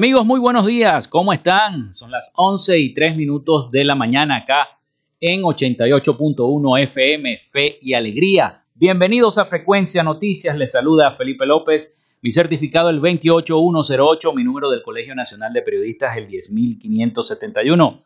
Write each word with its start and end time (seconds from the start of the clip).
Amigos, 0.00 0.24
muy 0.24 0.40
buenos 0.40 0.64
días. 0.64 1.06
¿Cómo 1.08 1.30
están? 1.30 1.92
Son 1.92 2.10
las 2.10 2.32
11 2.34 2.78
y 2.78 2.94
3 2.94 3.16
minutos 3.16 3.70
de 3.70 3.84
la 3.84 3.94
mañana 3.94 4.36
acá 4.36 4.80
en 5.20 5.42
88.1 5.42 6.82
FM, 6.84 7.38
Fe 7.50 7.76
y 7.82 7.92
Alegría. 7.92 8.64
Bienvenidos 8.74 9.36
a 9.36 9.44
Frecuencia 9.44 10.02
Noticias. 10.02 10.56
Les 10.56 10.72
saluda 10.72 11.12
Felipe 11.12 11.44
López. 11.44 11.98
Mi 12.22 12.30
certificado 12.30 12.88
el 12.88 12.98
28108, 12.98 14.32
mi 14.32 14.42
número 14.42 14.70
del 14.70 14.82
Colegio 14.82 15.14
Nacional 15.14 15.52
de 15.52 15.60
Periodistas 15.60 16.16
el 16.16 16.28
10571. 16.28 18.02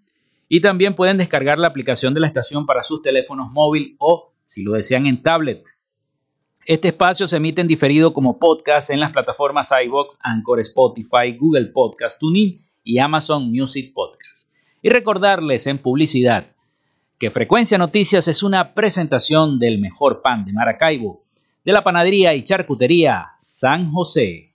y 0.48 0.60
también 0.60 0.96
pueden 0.96 1.16
descargar 1.16 1.58
la 1.58 1.68
aplicación 1.68 2.12
de 2.12 2.18
la 2.18 2.26
estación 2.26 2.66
para 2.66 2.82
sus 2.82 3.02
teléfonos 3.02 3.52
móvil 3.52 3.94
o, 4.00 4.32
si 4.46 4.64
lo 4.64 4.72
desean, 4.72 5.06
en 5.06 5.22
tablet. 5.22 5.62
Este 6.64 6.88
espacio 6.88 7.26
se 7.26 7.38
emite 7.38 7.60
en 7.60 7.66
diferido 7.66 8.12
como 8.12 8.38
podcast 8.38 8.90
en 8.90 9.00
las 9.00 9.10
plataformas 9.10 9.72
iBox, 9.84 10.16
Anchor, 10.22 10.60
Spotify, 10.60 11.36
Google 11.36 11.66
Podcast, 11.66 12.20
TuneIn 12.20 12.64
y 12.84 12.98
Amazon 12.98 13.50
Music 13.50 13.92
Podcast. 13.92 14.54
Y 14.80 14.88
recordarles 14.88 15.66
en 15.66 15.78
publicidad 15.78 16.52
que 17.18 17.32
Frecuencia 17.32 17.78
Noticias 17.78 18.28
es 18.28 18.44
una 18.44 18.74
presentación 18.74 19.58
del 19.58 19.80
mejor 19.80 20.22
pan 20.22 20.44
de 20.44 20.52
Maracaibo, 20.52 21.24
de 21.64 21.72
la 21.72 21.82
panadería 21.82 22.32
y 22.34 22.44
charcutería 22.44 23.32
San 23.40 23.90
José. 23.90 24.54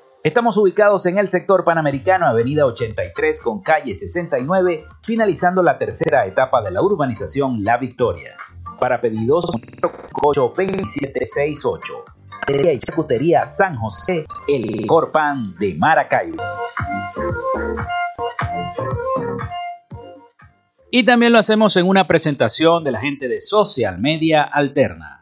Estamos 0.23 0.55
ubicados 0.57 1.03
en 1.07 1.17
el 1.17 1.27
sector 1.27 1.63
panamericano, 1.63 2.27
avenida 2.27 2.67
83 2.67 3.41
con 3.41 3.63
calle 3.63 3.95
69, 3.95 4.85
finalizando 5.03 5.63
la 5.63 5.79
tercera 5.79 6.27
etapa 6.27 6.61
de 6.61 6.69
la 6.69 6.83
urbanización 6.83 7.63
La 7.63 7.77
Victoria. 7.77 8.35
Para 8.79 9.01
pedidos, 9.01 9.45
82768. 10.21 11.93
y 12.47 12.77
Chacutería 12.77 13.47
San 13.47 13.77
José, 13.77 14.27
el 14.47 14.85
Corpan 14.85 15.55
de 15.57 15.73
Maracaibo. 15.73 16.37
Y 20.91 21.03
también 21.03 21.31
lo 21.31 21.39
hacemos 21.39 21.75
en 21.77 21.87
una 21.87 22.05
presentación 22.05 22.83
de 22.83 22.91
la 22.91 22.99
gente 22.99 23.27
de 23.27 23.41
Social 23.41 23.97
Media 23.97 24.43
Alterna. 24.43 25.20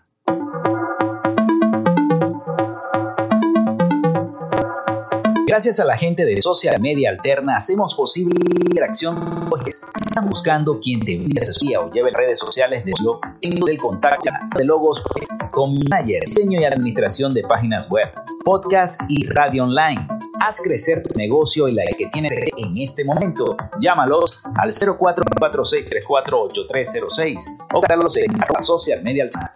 Gracias 5.50 5.80
a 5.80 5.86
la 5.86 5.98
gente 5.98 6.26
de 6.26 6.40
Social 6.44 6.80
Media 6.80 7.10
Alterna 7.10 7.56
hacemos 7.56 7.96
posible 7.96 8.36
interacción. 8.40 9.50
Están 9.96 10.30
buscando 10.30 10.80
quien 10.80 11.00
te 11.00 11.16
envíe 11.16 11.40
asesoría 11.42 11.82
o 11.82 11.90
lleve 11.90 12.12
redes 12.12 12.38
sociales 12.38 12.86
de 12.86 12.94
blog 13.02 13.20
en 13.42 13.58
el 13.68 13.78
contacto 13.80 14.30
de 14.56 14.64
logos 14.64 15.02
con 15.50 15.74
manager, 15.90 16.22
diseño 16.22 16.62
y 16.62 16.66
administración 16.66 17.34
de 17.34 17.42
páginas 17.42 17.90
web, 17.90 18.12
podcast 18.46 19.02
y 19.10 19.28
radio 19.30 19.64
online. 19.64 20.08
Haz 20.40 20.62
crecer 20.62 21.02
tu 21.02 21.18
negocio 21.18 21.68
y 21.68 21.72
la 21.72 21.82
que 21.98 22.06
tienes 22.12 22.32
en 22.56 22.78
este 22.78 23.04
momento. 23.04 23.58
Llámalos 23.82 24.44
al 24.56 24.70
0446348306 24.70 27.58
o 27.74 27.82
Carlos 27.82 28.18
en 28.18 28.38
Social 28.60 29.02
Media 29.02 29.24
Alterna 29.24 29.52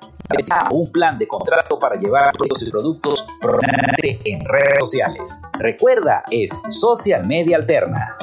un 0.72 0.84
plan 0.92 1.18
de 1.18 1.28
contrato 1.28 1.78
para 1.80 1.96
llevar 1.96 2.34
tus 2.34 2.70
productos 2.70 3.26
en 4.02 4.46
redes 4.46 4.80
sociales. 4.80 5.42
Recuerda, 5.60 6.24
es 6.32 6.60
Social 6.70 7.26
Media 7.28 7.58
Alterna. 7.58 8.18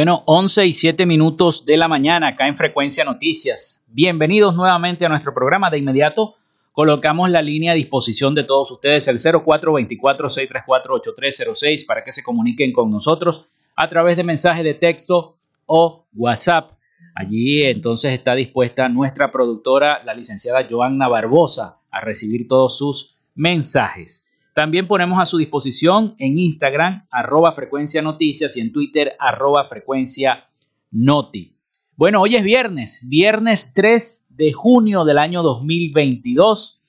Bueno, 0.00 0.24
11 0.24 0.64
y 0.64 0.72
7 0.72 1.04
minutos 1.04 1.66
de 1.66 1.76
la 1.76 1.86
mañana 1.86 2.28
acá 2.28 2.48
en 2.48 2.56
Frecuencia 2.56 3.04
Noticias. 3.04 3.84
Bienvenidos 3.88 4.56
nuevamente 4.56 5.04
a 5.04 5.10
nuestro 5.10 5.34
programa. 5.34 5.68
De 5.68 5.76
inmediato 5.76 6.36
colocamos 6.72 7.30
la 7.30 7.42
línea 7.42 7.72
a 7.72 7.74
disposición 7.74 8.34
de 8.34 8.44
todos 8.44 8.70
ustedes, 8.70 9.08
el 9.08 9.18
0424-634-8306, 9.18 11.84
para 11.84 12.02
que 12.02 12.12
se 12.12 12.22
comuniquen 12.22 12.72
con 12.72 12.90
nosotros 12.90 13.44
a 13.76 13.88
través 13.88 14.16
de 14.16 14.24
mensaje 14.24 14.62
de 14.62 14.72
texto 14.72 15.36
o 15.66 16.06
WhatsApp. 16.14 16.70
Allí 17.14 17.64
entonces 17.64 18.14
está 18.14 18.34
dispuesta 18.34 18.88
nuestra 18.88 19.30
productora, 19.30 20.02
la 20.02 20.14
licenciada 20.14 20.66
Joanna 20.66 21.08
Barbosa, 21.08 21.76
a 21.90 22.00
recibir 22.00 22.48
todos 22.48 22.78
sus 22.78 23.16
mensajes. 23.34 24.29
También 24.54 24.88
ponemos 24.88 25.20
a 25.20 25.26
su 25.26 25.38
disposición 25.38 26.14
en 26.18 26.38
Instagram, 26.38 27.06
arroba 27.10 27.52
frecuencia 27.52 28.02
noticias 28.02 28.56
y 28.56 28.60
en 28.60 28.72
Twitter, 28.72 29.12
arroba 29.18 29.64
frecuencia 29.64 30.48
noti. 30.90 31.56
Bueno, 31.96 32.20
hoy 32.20 32.36
es 32.36 32.42
viernes, 32.42 33.00
viernes 33.04 33.72
3 33.74 34.26
de 34.30 34.52
junio 34.52 35.04
del 35.04 35.18
año 35.18 35.42
2022. 35.42 36.80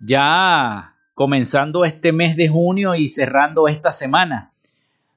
Ya 0.00 0.94
comenzando 1.14 1.84
este 1.84 2.12
mes 2.12 2.36
de 2.36 2.48
junio 2.48 2.94
y 2.94 3.08
cerrando 3.08 3.66
esta 3.66 3.92
semana. 3.92 4.52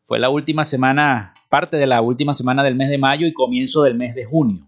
Fue 0.06 0.20
la 0.20 0.30
última 0.30 0.64
semana, 0.64 1.34
parte 1.50 1.78
de 1.78 1.88
la 1.88 2.02
última 2.02 2.34
semana 2.34 2.64
del 2.64 2.76
mes 2.76 2.90
de 2.90 2.98
mayo 2.98 3.26
y 3.28 3.34
comienzo 3.34 3.84
del 3.84 3.96
mes 3.96 4.16
de 4.16 4.26
junio. 4.26 4.68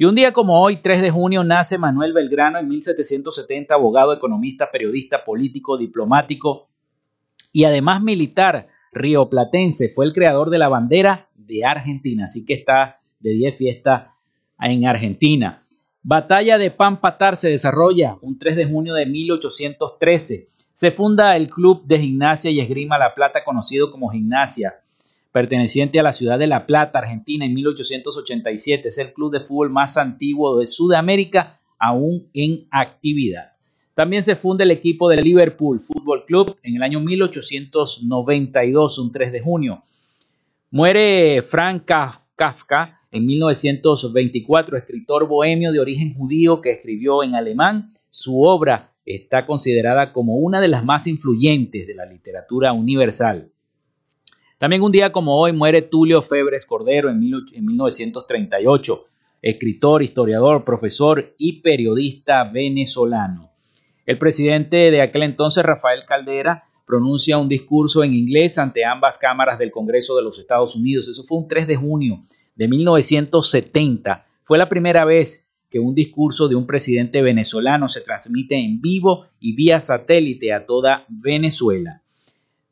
Y 0.00 0.06
un 0.06 0.14
día 0.14 0.32
como 0.32 0.62
hoy, 0.62 0.78
3 0.78 1.02
de 1.02 1.10
junio, 1.10 1.44
nace 1.44 1.76
Manuel 1.76 2.14
Belgrano 2.14 2.58
en 2.58 2.66
1770, 2.68 3.74
abogado, 3.74 4.14
economista, 4.14 4.70
periodista, 4.70 5.26
político, 5.26 5.76
diplomático 5.76 6.70
y 7.52 7.64
además 7.64 8.02
militar 8.02 8.68
rioplatense. 8.92 9.90
Fue 9.90 10.06
el 10.06 10.14
creador 10.14 10.48
de 10.48 10.56
la 10.56 10.70
bandera 10.70 11.28
de 11.34 11.66
Argentina, 11.66 12.24
así 12.24 12.46
que 12.46 12.54
está 12.54 12.98
de 13.18 13.32
10 13.32 13.58
fiesta 13.58 14.14
en 14.58 14.86
Argentina. 14.86 15.60
Batalla 16.02 16.56
de 16.56 16.70
Pampatar 16.70 17.36
se 17.36 17.50
desarrolla 17.50 18.16
un 18.22 18.38
3 18.38 18.56
de 18.56 18.64
junio 18.64 18.94
de 18.94 19.04
1813. 19.04 20.48
Se 20.72 20.90
funda 20.92 21.36
el 21.36 21.50
Club 21.50 21.84
de 21.84 21.98
Gimnasia 21.98 22.50
y 22.50 22.60
Esgrima 22.60 22.96
La 22.96 23.14
Plata, 23.14 23.44
conocido 23.44 23.90
como 23.90 24.08
Gimnasia, 24.08 24.80
perteneciente 25.32 26.00
a 26.00 26.02
la 26.02 26.12
ciudad 26.12 26.38
de 26.38 26.46
La 26.46 26.66
Plata, 26.66 26.98
Argentina, 26.98 27.44
en 27.44 27.54
1887. 27.54 28.88
Es 28.88 28.98
el 28.98 29.12
club 29.12 29.32
de 29.32 29.40
fútbol 29.40 29.70
más 29.70 29.96
antiguo 29.96 30.58
de 30.58 30.66
Sudamérica, 30.66 31.60
aún 31.78 32.28
en 32.34 32.66
actividad. 32.70 33.52
También 33.94 34.22
se 34.22 34.36
funda 34.36 34.64
el 34.64 34.70
equipo 34.70 35.08
del 35.08 35.20
Liverpool 35.20 35.80
Fútbol 35.80 36.24
Club 36.24 36.56
en 36.62 36.76
el 36.76 36.82
año 36.82 37.00
1892, 37.00 38.98
un 38.98 39.12
3 39.12 39.32
de 39.32 39.40
junio. 39.40 39.84
Muere 40.70 41.42
Frank 41.42 41.90
Kafka 42.36 43.00
en 43.10 43.26
1924, 43.26 44.76
escritor 44.76 45.26
bohemio 45.26 45.72
de 45.72 45.80
origen 45.80 46.14
judío 46.14 46.60
que 46.60 46.70
escribió 46.70 47.22
en 47.22 47.34
alemán. 47.34 47.92
Su 48.08 48.42
obra 48.42 48.94
está 49.04 49.46
considerada 49.46 50.12
como 50.12 50.36
una 50.36 50.60
de 50.60 50.68
las 50.68 50.84
más 50.84 51.06
influyentes 51.06 51.86
de 51.86 51.94
la 51.94 52.06
literatura 52.06 52.72
universal. 52.72 53.50
También 54.60 54.82
un 54.82 54.92
día 54.92 55.10
como 55.10 55.40
hoy 55.40 55.54
muere 55.54 55.80
Tulio 55.80 56.20
Febres 56.20 56.66
Cordero 56.66 57.08
en, 57.08 57.18
1938, 57.18 59.06
escritor, 59.40 60.02
historiador, 60.02 60.66
profesor 60.66 61.34
y 61.38 61.62
periodista 61.62 62.44
venezolano. 62.44 63.52
El 64.04 64.18
presidente 64.18 64.90
de 64.90 65.00
aquel 65.00 65.22
entonces, 65.22 65.64
Rafael 65.64 66.04
Caldera, 66.06 66.64
pronuncia 66.84 67.38
un 67.38 67.48
discurso 67.48 68.04
en 68.04 68.12
inglés 68.12 68.58
ante 68.58 68.84
ambas 68.84 69.16
cámaras 69.16 69.58
del 69.58 69.70
Congreso 69.70 70.14
de 70.14 70.24
los 70.24 70.38
Estados 70.38 70.76
Unidos. 70.76 71.08
Eso 71.08 71.24
fue 71.24 71.38
un 71.38 71.48
3 71.48 71.66
de 71.66 71.76
junio 71.76 72.22
de 72.54 72.68
1970. 72.68 74.26
Fue 74.42 74.58
la 74.58 74.68
primera 74.68 75.06
vez 75.06 75.48
que 75.70 75.78
un 75.78 75.94
discurso 75.94 76.48
de 76.48 76.56
un 76.56 76.66
presidente 76.66 77.22
venezolano 77.22 77.88
se 77.88 78.02
transmite 78.02 78.56
en 78.56 78.82
vivo 78.82 79.24
y 79.40 79.54
vía 79.54 79.80
satélite 79.80 80.52
a 80.52 80.66
toda 80.66 81.06
Venezuela. 81.08 82.02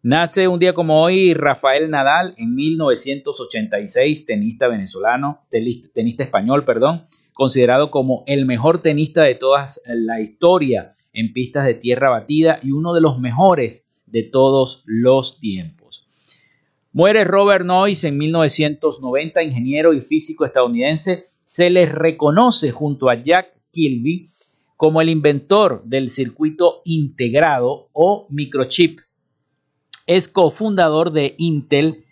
Nace 0.02 0.46
un 0.46 0.60
día 0.60 0.74
como 0.74 1.02
hoy 1.02 1.34
Rafael 1.34 1.90
Nadal 1.90 2.32
en 2.36 2.54
1986, 2.54 4.26
tenista 4.26 4.68
venezolano, 4.68 5.44
tenista 5.50 6.22
español, 6.22 6.64
perdón, 6.64 7.08
considerado 7.32 7.90
como 7.90 8.22
el 8.28 8.46
mejor 8.46 8.80
tenista 8.80 9.24
de 9.24 9.34
toda 9.34 9.66
la 9.86 10.20
historia 10.20 10.94
en 11.12 11.32
pistas 11.32 11.66
de 11.66 11.74
tierra 11.74 12.10
batida 12.10 12.60
y 12.62 12.70
uno 12.70 12.94
de 12.94 13.00
los 13.00 13.18
mejores 13.18 13.90
de 14.06 14.22
todos 14.22 14.84
los 14.86 15.40
tiempos. 15.40 16.08
Muere 16.92 17.24
Robert 17.24 17.64
Noyce 17.64 18.06
en 18.06 18.18
1990, 18.18 19.42
ingeniero 19.42 19.92
y 19.92 20.00
físico 20.00 20.44
estadounidense. 20.44 21.30
Se 21.44 21.70
le 21.70 21.86
reconoce 21.86 22.70
junto 22.70 23.10
a 23.10 23.20
Jack 23.20 23.48
Kilby 23.72 24.30
como 24.76 25.00
el 25.00 25.08
inventor 25.08 25.82
del 25.84 26.10
circuito 26.10 26.82
integrado 26.84 27.88
o 27.92 28.28
microchip. 28.30 29.00
Es 30.08 30.26
cofundador 30.26 31.12
de 31.12 31.36
Intel 31.36 32.04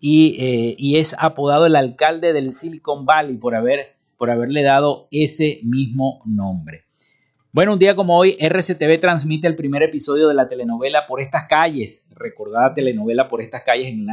y, 0.00 0.42
eh, 0.42 0.74
y, 0.78 0.96
es 0.96 1.14
apodado 1.18 1.66
el 1.66 1.76
alcalde 1.76 2.32
del 2.32 2.54
Silicon 2.54 3.04
Valley 3.04 3.36
por, 3.36 3.54
haber, 3.54 3.98
por 4.16 4.30
haberle 4.30 4.62
dado 4.62 5.08
ese 5.10 5.60
mismo 5.62 6.22
nombre. 6.24 6.86
Bueno, 7.52 7.74
un 7.74 7.78
día 7.78 7.94
como 7.94 8.16
hoy, 8.16 8.38
RCTV 8.40 8.98
transmite 8.98 9.46
el 9.46 9.56
primer 9.56 9.82
episodio 9.82 10.26
de 10.26 10.32
la 10.34 10.48
telenovela 10.48 11.06
Por 11.06 11.20
estas 11.20 11.44
calles, 11.44 12.08
recordada 12.16 12.72
telenovela 12.72 13.28
Por 13.28 13.42
estas 13.42 13.62
calles, 13.62 13.88
en 13.88 14.06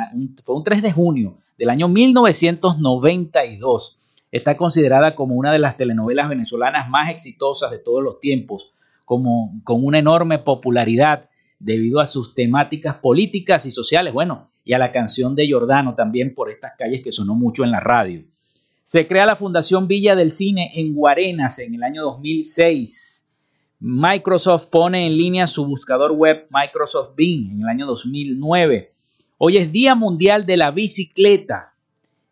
fue 0.45 0.57
un 0.57 0.65
3 0.65 0.81
de 0.81 0.91
junio 0.91 1.37
del 1.57 1.69
año 1.69 1.87
1992. 1.87 3.97
Está 4.29 4.57
considerada 4.57 5.15
como 5.15 5.35
una 5.35 5.53
de 5.53 5.59
las 5.59 5.77
telenovelas 5.77 6.27
venezolanas 6.27 6.89
más 6.89 7.09
exitosas 7.09 7.71
de 7.71 7.79
todos 7.79 8.03
los 8.03 8.19
tiempos, 8.19 8.73
como, 9.05 9.61
con 9.63 9.85
una 9.85 9.99
enorme 9.99 10.37
popularidad 10.37 11.29
debido 11.63 11.99
a 11.99 12.07
sus 12.07 12.35
temáticas 12.35 12.95
políticas 12.95 13.65
y 13.65 13.71
sociales, 13.71 14.13
bueno, 14.13 14.49
y 14.63 14.73
a 14.73 14.79
la 14.79 14.91
canción 14.91 15.35
de 15.35 15.45
Giordano 15.45 15.95
también 15.95 16.33
por 16.33 16.49
estas 16.49 16.73
calles 16.77 17.01
que 17.01 17.11
sonó 17.11 17.35
mucho 17.35 17.63
en 17.63 17.71
la 17.71 17.79
radio. 17.79 18.23
Se 18.83 19.07
crea 19.07 19.25
la 19.25 19.35
Fundación 19.35 19.87
Villa 19.87 20.15
del 20.15 20.31
Cine 20.31 20.71
en 20.75 20.93
Guarenas 20.93 21.59
en 21.59 21.75
el 21.75 21.83
año 21.83 22.03
2006 22.03 23.21
Microsoft 23.83 24.67
pone 24.67 25.07
en 25.07 25.17
línea 25.17 25.47
su 25.47 25.65
buscador 25.65 26.11
web 26.11 26.45
Microsoft 26.51 27.15
Bing 27.15 27.49
en 27.49 27.61
el 27.61 27.67
año 27.67 27.87
2009. 27.87 28.93
Hoy 29.39 29.57
es 29.57 29.71
Día 29.71 29.95
Mundial 29.95 30.45
de 30.45 30.55
la 30.55 30.69
Bicicleta, 30.69 31.73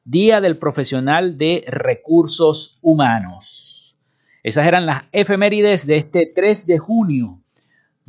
Día 0.03 0.41
del 0.41 0.59
Profesional 0.59 1.39
de 1.39 1.63
Recursos 1.65 2.77
Humanos. 2.83 3.99
Esas 4.43 4.67
eran 4.67 4.85
las 4.85 5.05
efemérides 5.11 5.87
de 5.87 5.97
este 5.97 6.31
3 6.35 6.67
de 6.67 6.77
junio 6.77 7.41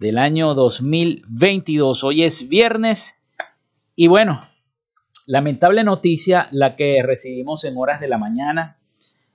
del 0.01 0.17
año 0.17 0.55
2022. 0.55 2.05
Hoy 2.05 2.23
es 2.23 2.49
viernes 2.49 3.23
y 3.95 4.07
bueno, 4.07 4.41
lamentable 5.27 5.85
noticia 5.85 6.49
la 6.53 6.75
que 6.75 7.03
recibimos 7.03 7.65
en 7.65 7.77
horas 7.77 8.01
de 8.01 8.09
la 8.09 8.17
mañana 8.17 8.79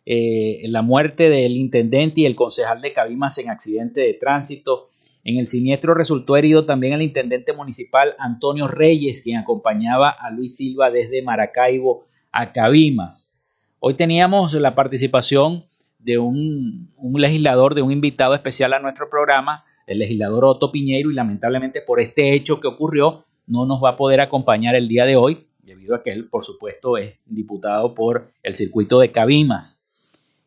eh, 0.07 0.63
la 0.69 0.81
muerte 0.81 1.29
del 1.29 1.55
intendente 1.55 2.21
y 2.21 2.25
el 2.25 2.35
concejal 2.35 2.81
de 2.81 2.93
Cabimas 2.93 3.37
en 3.37 3.51
accidente 3.51 4.01
de 4.01 4.15
tránsito. 4.15 4.89
En 5.23 5.37
el 5.37 5.47
siniestro 5.47 5.93
resultó 5.93 6.35
herido 6.35 6.65
también 6.65 6.93
el 6.93 7.03
intendente 7.03 7.53
municipal 7.53 8.15
Antonio 8.17 8.67
Reyes, 8.67 9.21
quien 9.21 9.37
acompañaba 9.37 10.09
a 10.09 10.31
Luis 10.31 10.55
Silva 10.55 10.89
desde 10.89 11.21
Maracaibo 11.21 12.07
a 12.31 12.51
Cabimas. 12.51 13.31
Hoy 13.79 13.93
teníamos 13.93 14.53
la 14.55 14.73
participación 14.73 15.65
de 15.99 16.17
un, 16.17 16.91
un 16.97 17.21
legislador, 17.21 17.75
de 17.75 17.83
un 17.83 17.91
invitado 17.91 18.33
especial 18.33 18.73
a 18.73 18.79
nuestro 18.79 19.09
programa, 19.11 19.63
el 19.85 19.99
legislador 19.99 20.45
Otto 20.45 20.71
Piñeiro, 20.71 21.11
y 21.11 21.13
lamentablemente 21.13 21.81
por 21.81 21.99
este 21.99 22.33
hecho 22.33 22.59
que 22.59 22.67
ocurrió, 22.67 23.25
no 23.47 23.65
nos 23.65 23.83
va 23.83 23.91
a 23.91 23.95
poder 23.95 24.21
acompañar 24.21 24.75
el 24.75 24.87
día 24.87 25.05
de 25.05 25.15
hoy, 25.15 25.47
debido 25.63 25.95
a 25.95 26.03
que 26.03 26.11
él, 26.11 26.29
por 26.29 26.43
supuesto, 26.43 26.97
es 26.97 27.19
diputado 27.25 27.93
por 27.93 28.31
el 28.43 28.55
circuito 28.55 28.99
de 28.99 29.11
Cabimas. 29.11 29.83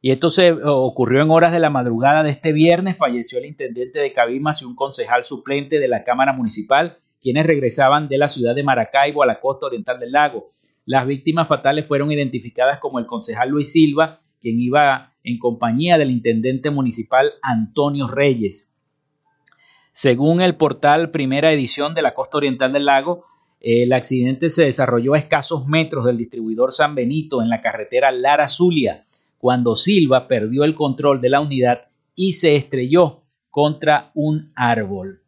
Y 0.00 0.12
esto 0.12 0.30
se 0.30 0.52
ocurrió 0.52 1.22
en 1.22 1.30
horas 1.30 1.52
de 1.52 1.58
la 1.58 1.70
madrugada 1.70 2.22
de 2.22 2.30
este 2.30 2.52
viernes. 2.52 2.96
Falleció 2.96 3.38
el 3.38 3.46
intendente 3.46 3.98
de 3.98 4.12
Cabimas 4.12 4.62
y 4.62 4.64
un 4.64 4.76
concejal 4.76 5.24
suplente 5.24 5.80
de 5.80 5.88
la 5.88 6.04
Cámara 6.04 6.32
Municipal, 6.32 6.98
quienes 7.20 7.46
regresaban 7.46 8.08
de 8.08 8.18
la 8.18 8.28
ciudad 8.28 8.54
de 8.54 8.62
Maracaibo 8.62 9.24
a 9.24 9.26
la 9.26 9.40
costa 9.40 9.66
oriental 9.66 9.98
del 9.98 10.12
lago. 10.12 10.46
Las 10.84 11.04
víctimas 11.06 11.48
fatales 11.48 11.84
fueron 11.84 12.12
identificadas 12.12 12.78
como 12.78 13.00
el 13.00 13.06
concejal 13.06 13.50
Luis 13.50 13.72
Silva, 13.72 14.18
quien 14.40 14.60
iba 14.60 15.14
en 15.24 15.38
compañía 15.38 15.98
del 15.98 16.12
intendente 16.12 16.70
municipal 16.70 17.32
Antonio 17.42 18.06
Reyes. 18.06 18.72
Según 19.92 20.40
el 20.40 20.56
portal 20.56 21.10
Primera 21.10 21.52
Edición 21.52 21.94
de 21.94 22.02
la 22.02 22.14
Costa 22.14 22.38
Oriental 22.38 22.72
del 22.72 22.86
Lago, 22.86 23.24
el 23.60 23.92
accidente 23.92 24.48
se 24.50 24.64
desarrolló 24.64 25.14
a 25.14 25.18
escasos 25.18 25.66
metros 25.66 26.04
del 26.04 26.16
distribuidor 26.16 26.72
San 26.72 26.94
Benito 26.94 27.42
en 27.42 27.48
la 27.48 27.60
carretera 27.60 28.12
Lara 28.12 28.48
Zulia 28.48 29.04
cuando 29.38 29.76
Silva 29.76 30.28
perdió 30.28 30.64
el 30.64 30.74
control 30.74 31.20
de 31.20 31.30
la 31.30 31.40
unidad 31.40 31.88
y 32.14 32.32
se 32.32 32.56
estrelló 32.56 33.22
contra 33.50 34.10
un 34.14 34.50
árbol. 34.54 35.22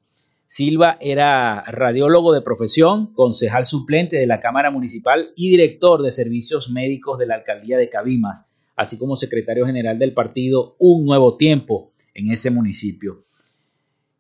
Silva 0.47 0.97
era 1.01 1.63
radiólogo 1.63 2.33
de 2.33 2.43
profesión, 2.43 3.13
concejal 3.15 3.65
suplente 3.65 4.17
de 4.17 4.27
la 4.27 4.41
Cámara 4.41 4.73
Municipal 4.73 5.29
y 5.37 5.49
director 5.49 6.03
de 6.03 6.11
servicios 6.11 6.71
médicos 6.71 7.19
de 7.19 7.27
la 7.27 7.37
Alcaldía 7.37 7.79
de 7.79 7.89
Cabimas, 7.89 8.51
así 8.75 8.99
como 8.99 9.15
secretario 9.15 9.65
general 9.65 10.01
del 10.01 10.13
partido 10.13 10.75
Un 10.81 11.05
Nuevo 11.05 11.37
Tiempo 11.37 11.93
en 12.15 12.33
ese 12.33 12.51
municipio. 12.51 13.25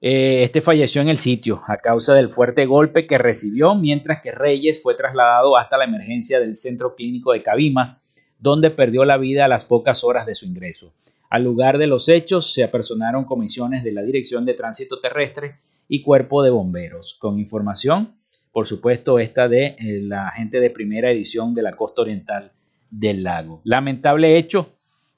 Eh, 0.02 0.44
este 0.44 0.62
falleció 0.62 1.02
en 1.02 1.08
el 1.08 1.18
sitio 1.18 1.62
a 1.66 1.76
causa 1.76 2.14
del 2.14 2.30
fuerte 2.30 2.64
golpe 2.64 3.06
que 3.06 3.18
recibió, 3.18 3.74
mientras 3.74 4.22
que 4.22 4.32
Reyes 4.32 4.82
fue 4.82 4.94
trasladado 4.94 5.56
hasta 5.58 5.76
la 5.76 5.84
emergencia 5.84 6.40
del 6.40 6.56
Centro 6.56 6.94
Clínico 6.94 7.32
de 7.32 7.42
Cabimas, 7.42 8.02
donde 8.38 8.70
perdió 8.70 9.04
la 9.04 9.18
vida 9.18 9.44
a 9.44 9.48
las 9.48 9.66
pocas 9.66 10.02
horas 10.02 10.24
de 10.24 10.34
su 10.34 10.46
ingreso. 10.46 10.94
Al 11.28 11.44
lugar 11.44 11.76
de 11.76 11.86
los 11.86 12.08
hechos 12.08 12.52
se 12.52 12.64
apersonaron 12.64 13.24
comisiones 13.24 13.84
de 13.84 13.92
la 13.92 14.02
Dirección 14.02 14.46
de 14.46 14.54
Tránsito 14.54 15.00
Terrestre 15.00 15.56
y 15.86 16.02
Cuerpo 16.02 16.42
de 16.42 16.50
Bomberos, 16.50 17.14
con 17.20 17.38
información, 17.38 18.14
por 18.52 18.66
supuesto, 18.66 19.18
esta 19.18 19.48
de 19.48 19.76
eh, 19.78 20.00
la 20.02 20.30
gente 20.30 20.60
de 20.60 20.70
primera 20.70 21.10
edición 21.10 21.54
de 21.54 21.62
la 21.62 21.76
costa 21.76 22.02
oriental 22.02 22.52
del 22.90 23.22
lago. 23.22 23.60
Lamentable 23.64 24.36
hecho 24.36 24.72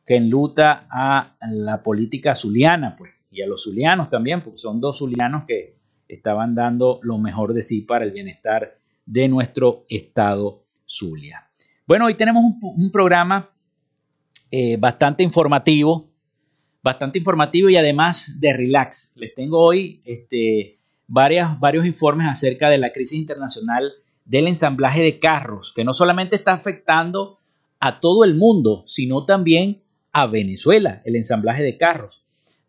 que 0.05 0.17
enluta 0.17 0.87
a 0.91 1.37
la 1.41 1.83
política 1.83 2.35
zuliana, 2.35 2.97
pues, 2.97 3.13
y 3.33 3.43
a 3.43 3.47
los 3.47 3.65
zulianos 3.65 4.09
también, 4.09 4.43
porque 4.43 4.59
son 4.59 4.81
dos 4.81 4.99
zulianos 4.99 5.45
que 5.49 5.75
estaban 6.07 6.55
dando 6.55 7.01
lo 7.03 7.19
mejor 7.19 7.55
de 7.55 7.63
sí 7.63 7.81
para 7.81 8.05
el 8.05 8.13
bienestar 8.13 8.79
de 9.07 9.27
nuestro 9.29 9.85
estado 9.89 10.65
Zulia. 10.87 11.49
Bueno, 11.87 12.07
hoy 12.07 12.15
tenemos 12.15 12.45
un, 12.61 12.93
programa 12.93 13.51
eh, 14.51 14.77
bastante 14.77 15.23
informativo, 15.23 16.11
bastante 16.83 17.19
informativo 17.19 17.71
y 17.71 17.77
además 17.77 18.39
de 18.39 18.53
relax. 18.53 19.15
Les 19.17 19.35
tengo 19.35 19.59
hoy 19.59 20.03
este, 20.05 20.79
varios 21.07 21.87
informes 21.87 22.29
acerca 22.29 22.69
de 22.69 22.79
la 22.79 22.93
crisis 22.93 23.19
internacional 23.19 23.91
del 24.25 24.47
ensamblaje 24.47 25.03
de 25.03 25.19
carros, 25.19 25.73
que 25.73 25.85
no 25.85 25.95
solamente 25.95 26.37
está 26.37 26.53
afectando 26.53 27.39
a 27.81 27.99
todo 27.99 28.25
el 28.25 28.35
mundo, 28.35 28.85
sino 28.87 29.25
también 29.25 29.83
a 30.13 30.27
Venezuela, 30.27 31.03
el 31.05 31.17
ensamblaje 31.17 31.63
de 31.63 31.77
carros. 31.79 32.22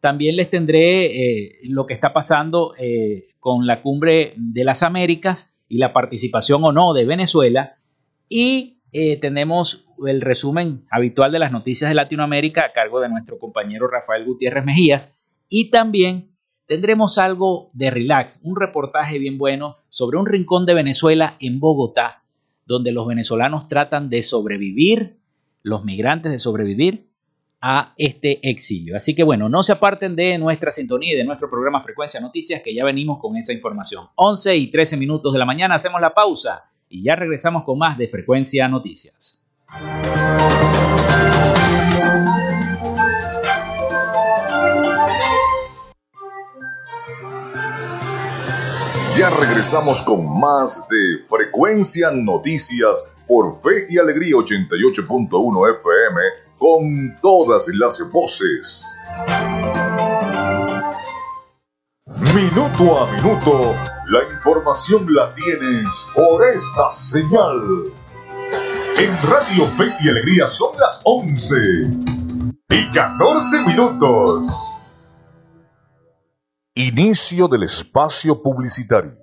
También 0.03 0.35
les 0.35 0.49
tendré 0.49 1.05
eh, 1.05 1.59
lo 1.69 1.85
que 1.85 1.93
está 1.93 2.11
pasando 2.11 2.73
eh, 2.77 3.27
con 3.39 3.65
la 3.65 3.81
cumbre 3.81 4.33
de 4.35 4.65
las 4.65 4.83
Américas 4.83 5.49
y 5.69 5.77
la 5.77 5.93
participación 5.93 6.61
o 6.65 6.73
no 6.73 6.91
de 6.91 7.05
Venezuela. 7.05 7.77
Y 8.27 8.81
eh, 8.91 9.17
tenemos 9.21 9.87
el 10.05 10.19
resumen 10.19 10.85
habitual 10.91 11.31
de 11.31 11.39
las 11.39 11.53
noticias 11.53 11.89
de 11.89 11.95
Latinoamérica 11.95 12.65
a 12.65 12.73
cargo 12.73 12.99
de 12.99 13.07
nuestro 13.07 13.39
compañero 13.39 13.87
Rafael 13.87 14.25
Gutiérrez 14.25 14.65
Mejías. 14.65 15.15
Y 15.47 15.71
también 15.71 16.35
tendremos 16.65 17.17
algo 17.17 17.71
de 17.71 17.89
relax, 17.89 18.41
un 18.43 18.57
reportaje 18.57 19.19
bien 19.19 19.37
bueno 19.37 19.77
sobre 19.87 20.17
un 20.17 20.25
rincón 20.25 20.65
de 20.65 20.73
Venezuela 20.73 21.37
en 21.39 21.61
Bogotá, 21.61 22.25
donde 22.65 22.91
los 22.91 23.07
venezolanos 23.07 23.69
tratan 23.69 24.09
de 24.09 24.21
sobrevivir, 24.21 25.21
los 25.61 25.85
migrantes 25.85 26.33
de 26.33 26.39
sobrevivir 26.39 27.12
a 27.65 27.93
este 27.97 28.41
exilio. 28.49 28.97
Así 28.97 29.15
que 29.15 29.23
bueno, 29.23 29.47
no 29.47 29.63
se 29.63 29.71
aparten 29.71 30.17
de 30.17 30.37
nuestra 30.37 30.69
sintonía 30.69 31.13
y 31.13 31.15
de 31.15 31.23
nuestro 31.23 31.49
programa 31.49 31.79
Frecuencia 31.79 32.19
Noticias, 32.19 32.61
que 32.61 32.75
ya 32.75 32.83
venimos 32.83 33.19
con 33.19 33.37
esa 33.37 33.53
información. 33.53 34.05
11 34.15 34.57
y 34.57 34.67
13 34.67 34.97
minutos 34.97 35.31
de 35.31 35.39
la 35.39 35.45
mañana, 35.45 35.75
hacemos 35.75 36.01
la 36.01 36.13
pausa 36.13 36.65
y 36.89 37.03
ya 37.03 37.15
regresamos 37.15 37.63
con 37.63 37.77
más 37.77 37.97
de 37.97 38.09
Frecuencia 38.09 38.67
Noticias. 38.67 39.41
Ya 49.15 49.29
regresamos 49.29 50.01
con 50.01 50.37
más 50.37 50.89
de 50.89 51.25
Frecuencia 51.29 52.11
Noticias 52.11 53.15
por 53.25 53.61
Fe 53.61 53.87
y 53.89 53.97
Alegría 53.97 54.35
88.1 54.35 55.77
FM 55.79 56.42
con 56.57 57.15
todas 57.21 57.67
las 57.73 58.01
voces. 58.11 58.85
Minuto 62.33 62.99
a 62.99 63.11
minuto, 63.11 63.75
la 64.07 64.23
información 64.33 65.13
la 65.13 65.33
tienes 65.35 66.09
por 66.15 66.43
esta 66.45 66.89
señal. 66.89 67.83
En 68.97 69.29
Radio 69.29 69.65
Fe 69.65 69.85
y 70.01 70.09
Alegría 70.09 70.47
son 70.47 70.77
las 70.79 71.01
11 71.03 71.55
y 72.69 72.91
14 72.91 73.65
minutos. 73.65 74.83
Inicio 76.75 77.47
del 77.47 77.63
espacio 77.63 78.41
publicitario. 78.41 79.22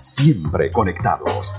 Siempre 0.00 0.70
conectados. 0.70 1.52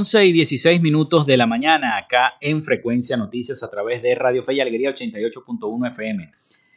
Once 0.00 0.24
y 0.24 0.32
16 0.32 0.80
minutos 0.80 1.26
de 1.26 1.36
la 1.36 1.46
mañana 1.46 1.98
acá 1.98 2.38
en 2.40 2.64
Frecuencia 2.64 3.18
Noticias 3.18 3.62
a 3.62 3.68
través 3.68 4.00
de 4.00 4.14
Radio 4.14 4.42
Fe 4.42 4.54
y 4.54 4.60
Alegría 4.60 4.94
88.1 4.94 5.90
FM. 5.90 6.32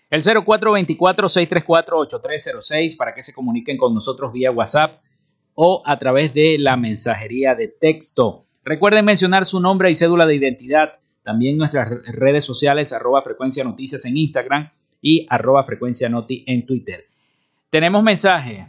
El 0.09 0.21
0424-634-8306 0.21 2.97
para 2.97 3.15
que 3.15 3.23
se 3.23 3.31
comuniquen 3.31 3.77
con 3.77 3.93
nosotros 3.93 4.33
vía 4.33 4.51
WhatsApp 4.51 5.01
o 5.53 5.81
a 5.85 5.97
través 5.97 6.33
de 6.33 6.57
la 6.59 6.75
mensajería 6.75 7.55
de 7.55 7.69
texto. 7.69 8.45
Recuerden 8.65 9.05
mencionar 9.05 9.45
su 9.45 9.61
nombre 9.61 9.89
y 9.89 9.95
cédula 9.95 10.25
de 10.25 10.35
identidad. 10.35 10.99
También 11.23 11.57
nuestras 11.57 11.89
redes 12.13 12.43
sociales, 12.43 12.91
arroba 12.91 13.21
frecuencia 13.21 13.63
noticias 13.63 14.03
en 14.03 14.17
Instagram 14.17 14.69
y 15.01 15.25
arroba 15.29 15.63
frecuencia 15.63 16.09
noti 16.09 16.43
en 16.45 16.65
Twitter. 16.65 17.05
Tenemos 17.69 18.03
mensaje. 18.03 18.67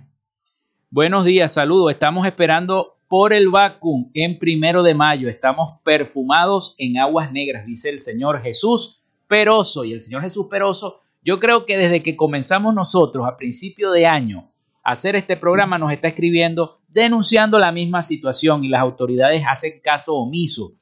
Buenos 0.95 1.25
días, 1.25 1.53
saludos. 1.53 1.91
Estamos 1.91 2.25
esperando 2.25 2.99
por 3.09 3.33
el 3.33 3.49
vacuum 3.49 4.13
en 4.15 4.39
primero 4.39 4.85
de 4.85 4.95
mayo. 4.95 5.29
Estamos 5.29 5.81
perfumados 5.83 6.77
en 6.79 6.99
aguas 6.99 7.33
negras, 7.33 7.67
dice 7.67 7.89
el 7.89 7.99
Señor 7.99 8.41
Jesús 8.43 9.03
Peroso. 9.27 9.85
Y 9.85 9.93
el 9.93 10.01
Señor 10.01 10.23
Jesús 10.23 10.47
Peroso, 10.49 11.01
yo 11.25 11.41
creo 11.41 11.67
que 11.67 11.77
desde 11.77 12.01
que 12.01 12.15
comenzamos 12.15 12.77
nosotros 12.77 13.27
a 13.27 13.37
principio 13.37 13.91
de 13.91 14.07
año 14.07 14.53
a 14.85 14.93
hacer 14.93 15.17
este 15.17 15.37
programa, 15.37 15.79
nos 15.79 15.91
está 15.91 16.07
escribiendo 16.07 16.79
denunciando 16.87 17.59
la 17.59 17.73
misma 17.73 18.01
situación 18.01 18.63
y 18.63 18.69
las 18.69 18.81
autoridades 18.81 19.43
hacen 19.51 19.81
caso 19.83 20.15
omiso 20.15 20.75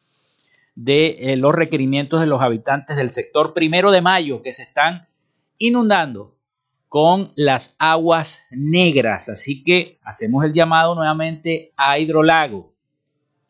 de 0.74 1.32
eh, 1.32 1.36
los 1.36 1.54
requerimientos 1.54 2.20
de 2.20 2.26
los 2.26 2.42
habitantes 2.42 2.98
del 2.98 3.08
sector 3.08 3.54
primero 3.54 3.90
de 3.90 4.02
mayo 4.02 4.42
que 4.42 4.52
se 4.52 4.64
están 4.64 5.08
inundando 5.56 6.36
con 6.92 7.32
las 7.36 7.74
aguas 7.78 8.42
negras. 8.50 9.30
Así 9.30 9.64
que 9.64 9.98
hacemos 10.04 10.44
el 10.44 10.52
llamado 10.52 10.94
nuevamente 10.94 11.72
a 11.74 11.98
Hidrolago 11.98 12.74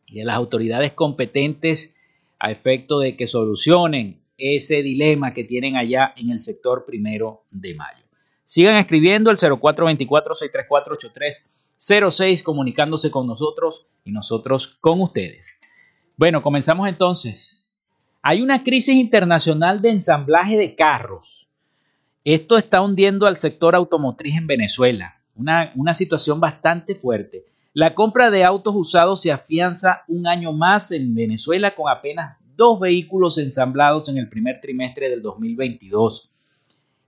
y 0.07 0.21
a 0.21 0.25
las 0.25 0.37
autoridades 0.37 0.93
competentes 0.93 1.93
a 2.39 2.53
efecto 2.53 3.01
de 3.01 3.17
que 3.17 3.27
solucionen 3.27 4.23
ese 4.39 4.85
dilema 4.85 5.33
que 5.33 5.43
tienen 5.43 5.77
allá 5.77 6.15
en 6.17 6.31
el 6.31 6.39
sector 6.39 6.85
primero 6.87 7.43
de 7.51 7.75
mayo. 7.75 8.05
Sigan 8.45 8.77
escribiendo 8.77 9.33
el 9.33 9.39
0424-634-8306 9.39 12.11
06 12.13 12.45
comunicándose 12.45 13.11
con 13.11 13.27
nosotros 13.27 13.89
y 14.05 14.13
nosotros 14.13 14.79
con 14.81 15.01
ustedes. 15.01 15.59
Bueno, 16.17 16.43
comenzamos 16.43 16.89
entonces. 16.89 17.69
Hay 18.23 18.41
una 18.41 18.63
crisis 18.63 18.95
internacional 18.95 19.83
de 19.83 19.91
ensamblaje 19.91 20.57
de 20.57 20.77
carros. 20.77 21.42
Esto 22.25 22.57
está 22.57 22.81
hundiendo 22.83 23.27
al 23.27 23.37
sector 23.37 23.75
automotriz 23.75 24.37
en 24.37 24.47
Venezuela. 24.47 25.21
Una, 25.35 25.73
una 25.75 25.93
situación 25.93 26.39
bastante 26.39 26.95
fuerte. 26.95 27.47
La 27.73 27.95
compra 27.95 28.31
de 28.31 28.45
autos 28.45 28.75
usados 28.77 29.23
se 29.23 29.33
afianza 29.33 30.03
un 30.07 30.27
año 30.27 30.53
más 30.53 30.93
en 30.93 31.15
Venezuela 31.15 31.75
con 31.75 31.91
apenas 31.91 32.37
dos 32.55 32.79
vehículos 32.79 33.39
ensamblados 33.39 34.09
en 34.09 34.19
el 34.19 34.29
primer 34.29 34.61
trimestre 34.61 35.09
del 35.09 35.23
2022. 35.23 36.31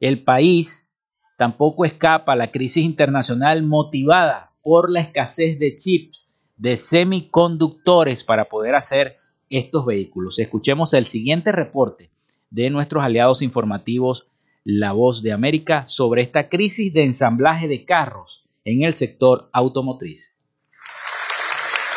El 0.00 0.24
país 0.24 0.88
tampoco 1.36 1.84
escapa 1.84 2.32
a 2.32 2.36
la 2.36 2.50
crisis 2.50 2.84
internacional 2.84 3.62
motivada 3.62 4.52
por 4.62 4.90
la 4.90 5.00
escasez 5.00 5.58
de 5.58 5.76
chips 5.76 6.30
de 6.56 6.76
semiconductores 6.76 8.24
para 8.24 8.46
poder 8.46 8.74
hacer 8.74 9.18
estos 9.50 9.86
vehículos. 9.86 10.38
Escuchemos 10.38 10.94
el 10.94 11.04
siguiente 11.04 11.52
reporte 11.52 12.10
de 12.50 12.70
nuestros 12.70 13.04
aliados 13.04 13.42
informativos 13.42 14.28
La 14.64 14.92
Voz 14.92 15.22
de 15.22 15.32
América 15.32 15.84
sobre 15.86 16.22
esta 16.22 16.48
crisis 16.48 16.92
de 16.92 17.04
ensamblaje 17.04 17.68
de 17.68 17.84
carros 17.84 18.48
en 18.64 18.82
el 18.82 18.94
sector 18.94 19.50
automotriz 19.52 20.34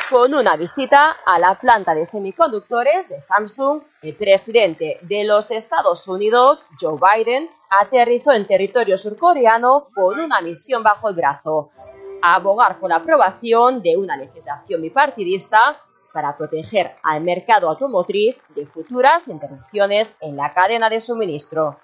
con 0.09 0.33
una 0.33 0.55
visita 0.55 1.17
a 1.25 1.37
la 1.37 1.59
planta 1.59 1.93
de 1.93 2.05
semiconductores 2.05 3.09
de 3.09 3.19
Samsung, 3.19 3.81
el 4.01 4.15
presidente 4.15 4.97
de 5.01 5.25
los 5.25 5.51
Estados 5.51 6.07
Unidos, 6.07 6.67
Joe 6.79 6.97
Biden, 6.97 7.49
aterrizó 7.69 8.31
en 8.31 8.47
territorio 8.47 8.97
surcoreano 8.97 9.89
con 9.93 10.19
una 10.19 10.39
misión 10.39 10.81
bajo 10.81 11.09
el 11.09 11.15
brazo, 11.15 11.71
abogar 12.21 12.79
por 12.79 12.89
la 12.89 12.97
aprobación 12.97 13.81
de 13.81 13.97
una 13.97 14.15
legislación 14.15 14.81
bipartidista 14.81 15.77
para 16.13 16.37
proteger 16.37 16.95
al 17.03 17.21
mercado 17.21 17.69
automotriz 17.69 18.37
de 18.55 18.65
futuras 18.65 19.27
interrupciones 19.27 20.15
en 20.21 20.37
la 20.37 20.51
cadena 20.51 20.89
de 20.89 21.01
suministro. 21.01 21.79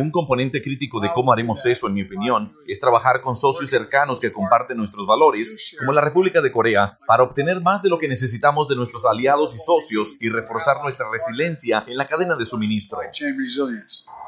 Un 0.00 0.10
componente 0.10 0.62
crítico 0.62 0.98
de 0.98 1.10
cómo 1.12 1.30
haremos 1.30 1.66
eso, 1.66 1.88
en 1.88 1.92
mi 1.92 2.02
opinión, 2.04 2.56
es 2.66 2.80
trabajar 2.80 3.20
con 3.20 3.36
socios 3.36 3.68
cercanos 3.68 4.18
que 4.18 4.32
comparten 4.32 4.78
nuestros 4.78 5.06
valores, 5.06 5.76
como 5.78 5.92
la 5.92 6.00
República 6.00 6.40
de 6.40 6.50
Corea, 6.50 6.98
para 7.06 7.24
obtener 7.24 7.60
más 7.60 7.82
de 7.82 7.90
lo 7.90 7.98
que 7.98 8.08
necesitamos 8.08 8.66
de 8.68 8.76
nuestros 8.76 9.04
aliados 9.04 9.54
y 9.54 9.58
socios 9.58 10.16
y 10.22 10.30
reforzar 10.30 10.82
nuestra 10.82 11.06
resiliencia 11.12 11.84
en 11.86 11.98
la 11.98 12.08
cadena 12.08 12.34
de 12.34 12.46
suministro. 12.46 12.98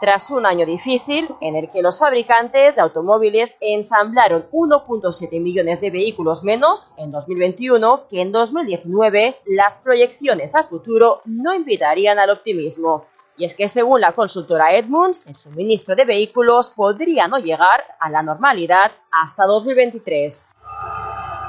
Tras 0.02 0.30
un 0.30 0.44
año 0.44 0.66
difícil 0.66 1.26
en 1.40 1.56
el 1.56 1.70
que 1.70 1.80
los 1.80 1.99
fabricantes 1.99 2.76
de 2.76 2.82
automóviles 2.82 3.56
ensamblaron 3.62 4.44
1.7 4.50 5.40
millones 5.40 5.80
de 5.80 5.90
vehículos 5.90 6.44
menos 6.44 6.92
en 6.99 7.12
2021 7.12 8.08
que 8.11 8.20
en 8.20 8.30
2019, 8.30 9.37
las 9.46 9.78
proyecciones 9.78 10.54
a 10.54 10.64
futuro 10.64 11.22
no 11.25 11.54
invitarían 11.54 12.18
al 12.18 12.28
optimismo. 12.28 13.06
Y 13.37 13.45
es 13.45 13.55
que 13.55 13.67
según 13.69 14.01
la 14.01 14.12
consultora 14.12 14.75
Edmunds, 14.75 15.27
el 15.27 15.37
suministro 15.37 15.97
de 15.97 16.05
vehículos 16.05 16.71
podría 16.71 17.29
no 17.29 17.39
llegar 17.39 17.85
a 17.99 18.11
la 18.11 18.23
normalidad 18.23 18.93
hasta 19.11 19.47
2023. 19.47 20.51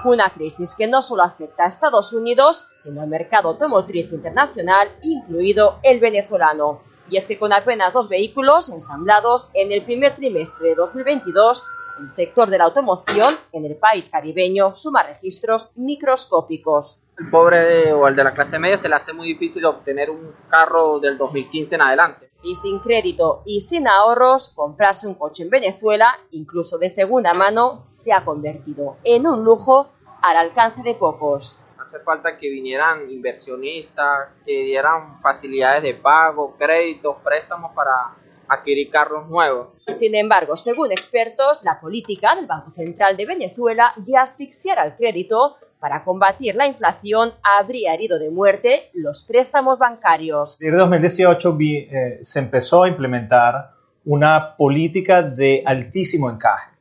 Una 0.05 0.29
crisis 0.29 0.75
que 0.75 0.87
no 0.87 1.01
solo 1.01 1.23
afecta 1.23 1.63
a 1.63 1.67
Estados 1.67 2.13
Unidos, 2.13 2.67
sino 2.75 3.01
al 3.01 3.07
mercado 3.07 3.49
automotriz 3.49 4.11
internacional, 4.11 4.89
incluido 5.01 5.79
el 5.83 5.99
venezolano. 5.99 6.81
Y 7.09 7.17
es 7.17 7.27
que 7.27 7.37
con 7.37 7.53
apenas 7.53 7.93
dos 7.93 8.09
vehículos 8.09 8.69
ensamblados 8.69 9.49
en 9.53 9.71
el 9.71 9.83
primer 9.83 10.15
trimestre 10.15 10.69
de 10.69 10.75
2022, 10.75 11.65
el 11.99 12.09
sector 12.09 12.49
de 12.49 12.57
la 12.57 12.65
automoción 12.65 13.35
en 13.51 13.65
el 13.65 13.75
país 13.75 14.09
caribeño 14.09 14.73
suma 14.73 15.03
registros 15.03 15.77
microscópicos. 15.77 17.07
El 17.17 17.29
pobre 17.29 17.93
o 17.93 18.07
el 18.07 18.15
de 18.15 18.23
la 18.23 18.33
clase 18.33 18.57
media 18.59 18.77
se 18.77 18.89
le 18.89 18.95
hace 18.95 19.13
muy 19.13 19.27
difícil 19.27 19.65
obtener 19.65 20.09
un 20.09 20.33
carro 20.49 20.99
del 20.99 21.17
2015 21.17 21.75
en 21.75 21.81
adelante. 21.81 22.29
Y 22.41 22.55
sin 22.55 22.79
crédito 22.79 23.43
y 23.45 23.61
sin 23.61 23.87
ahorros, 23.87 24.49
comprarse 24.49 25.07
un 25.07 25.15
coche 25.15 25.43
en 25.43 25.49
Venezuela, 25.49 26.13
incluso 26.31 26.77
de 26.77 26.89
segunda 26.89 27.33
mano, 27.33 27.87
se 27.89 28.11
ha 28.11 28.25
convertido 28.25 28.97
en 29.03 29.27
un 29.27 29.43
lujo 29.43 29.89
al 30.21 30.37
alcance 30.37 30.81
de 30.83 30.95
pocos. 30.95 31.63
Hace 31.79 31.99
falta 31.99 32.37
que 32.37 32.49
vinieran 32.49 33.09
inversionistas, 33.09 34.29
que 34.45 34.63
dieran 34.63 35.21
facilidades 35.21 35.83
de 35.83 35.93
pago, 35.93 36.55
créditos, 36.57 37.17
préstamos 37.23 37.73
para 37.73 38.15
adquirir 38.53 38.89
carros 38.89 39.27
nuevos. 39.29 39.69
Sin 39.87 40.15
embargo, 40.15 40.55
según 40.55 40.91
expertos, 40.91 41.63
la 41.63 41.79
política 41.79 42.35
del 42.35 42.47
Banco 42.47 42.71
Central 42.71 43.17
de 43.17 43.25
Venezuela 43.25 43.93
de 43.97 44.17
asfixiar 44.17 44.85
el 44.85 44.95
crédito 44.95 45.57
para 45.79 46.03
combatir 46.05 46.55
la 46.55 46.65
inflación 46.65 47.33
habría 47.43 47.93
herido 47.93 48.17
de 48.17 48.31
muerte 48.31 48.89
los 48.93 49.23
préstamos 49.23 49.79
bancarios. 49.79 50.57
En 50.61 50.77
2018 50.77 51.57
eh, 51.59 52.19
se 52.21 52.39
empezó 52.39 52.83
a 52.83 52.87
implementar 52.87 53.71
una 54.05 54.55
política 54.55 55.21
de 55.21 55.61
altísimo 55.65 56.29
encaje. 56.29 56.71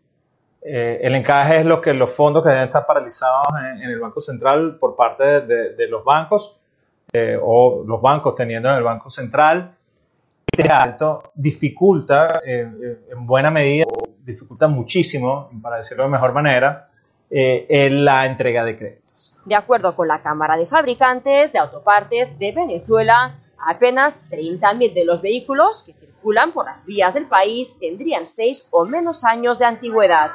Eh, 0.65 1.01
el 1.03 1.17
encaje 1.17 1.59
es 1.59 1.67
lo 1.67 1.81
que 1.81 1.93
los 1.93 2.11
fondos 2.11 2.45
que 2.45 2.51
deben 2.51 2.65
estar 2.65 2.87
paralizados 2.87 3.49
en, 3.75 3.91
el 3.91 3.99
Banco 3.99 4.21
Central 4.21 4.77
por 4.79 4.95
parte 4.95 5.41
de, 5.41 5.89
los 5.89 6.05
bancos 6.05 6.61
eh, 7.13 7.37
o 7.43 7.83
los 7.85 8.01
bancos 8.01 8.37
teniendo 8.37 8.69
en 8.69 8.77
el 8.77 8.85
Banco 8.85 9.11
Central 9.11 9.75
alto 10.61 11.33
dificulta 11.35 12.43
eh, 12.45 12.71
eh, 12.83 13.09
en 13.11 13.27
buena 13.27 13.51
medida, 13.51 13.87
dificulta 14.23 14.69
muchísimo, 14.69 15.49
para 15.63 15.79
decirlo 15.79 16.05
de 16.05 16.11
mejor 16.11 16.33
manera, 16.35 16.91
eh, 17.31 17.89
la 17.91 18.27
entrega 18.27 18.63
de 18.63 18.77
créditos. 18.77 19.35
De 19.47 19.55
acuerdo 19.55 19.97
con 19.97 20.09
la 20.09 20.21
Cámara 20.23 20.59
de 20.59 20.67
Fabricantes 20.67 21.55
de 21.55 21.59
Autopartes 21.59 22.39
de 22.39 22.53
Venezuela, 22.53 23.39
apenas 23.59 24.29
30.000 24.31 24.93
de 24.93 25.05
los 25.07 25.23
vehículos 25.23 25.85
que 25.85 25.95
circulan 25.95 26.53
por 26.53 26.67
las 26.67 26.85
vías 26.85 27.15
del 27.15 27.27
país 27.27 27.79
tendrían 27.81 28.27
6 28.27 28.69
o 28.73 28.85
menos 28.85 29.25
años 29.25 29.59
de 29.59 29.65
antigüedad. 29.65 30.33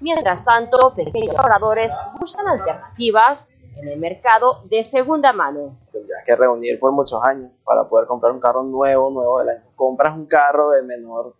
Mientras 0.00 0.44
tanto, 0.44 0.94
pequeños 0.94 1.34
ahorradores 1.36 1.96
buscan 2.20 2.46
alternativas 2.46 3.54
en 3.76 3.88
el 3.88 3.98
mercado 3.98 4.62
de 4.64 4.82
segunda 4.82 5.32
mano 5.32 5.78
que 6.24 6.36
reunir 6.36 6.78
por 6.80 6.92
muchos 6.92 7.22
años 7.22 7.50
para 7.64 7.88
poder 7.88 8.06
comprar 8.06 8.32
un 8.32 8.40
carro 8.40 8.62
nuevo, 8.62 9.10
nuevo 9.10 9.40
del 9.40 9.50
año. 9.50 9.64
Compras 9.76 10.16
un 10.16 10.26
carro 10.26 10.70
de 10.70 10.82
menor 10.82 11.34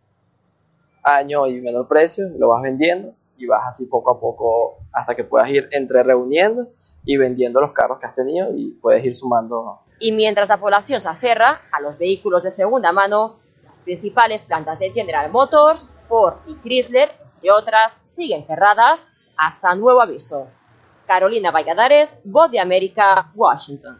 año 1.02 1.46
y 1.46 1.60
menor 1.60 1.88
precio, 1.88 2.26
lo 2.38 2.48
vas 2.48 2.62
vendiendo 2.62 3.14
y 3.36 3.46
vas 3.46 3.66
así 3.66 3.86
poco 3.86 4.10
a 4.10 4.20
poco 4.20 4.76
hasta 4.92 5.14
que 5.14 5.24
puedas 5.24 5.48
ir 5.50 5.68
entre 5.72 6.02
reuniendo 6.02 6.68
y 7.04 7.16
vendiendo 7.16 7.60
los 7.60 7.72
carros 7.72 7.98
que 7.98 8.06
has 8.06 8.14
tenido 8.14 8.48
y 8.54 8.78
puedes 8.80 9.04
ir 9.04 9.14
sumando. 9.14 9.80
Y 9.98 10.12
mientras 10.12 10.48
la 10.48 10.58
población 10.58 11.00
se 11.00 11.08
aferra 11.08 11.62
a 11.72 11.80
los 11.80 11.98
vehículos 11.98 12.42
de 12.42 12.50
segunda 12.50 12.92
mano, 12.92 13.38
las 13.66 13.82
principales 13.82 14.44
plantas 14.44 14.78
de 14.78 14.90
General 14.92 15.30
Motors, 15.30 15.90
Ford 16.08 16.36
y 16.46 16.54
Chrysler, 16.56 17.10
entre 17.34 17.50
otras, 17.50 18.02
siguen 18.04 18.46
cerradas 18.46 19.12
hasta 19.36 19.74
nuevo 19.74 20.00
aviso. 20.00 20.48
Carolina 21.06 21.50
Valladares, 21.50 22.22
Voz 22.24 22.50
de 22.50 22.58
América, 22.58 23.30
Washington. 23.34 23.98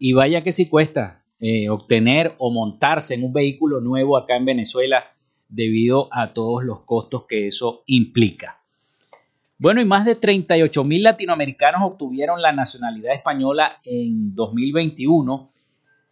Y 0.00 0.12
vaya 0.12 0.42
que 0.42 0.52
sí 0.52 0.68
cuesta 0.68 1.24
eh, 1.40 1.68
obtener 1.68 2.34
o 2.38 2.50
montarse 2.50 3.14
en 3.14 3.24
un 3.24 3.32
vehículo 3.32 3.80
nuevo 3.80 4.16
acá 4.16 4.36
en 4.36 4.44
Venezuela 4.44 5.04
debido 5.48 6.08
a 6.12 6.32
todos 6.32 6.64
los 6.64 6.80
costos 6.80 7.24
que 7.28 7.46
eso 7.46 7.82
implica. 7.86 8.62
Bueno, 9.60 9.80
y 9.80 9.84
más 9.84 10.04
de 10.04 10.14
38 10.14 10.84
mil 10.84 11.02
latinoamericanos 11.02 11.82
obtuvieron 11.82 12.40
la 12.40 12.52
nacionalidad 12.52 13.12
española 13.12 13.80
en 13.84 14.32
2021 14.36 15.50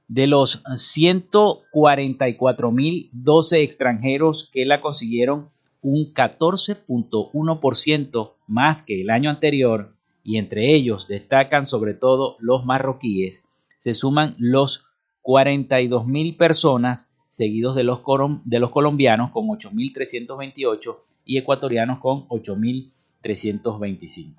de 0.08 0.26
los 0.26 0.64
144 0.74 2.72
mil 2.72 3.08
12 3.12 3.62
extranjeros 3.62 4.50
que 4.52 4.64
la 4.64 4.80
consiguieron 4.80 5.50
un 5.80 6.12
14.1% 6.12 8.32
más 8.48 8.82
que 8.82 9.00
el 9.00 9.10
año 9.10 9.30
anterior. 9.30 9.94
Y 10.24 10.38
entre 10.38 10.74
ellos 10.74 11.06
destacan 11.06 11.66
sobre 11.66 11.94
todo 11.94 12.36
los 12.40 12.66
marroquíes. 12.66 13.44
Se 13.78 13.94
suman 13.94 14.34
los 14.38 14.86
42 15.22 16.08
mil 16.08 16.36
personas 16.36 17.12
seguidos 17.28 17.76
de 17.76 17.84
los, 17.84 18.00
de 18.44 18.58
los 18.58 18.70
colombianos 18.70 19.30
con 19.30 19.46
8.328 19.46 20.96
y 21.24 21.38
ecuatorianos 21.38 22.00
con 22.00 22.26
8.325. 23.34 24.34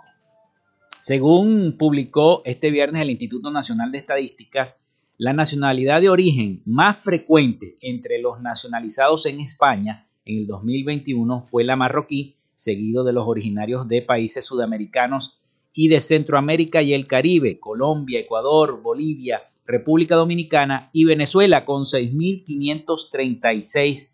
Según 1.00 1.76
publicó 1.78 2.42
este 2.46 2.72
viernes 2.72 3.02
el 3.02 3.12
Instituto 3.12 3.52
Nacional 3.52 3.92
de 3.92 4.00
Estadísticas, 4.00 4.80
la 5.18 5.34
nacionalidad 5.34 6.02
de 6.02 6.10
origen 6.10 6.62
más 6.66 6.98
frecuente 6.98 7.78
entre 7.82 8.22
los 8.22 8.42
nacionalizados 8.42 9.26
en 9.26 9.40
España 9.40 10.08
en 10.26 10.40
el 10.40 10.48
2021 10.48 11.44
fue 11.44 11.64
la 11.64 11.76
marroquí, 11.76 12.36
seguido 12.56 13.04
de 13.04 13.14
los 13.14 13.28
originarios 13.28 13.88
de 13.88 14.02
países 14.02 14.46
sudamericanos 14.46 15.40
y 15.74 15.88
de 15.88 16.02
Centroamérica 16.02 16.82
y 16.82 16.94
el 16.94 17.08
Caribe, 17.08 17.60
Colombia, 17.60 18.20
Ecuador, 18.20 18.82
Bolivia, 18.82 19.44
República 19.66 20.16
Dominicana 20.16 20.90
y 20.92 21.06
Venezuela 21.06 21.66
con 21.66 21.84
6.536 21.84 24.12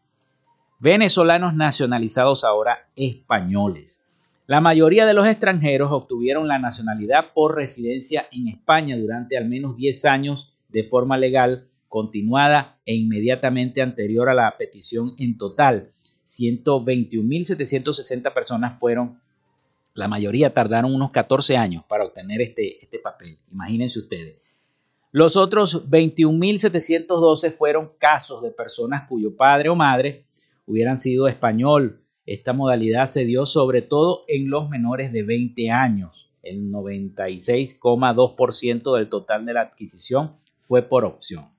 venezolanos 0.79 1.53
nacionalizados 1.53 2.43
ahora 2.43 2.89
españoles. 2.95 4.02
La 4.45 4.59
mayoría 4.59 5.05
de 5.05 5.13
los 5.13 5.25
extranjeros 5.25 5.89
obtuvieron 5.91 6.49
la 6.49 6.59
nacionalidad 6.59 7.31
por 7.33 7.55
residencia 7.55 8.27
en 8.31 8.49
España 8.49 8.97
durante 8.97 9.37
al 9.37 9.47
menos 9.47 9.77
10 9.77 10.05
años 10.05 10.53
de 10.67 10.83
forma 10.83 11.17
legal, 11.17 11.69
continuada 11.87 12.79
e 12.85 12.95
inmediatamente 12.95 13.81
anterior 13.81 14.27
a 14.27 14.33
la 14.33 14.53
petición 14.57 15.15
en 15.17 15.37
total. 15.37 15.91
121.760 16.27 18.33
personas 18.33 18.77
fueron, 18.79 19.21
la 19.93 20.09
mayoría 20.09 20.53
tardaron 20.53 20.93
unos 20.93 21.11
14 21.11 21.55
años 21.55 21.85
para 21.87 22.03
obtener 22.03 22.41
este, 22.41 22.83
este 22.83 22.99
papel, 22.99 23.37
imagínense 23.49 23.99
ustedes. 23.99 24.39
Los 25.11 25.37
otros 25.37 25.89
21.712 25.89 27.53
fueron 27.53 27.91
casos 27.97 28.41
de 28.41 28.51
personas 28.51 29.07
cuyo 29.07 29.37
padre 29.37 29.69
o 29.69 29.75
madre 29.75 30.25
hubieran 30.65 30.97
sido 30.97 31.27
español. 31.27 32.02
Esta 32.25 32.53
modalidad 32.53 33.07
se 33.07 33.25
dio 33.25 33.45
sobre 33.45 33.81
todo 33.81 34.23
en 34.27 34.49
los 34.49 34.69
menores 34.69 35.11
de 35.11 35.23
20 35.23 35.71
años. 35.71 36.29
El 36.41 36.71
96,2% 36.71 38.95
del 38.95 39.09
total 39.09 39.45
de 39.45 39.53
la 39.53 39.59
adquisición 39.61 40.37
fue 40.61 40.83
por 40.83 41.03
opción. 41.03 41.49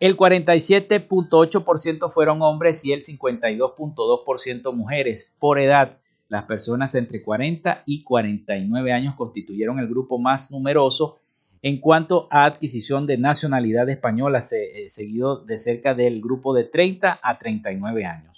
El 0.00 0.16
47.8% 0.16 2.12
fueron 2.12 2.42
hombres 2.42 2.84
y 2.84 2.92
el 2.92 3.04
52.2% 3.04 4.72
mujeres 4.72 5.34
por 5.38 5.58
edad. 5.58 5.98
Las 6.28 6.44
personas 6.44 6.94
entre 6.94 7.22
40 7.22 7.82
y 7.86 8.02
49 8.02 8.92
años 8.92 9.14
constituyeron 9.14 9.78
el 9.78 9.88
grupo 9.88 10.18
más 10.18 10.50
numeroso 10.50 11.18
en 11.62 11.80
cuanto 11.80 12.28
a 12.30 12.44
adquisición 12.44 13.06
de 13.06 13.18
nacionalidad 13.18 13.88
española, 13.88 14.44
eh, 14.52 14.88
seguido 14.88 15.44
de 15.44 15.58
cerca 15.58 15.94
del 15.94 16.20
grupo 16.20 16.54
de 16.54 16.64
30 16.64 17.18
a 17.20 17.38
39 17.38 18.04
años. 18.04 18.37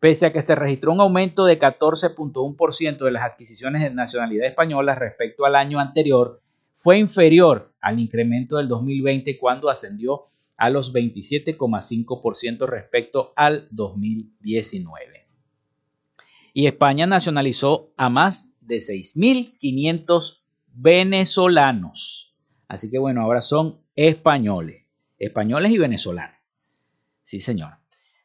Pese 0.00 0.26
a 0.26 0.32
que 0.32 0.42
se 0.42 0.54
registró 0.54 0.92
un 0.92 1.00
aumento 1.00 1.44
de 1.44 1.58
14.1% 1.58 3.04
de 3.04 3.10
las 3.10 3.24
adquisiciones 3.24 3.82
de 3.82 3.90
nacionalidad 3.90 4.46
española 4.46 4.94
respecto 4.94 5.44
al 5.44 5.56
año 5.56 5.80
anterior, 5.80 6.40
fue 6.74 6.98
inferior 6.98 7.74
al 7.80 7.98
incremento 7.98 8.58
del 8.58 8.68
2020 8.68 9.36
cuando 9.38 9.68
ascendió 9.68 10.26
a 10.56 10.70
los 10.70 10.92
27,5% 10.92 12.66
respecto 12.66 13.32
al 13.34 13.66
2019. 13.72 15.26
Y 16.52 16.66
España 16.66 17.06
nacionalizó 17.06 17.92
a 17.96 18.08
más 18.08 18.52
de 18.60 18.76
6.500 18.76 20.42
venezolanos. 20.66 22.36
Así 22.68 22.90
que 22.90 22.98
bueno, 22.98 23.22
ahora 23.22 23.40
son 23.40 23.80
españoles, 23.96 24.84
españoles 25.18 25.72
y 25.72 25.78
venezolanos. 25.78 26.36
Sí, 27.24 27.40
señor. 27.40 27.74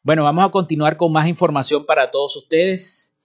Bueno, 0.06 0.26
vamos 0.26 0.44
a 0.44 0.52
continuar 0.52 0.98
con 0.98 1.14
más 1.14 1.30
información 1.30 1.86
para 1.86 2.12
todos 2.12 2.36
ustedes. 2.36 3.16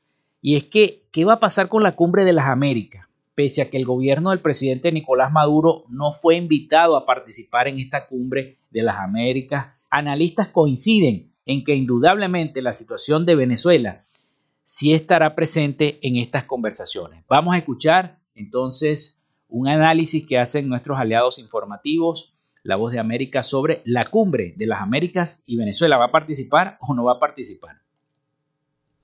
Y 0.40 0.54
es 0.54 0.62
que, 0.62 1.08
¿qué 1.10 1.24
va 1.24 1.34
a 1.34 1.40
pasar 1.40 1.68
con 1.68 1.82
la 1.82 1.96
cumbre 1.96 2.24
de 2.24 2.32
las 2.32 2.46
Américas? 2.46 3.08
Pese 3.34 3.62
a 3.62 3.68
que 3.68 3.78
el 3.78 3.84
gobierno 3.84 4.30
del 4.30 4.38
presidente 4.38 4.92
Nicolás 4.92 5.32
Maduro 5.32 5.82
no 5.88 6.12
fue 6.12 6.36
invitado 6.36 6.96
a 6.96 7.04
participar 7.04 7.66
en 7.66 7.80
esta 7.80 8.06
cumbre 8.06 8.58
de 8.70 8.82
las 8.82 8.94
Américas, 8.94 9.74
analistas 9.90 10.48
coinciden 10.48 11.32
en 11.46 11.64
que 11.64 11.74
indudablemente 11.74 12.62
la 12.62 12.72
situación 12.72 13.26
de 13.26 13.34
Venezuela 13.34 14.04
sí 14.62 14.92
estará 14.92 15.34
presente 15.34 15.98
en 16.06 16.16
estas 16.16 16.44
conversaciones. 16.44 17.24
Vamos 17.28 17.54
a 17.54 17.58
escuchar 17.58 18.20
entonces 18.36 19.20
un 19.48 19.66
análisis 19.66 20.24
que 20.24 20.38
hacen 20.38 20.68
nuestros 20.68 20.96
aliados 20.96 21.40
informativos, 21.40 22.37
La 22.68 22.76
Voz 22.76 22.92
de 22.92 22.98
América, 22.98 23.42
sobre 23.42 23.80
la 23.86 24.04
cumbre 24.04 24.52
de 24.54 24.66
las 24.66 24.82
Américas 24.82 25.42
y 25.46 25.56
Venezuela. 25.56 25.96
¿Va 25.96 26.04
a 26.04 26.12
participar 26.12 26.76
o 26.82 26.92
no 26.92 27.04
va 27.04 27.14
a 27.14 27.18
participar? 27.18 27.87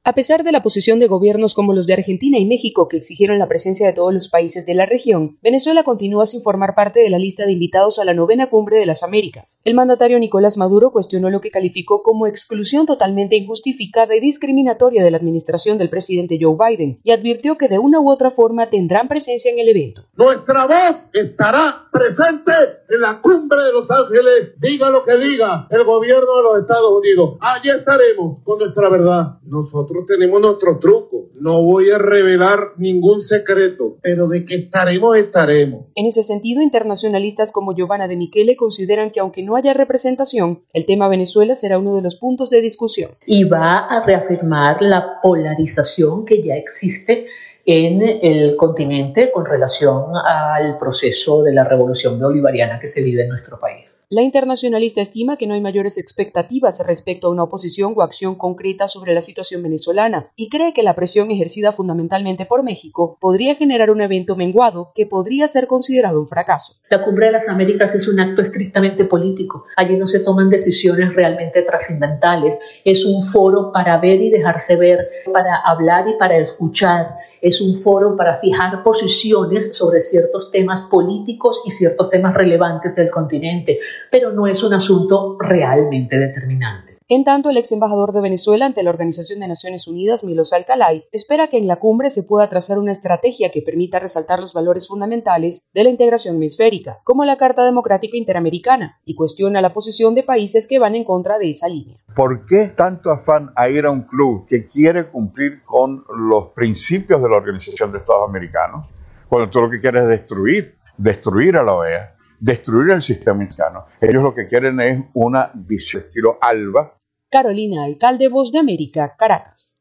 A 0.07 0.13
pesar 0.13 0.45
de 0.45 0.53
la 0.53 0.63
posición 0.63 0.99
de 0.99 1.07
gobiernos 1.07 1.55
como 1.55 1.73
los 1.73 1.87
de 1.87 1.95
Argentina 1.95 2.39
y 2.39 2.45
México 2.45 2.89
que 2.89 2.99
exigieron 2.99 3.39
la 3.39 3.49
presencia 3.49 3.87
de 3.87 3.95
todos 3.95 4.13
los 4.13 4.29
países 4.29 4.67
de 4.67 4.75
la 4.75 4.85
región, 4.85 5.39
Venezuela 5.43 5.83
continúa 5.83 6.27
sin 6.27 6.43
formar 6.43 6.75
parte 6.75 7.01
de 7.01 7.09
la 7.09 7.19
lista 7.19 7.47
de 7.47 7.53
invitados 7.53 7.99
a 7.99 8.05
la 8.05 8.13
novena 8.13 8.51
cumbre 8.51 8.77
de 8.77 8.85
las 8.85 9.03
Américas. 9.03 9.61
El 9.65 9.75
mandatario 9.75 10.19
Nicolás 10.19 10.59
Maduro 10.59 10.93
cuestionó 10.93 11.31
lo 11.31 11.41
que 11.41 11.51
calificó 11.51 12.03
como 12.03 12.27
exclusión 12.27 12.85
totalmente 12.85 13.37
injustificada 13.37 14.15
y 14.15 14.21
discriminatoria 14.21 15.03
de 15.03 15.11
la 15.11 15.17
administración 15.17 15.79
del 15.79 15.89
presidente 15.89 16.39
Joe 16.39 16.55
Biden 16.55 17.01
y 17.03 17.13
advirtió 17.13 17.57
que 17.57 17.69
de 17.69 17.79
una 17.79 17.99
u 17.99 18.11
otra 18.11 18.31
forma 18.31 18.69
tendrán 18.69 19.09
presencia 19.09 19.51
en 19.51 19.59
el 19.59 19.71
evento. 19.71 20.03
Nuestra 20.19 20.67
voz 20.67 21.09
estará 21.15 21.89
presente 21.91 22.53
en 22.91 23.01
la 23.01 23.23
cumbre 23.23 23.59
de 23.59 23.73
Los 23.73 23.91
Ángeles, 23.91 24.53
diga 24.59 24.91
lo 24.91 25.03
que 25.03 25.17
diga 25.17 25.67
el 25.71 25.83
gobierno 25.85 26.37
de 26.37 26.43
los 26.43 26.59
Estados 26.59 26.93
Unidos. 26.93 27.39
Allí 27.41 27.71
estaremos 27.71 28.43
con 28.43 28.59
nuestra 28.59 28.91
verdad. 28.91 29.39
Nosotros 29.45 29.94
tenemos 30.05 30.41
nuestro 30.41 30.79
truco. 30.79 31.29
No 31.35 31.63
voy 31.63 31.91
a 31.91 31.99
revelar 31.99 32.73
ningún 32.77 33.21
secreto, 33.21 33.97
pero 34.03 34.27
de 34.27 34.45
que 34.45 34.55
estaremos, 34.57 35.17
estaremos. 35.17 35.87
En 35.95 36.07
ese 36.07 36.23
sentido, 36.23 36.63
internacionalistas 36.63 37.53
como 37.53 37.75
Giovanna 37.75 38.09
de 38.09 38.17
Michele 38.17 38.57
consideran 38.57 39.11
que 39.11 39.21
aunque 39.21 39.43
no 39.43 39.57
haya 39.57 39.73
representación, 39.73 40.65
el 40.73 40.87
tema 40.87 41.09
Venezuela 41.09 41.55
será 41.55 41.79
uno 41.79 41.95
de 41.95 42.03
los 42.03 42.17
puntos 42.17 42.51
de 42.51 42.61
discusión. 42.61 43.13
Y 43.27 43.45
va 43.45 43.87
a 43.87 44.05
reafirmar 44.05 44.83
la 44.83 45.21
polarización 45.23 46.25
que 46.25 46.43
ya 46.43 46.57
existe 46.57 47.27
en 47.67 48.03
el 48.03 48.57
continente 48.57 49.31
con 49.33 49.47
relación 49.47 50.17
al 50.17 50.79
proceso 50.79 51.43
de 51.43 51.53
la 51.55 51.65
revolución 51.65 52.21
bolivariana 52.21 52.79
que 52.79 52.87
se 52.87 53.03
vive 53.03 53.23
en 53.23 53.29
nuestro 53.29 53.59
país. 53.59 54.03
La 54.11 54.23
internacionalista 54.23 55.01
estima 55.01 55.37
que 55.37 55.47
no 55.47 55.55
hay 55.55 55.61
mayores 55.61 55.99
expectativas 55.99 56.85
respecto 56.87 57.27
a 57.27 57.31
una 57.31 57.45
oposición 57.45 57.95
o 57.97 58.03
acción 58.03 58.35
concreta 58.35 58.87
sobre 58.87 59.15
la 59.15 59.21
situación 59.21 59.63
venezolana 59.63 60.31
y 60.37 60.51
cree 60.51 60.73
que 60.75 60.83
la 60.83 60.95
presión 60.95 61.31
ejercida 61.31 61.73
fundamentalmente 61.73 62.47
por 62.47 62.63
México 62.63 63.17
podría 63.21 63.55
generar 63.55 63.91
un 63.91 64.01
evento 64.03 64.37
menguado 64.37 64.93
que 64.95 65.07
podría 65.07 65.47
ser 65.47 65.67
considerado 65.67 66.21
un 66.21 66.29
fracaso. 66.29 66.75
La 66.91 67.03
Cumbre 67.03 67.27
de 67.27 67.33
las 67.33 67.49
Américas 67.49 67.95
es 67.95 68.07
un 68.07 68.21
acto 68.21 68.43
estrictamente 68.43 69.05
político. 69.05 69.65
Allí 69.77 69.97
no 69.97 70.07
se 70.07 70.21
toman 70.21 70.51
decisiones 70.51 71.15
realmente 71.15 71.63
trascendentales. 71.63 72.61
Es 72.85 73.05
un 73.05 73.27
foro 73.27 73.73
para 73.73 73.99
ver 73.99 74.21
y 74.21 74.31
dejarse 74.31 74.77
ver, 74.77 75.09
para 75.33 75.57
hablar 75.57 76.07
y 76.09 76.15
para 76.15 76.37
escuchar. 76.37 77.17
Es 77.41 77.54
un 77.61 77.77
foro 77.77 78.17
para 78.17 78.37
fijar 78.37 78.83
posiciones 78.83 79.77
sobre 79.77 80.01
ciertos 80.01 80.51
temas 80.51 80.83
políticos 80.83 81.63
y 81.65 81.71
ciertos 81.71 82.11
temas 82.11 82.35
relevantes 82.35 82.95
del 82.95 83.11
continente 83.11 83.79
pero 84.11 84.33
no 84.33 84.47
es 84.47 84.63
un 84.63 84.75
asunto 84.75 85.37
realmente 85.41 86.19
determinante. 86.19 86.84
En 87.07 87.23
tanto, 87.23 87.51
el 87.51 87.59
ex 87.59 87.71
embajador 87.71 88.13
de 88.15 88.23
Venezuela 88.23 88.65
ante 88.65 88.83
la 88.83 88.89
Organización 88.89 89.41
de 89.41 89.49
Naciones 89.49 89.87
Unidas, 89.87 90.25
Milos 90.25 90.55
Alcalay, 90.55 91.05
espera 91.13 91.49
que 91.49 91.59
en 91.59 91.67
la 91.67 91.77
cumbre 91.77 92.09
se 92.09 92.23
pueda 92.23 92.49
trazar 92.49 92.79
una 92.79 92.93
estrategia 92.93 93.51
que 93.53 93.61
permita 93.61 93.99
resaltar 93.99 94.41
los 94.41 94.55
valores 94.55 94.89
fundamentales 94.89 95.69
de 95.75 95.85
la 95.85 95.91
integración 95.91 96.37
hemisférica, 96.37 97.01
como 97.05 97.27
la 97.27 97.37
Carta 97.37 97.63
Democrática 97.63 98.17
Interamericana, 98.17 99.03
y 99.05 99.17
cuestiona 99.17 99.61
la 99.61 99.75
posición 99.75 100.15
de 100.15 100.23
países 100.23 100.67
que 100.67 100.79
van 100.79 100.95
en 100.95 101.05
contra 101.05 101.37
de 101.37 101.51
esa 101.51 101.69
línea. 101.69 101.99
¿Por 102.17 102.47
qué 102.47 102.69
tanto 102.69 103.11
afán 103.11 103.51
a 103.55 103.69
ir 103.69 103.85
a 103.85 103.91
un 103.91 104.05
club 104.05 104.47
que 104.47 104.65
quiere 104.65 105.11
cumplir 105.11 105.63
con 105.65 105.99
los 106.27 106.53
principios 106.55 107.23
de 107.23 107.29
la 107.29 107.37
Organización 107.37 107.93
de 107.93 107.99
Estados 107.99 108.27
Americanos, 108.27 108.89
cuando 109.29 109.51
tú 109.51 109.61
lo 109.61 109.69
que 109.69 109.79
quieres 109.79 110.05
es 110.05 110.09
destruir, 110.09 110.79
destruir 110.97 111.59
a 111.59 111.63
la 111.65 111.75
OEA? 111.75 112.15
Destruir 112.41 112.93
el 112.93 113.03
sistema 113.03 113.39
mexicano. 113.39 113.87
Ellos 114.01 114.23
lo 114.23 114.35
que 114.35 114.47
quieren 114.47 114.81
es 114.81 115.05
una 115.15 115.51
visión 115.55 116.03
estilo 116.03 116.39
ALBA. 116.41 116.99
Carolina, 117.31 117.85
alcalde 117.85 118.29
Voz 118.29 118.53
de 118.53 118.61
América, 118.61 119.15
Caracas. 119.19 119.81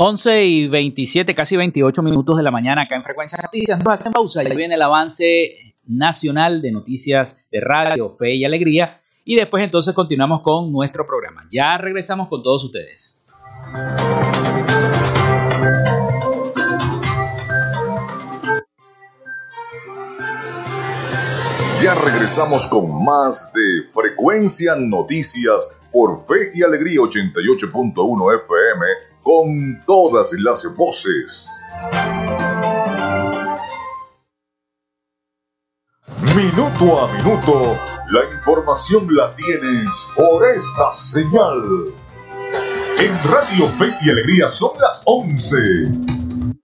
Once 0.00 0.44
y 0.44 0.68
27, 0.68 1.34
casi 1.34 1.56
28 1.56 2.02
minutos 2.04 2.36
de 2.36 2.44
la 2.44 2.52
mañana 2.52 2.82
acá 2.82 2.94
en 2.94 3.02
Frecuencia 3.02 3.36
Noticias. 3.42 3.82
Nos 3.84 4.00
hacen 4.00 4.12
pausa 4.12 4.44
y 4.44 4.54
viene 4.54 4.76
el 4.76 4.82
avance 4.82 5.74
nacional 5.86 6.62
de 6.62 6.70
noticias 6.70 7.44
de 7.50 7.60
radio, 7.60 8.14
fe 8.16 8.36
y 8.36 8.44
alegría 8.44 9.00
y 9.28 9.36
después 9.36 9.62
entonces 9.62 9.94
continuamos 9.94 10.40
con 10.40 10.72
nuestro 10.72 11.06
programa. 11.06 11.46
Ya 11.50 11.76
regresamos 11.76 12.28
con 12.28 12.42
todos 12.42 12.64
ustedes. 12.64 13.14
Ya 21.78 21.94
regresamos 21.94 22.66
con 22.68 23.04
más 23.04 23.52
de 23.52 23.92
Frecuencia 23.92 24.74
Noticias 24.76 25.78
por 25.92 26.24
Fe 26.26 26.50
y 26.54 26.62
Alegría 26.62 27.00
88.1 27.00 28.44
FM 28.44 28.86
con 29.20 29.84
todas 29.84 30.32
las 30.38 30.74
voces. 30.74 31.50
Minuto 36.34 36.98
a 36.98 37.12
minuto, 37.12 37.97
la 38.10 38.24
información 38.24 39.06
la 39.14 39.34
tienes 39.36 40.10
por 40.16 40.46
esta 40.46 40.90
señal. 40.90 41.84
En 43.00 43.30
Radio 43.30 43.66
Fe 43.66 43.94
y 44.02 44.10
Alegría 44.10 44.48
son 44.48 44.70
las 44.80 45.02
11 45.04 45.56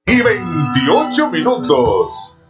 y 0.06 0.22
28 0.22 1.30
minutos. 1.30 2.43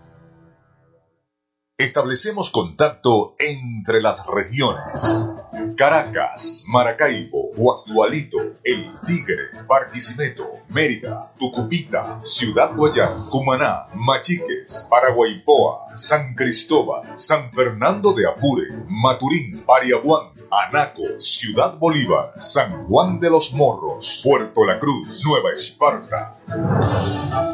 Establecemos 1.84 2.48
contacto 2.48 3.36
entre 3.38 4.00
las 4.00 4.24
regiones. 4.26 5.28
Caracas, 5.76 6.64
Maracaibo, 6.70 7.50
Guasdualito, 7.54 8.38
El 8.64 8.90
Tigre, 9.06 9.50
Barquisimeto, 9.68 10.48
Mérida, 10.70 11.34
Tucupita, 11.38 12.20
Ciudad 12.22 12.74
Guayán, 12.74 13.28
Cumaná, 13.28 13.88
Machiques, 13.94 14.86
Paraguaypoa, 14.88 15.94
San 15.94 16.34
Cristóbal, 16.34 17.02
San 17.16 17.52
Fernando 17.52 18.14
de 18.14 18.30
Apure, 18.30 18.68
Maturín, 18.88 19.62
Pariaguán, 19.66 20.28
Anaco, 20.50 21.02
Ciudad 21.18 21.76
Bolívar, 21.76 22.32
San 22.40 22.86
Juan 22.86 23.20
de 23.20 23.28
los 23.28 23.52
Morros, 23.52 24.22
Puerto 24.24 24.64
La 24.64 24.80
Cruz, 24.80 25.22
Nueva 25.26 25.50
Esparta. 25.54 27.53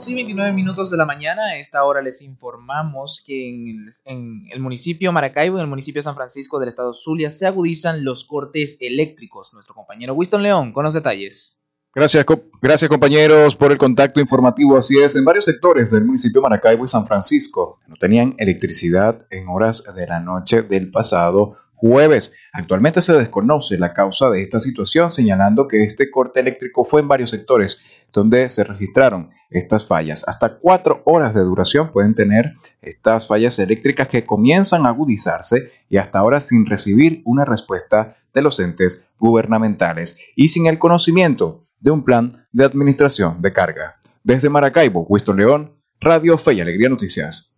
Sí, 0.00 0.14
29 0.14 0.54
minutos 0.54 0.90
de 0.90 0.96
la 0.96 1.04
mañana. 1.04 1.42
A 1.44 1.56
esta 1.58 1.84
hora 1.84 2.00
les 2.00 2.22
informamos 2.22 3.22
que 3.26 3.50
en 3.50 3.68
el, 3.68 3.90
en 4.06 4.44
el 4.50 4.58
municipio 4.58 5.12
Maracaibo 5.12 5.58
y 5.58 5.60
en 5.60 5.64
el 5.64 5.68
municipio 5.68 6.00
San 6.00 6.14
Francisco 6.14 6.58
del 6.58 6.70
estado 6.70 6.94
Zulia 6.94 7.28
se 7.28 7.46
agudizan 7.46 8.02
los 8.02 8.24
cortes 8.24 8.78
eléctricos. 8.80 9.52
Nuestro 9.52 9.74
compañero 9.74 10.14
Winston 10.14 10.42
León 10.42 10.72
con 10.72 10.84
los 10.84 10.94
detalles. 10.94 11.60
Gracias, 11.94 12.24
gracias 12.62 12.88
compañeros 12.88 13.54
por 13.54 13.72
el 13.72 13.76
contacto 13.76 14.20
informativo. 14.20 14.78
Así 14.78 14.98
es, 14.98 15.16
en 15.16 15.24
varios 15.26 15.44
sectores 15.44 15.90
del 15.90 16.06
municipio 16.06 16.40
Maracaibo 16.40 16.84
y 16.84 16.88
San 16.88 17.06
Francisco 17.06 17.80
no 17.86 17.96
tenían 17.96 18.34
electricidad 18.38 19.26
en 19.28 19.48
horas 19.48 19.84
de 19.94 20.06
la 20.06 20.20
noche 20.20 20.62
del 20.62 20.90
pasado 20.90 21.58
jueves. 21.80 22.32
Actualmente 22.52 23.00
se 23.00 23.14
desconoce 23.14 23.78
la 23.78 23.94
causa 23.94 24.28
de 24.28 24.42
esta 24.42 24.60
situación, 24.60 25.08
señalando 25.08 25.66
que 25.66 25.82
este 25.82 26.10
corte 26.10 26.40
eléctrico 26.40 26.84
fue 26.84 27.00
en 27.00 27.08
varios 27.08 27.30
sectores 27.30 27.80
donde 28.12 28.48
se 28.48 28.64
registraron 28.64 29.30
estas 29.50 29.86
fallas. 29.86 30.24
Hasta 30.28 30.58
cuatro 30.58 31.02
horas 31.04 31.34
de 31.34 31.40
duración 31.40 31.90
pueden 31.90 32.14
tener 32.14 32.52
estas 32.82 33.26
fallas 33.26 33.58
eléctricas 33.58 34.08
que 34.08 34.26
comienzan 34.26 34.84
a 34.84 34.90
agudizarse 34.90 35.70
y 35.88 35.96
hasta 35.96 36.18
ahora 36.18 36.40
sin 36.40 36.66
recibir 36.66 37.22
una 37.24 37.44
respuesta 37.44 38.16
de 38.34 38.42
los 38.42 38.60
entes 38.60 39.08
gubernamentales 39.18 40.18
y 40.36 40.48
sin 40.48 40.66
el 40.66 40.78
conocimiento 40.78 41.66
de 41.80 41.90
un 41.90 42.04
plan 42.04 42.32
de 42.52 42.64
administración 42.64 43.40
de 43.40 43.52
carga. 43.52 43.96
Desde 44.22 44.50
Maracaibo, 44.50 45.06
Winston 45.08 45.38
León, 45.38 45.72
Radio 45.98 46.36
Fe 46.36 46.54
y 46.54 46.60
Alegría 46.60 46.88
Noticias. 46.88 47.54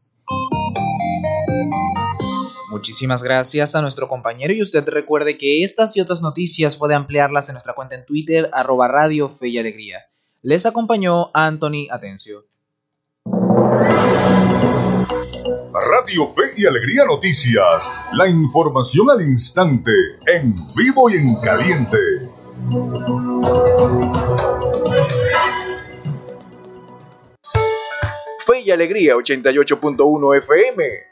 Muchísimas 2.82 3.22
gracias 3.22 3.76
a 3.76 3.80
nuestro 3.80 4.08
compañero 4.08 4.52
y 4.52 4.60
usted 4.60 4.84
recuerde 4.88 5.38
que 5.38 5.62
estas 5.62 5.96
y 5.96 6.00
otras 6.00 6.20
noticias 6.20 6.76
puede 6.76 6.96
ampliarlas 6.96 7.48
en 7.48 7.52
nuestra 7.52 7.74
cuenta 7.74 7.94
en 7.94 8.04
Twitter 8.04 8.50
arroba 8.52 8.88
Radio 8.88 9.28
Fe 9.28 9.50
y 9.50 9.58
Alegría. 9.60 10.00
Les 10.42 10.66
acompañó 10.66 11.30
Anthony 11.32 11.86
Atencio. 11.92 12.44
Radio 15.92 16.26
Fe 16.34 16.54
y 16.56 16.66
Alegría 16.66 17.04
Noticias, 17.04 17.88
la 18.14 18.28
información 18.28 19.10
al 19.10 19.22
instante, 19.22 19.92
en 20.26 20.56
vivo 20.74 21.08
y 21.08 21.18
en 21.18 21.36
caliente. 21.36 21.98
Fe 28.44 28.60
y 28.64 28.72
Alegría 28.72 29.14
88.1 29.14 30.36
FM. 30.38 31.11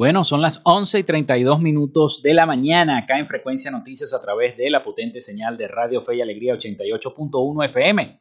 Bueno, 0.00 0.24
son 0.24 0.40
las 0.40 0.62
11 0.64 1.00
y 1.00 1.02
32 1.02 1.60
minutos 1.60 2.22
de 2.22 2.32
la 2.32 2.46
mañana 2.46 2.96
acá 2.96 3.18
en 3.18 3.26
Frecuencia 3.26 3.70
Noticias 3.70 4.14
a 4.14 4.22
través 4.22 4.56
de 4.56 4.70
la 4.70 4.82
potente 4.82 5.20
señal 5.20 5.58
de 5.58 5.68
Radio 5.68 6.00
Fe 6.00 6.16
y 6.16 6.22
Alegría 6.22 6.54
88.1 6.54 7.66
FM. 7.66 8.18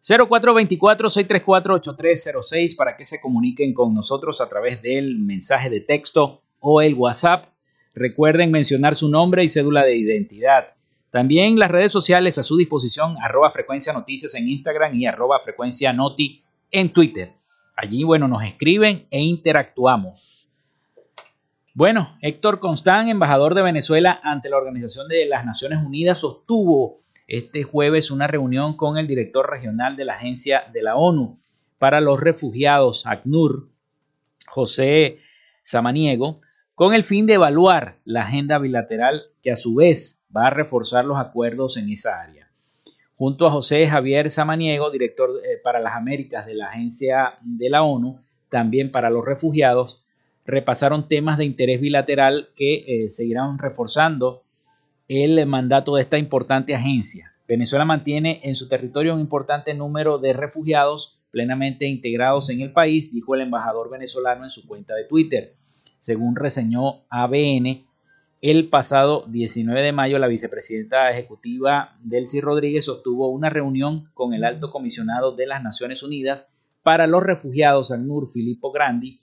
0424-634-8306 0.00 2.76
para 2.76 2.96
que 2.96 3.04
se 3.04 3.20
comuniquen 3.20 3.74
con 3.74 3.92
nosotros 3.92 4.40
a 4.40 4.48
través 4.48 4.82
del 4.82 5.18
mensaje 5.18 5.68
de 5.68 5.80
texto 5.80 6.42
o 6.60 6.80
el 6.80 6.94
WhatsApp. 6.94 7.46
Recuerden 7.92 8.52
mencionar 8.52 8.94
su 8.94 9.08
nombre 9.08 9.42
y 9.42 9.48
cédula 9.48 9.82
de 9.82 9.96
identidad. 9.96 10.74
También 11.10 11.58
las 11.58 11.72
redes 11.72 11.90
sociales 11.90 12.38
a 12.38 12.44
su 12.44 12.56
disposición, 12.56 13.16
arroba 13.20 13.50
frecuencia 13.50 13.92
noticias 13.92 14.36
en 14.36 14.48
Instagram 14.48 14.94
y 14.94 15.06
arroba 15.06 15.40
frecuencia 15.40 15.92
noti 15.92 16.44
en 16.70 16.92
Twitter. 16.92 17.32
Allí, 17.74 18.04
bueno, 18.04 18.28
nos 18.28 18.44
escriben 18.44 19.08
e 19.10 19.20
interactuamos. 19.20 20.49
Bueno, 21.72 22.16
Héctor 22.20 22.58
Constán, 22.58 23.08
embajador 23.08 23.54
de 23.54 23.62
Venezuela 23.62 24.20
ante 24.24 24.50
la 24.50 24.56
Organización 24.56 25.06
de 25.06 25.24
las 25.26 25.46
Naciones 25.46 25.78
Unidas, 25.78 26.18
sostuvo 26.18 27.02
este 27.28 27.62
jueves 27.62 28.10
una 28.10 28.26
reunión 28.26 28.76
con 28.76 28.98
el 28.98 29.06
director 29.06 29.48
regional 29.48 29.94
de 29.94 30.04
la 30.04 30.14
Agencia 30.14 30.64
de 30.72 30.82
la 30.82 30.96
ONU 30.96 31.38
para 31.78 32.00
los 32.00 32.18
Refugiados, 32.18 33.06
ACNUR, 33.06 33.70
José 34.48 35.18
Samaniego, 35.62 36.40
con 36.74 36.92
el 36.92 37.04
fin 37.04 37.26
de 37.26 37.34
evaluar 37.34 38.00
la 38.04 38.22
agenda 38.22 38.58
bilateral 38.58 39.22
que 39.40 39.52
a 39.52 39.56
su 39.56 39.76
vez 39.76 40.24
va 40.36 40.48
a 40.48 40.50
reforzar 40.50 41.04
los 41.04 41.18
acuerdos 41.18 41.76
en 41.76 41.88
esa 41.88 42.20
área. 42.20 42.50
Junto 43.14 43.46
a 43.46 43.52
José 43.52 43.86
Javier 43.86 44.28
Samaniego, 44.28 44.90
director 44.90 45.30
eh, 45.44 45.60
para 45.62 45.78
las 45.78 45.94
Américas 45.94 46.46
de 46.46 46.56
la 46.56 46.66
Agencia 46.66 47.38
de 47.42 47.70
la 47.70 47.84
ONU, 47.84 48.20
también 48.48 48.90
para 48.90 49.08
los 49.08 49.24
refugiados, 49.24 49.99
repasaron 50.44 51.08
temas 51.08 51.38
de 51.38 51.44
interés 51.44 51.80
bilateral 51.80 52.48
que 52.56 53.04
eh, 53.04 53.10
seguirán 53.10 53.58
reforzando 53.58 54.42
el 55.08 55.44
mandato 55.46 55.96
de 55.96 56.02
esta 56.02 56.18
importante 56.18 56.74
agencia. 56.74 57.32
Venezuela 57.48 57.84
mantiene 57.84 58.40
en 58.44 58.54
su 58.54 58.68
territorio 58.68 59.14
un 59.14 59.20
importante 59.20 59.74
número 59.74 60.18
de 60.18 60.32
refugiados 60.32 61.20
plenamente 61.30 61.86
integrados 61.86 62.48
en 62.50 62.60
el 62.60 62.72
país, 62.72 63.12
dijo 63.12 63.34
el 63.34 63.40
embajador 63.40 63.90
venezolano 63.90 64.44
en 64.44 64.50
su 64.50 64.66
cuenta 64.66 64.94
de 64.94 65.04
Twitter. 65.04 65.54
Según 65.98 66.36
reseñó 66.36 67.02
ABN, 67.10 67.84
el 68.40 68.68
pasado 68.68 69.24
19 69.28 69.82
de 69.82 69.92
mayo 69.92 70.18
la 70.18 70.26
vicepresidenta 70.26 71.10
ejecutiva 71.10 71.96
Delcy 72.02 72.40
Rodríguez 72.40 72.86
sostuvo 72.86 73.28
una 73.28 73.50
reunión 73.50 74.10
con 74.14 74.32
el 74.32 74.44
alto 74.44 74.70
comisionado 74.70 75.32
de 75.36 75.46
las 75.46 75.62
Naciones 75.62 76.02
Unidas 76.02 76.50
para 76.82 77.06
los 77.06 77.22
refugiados, 77.22 77.90
ACNUR 77.90 78.30
Filippo 78.32 78.72
Grandi, 78.72 79.20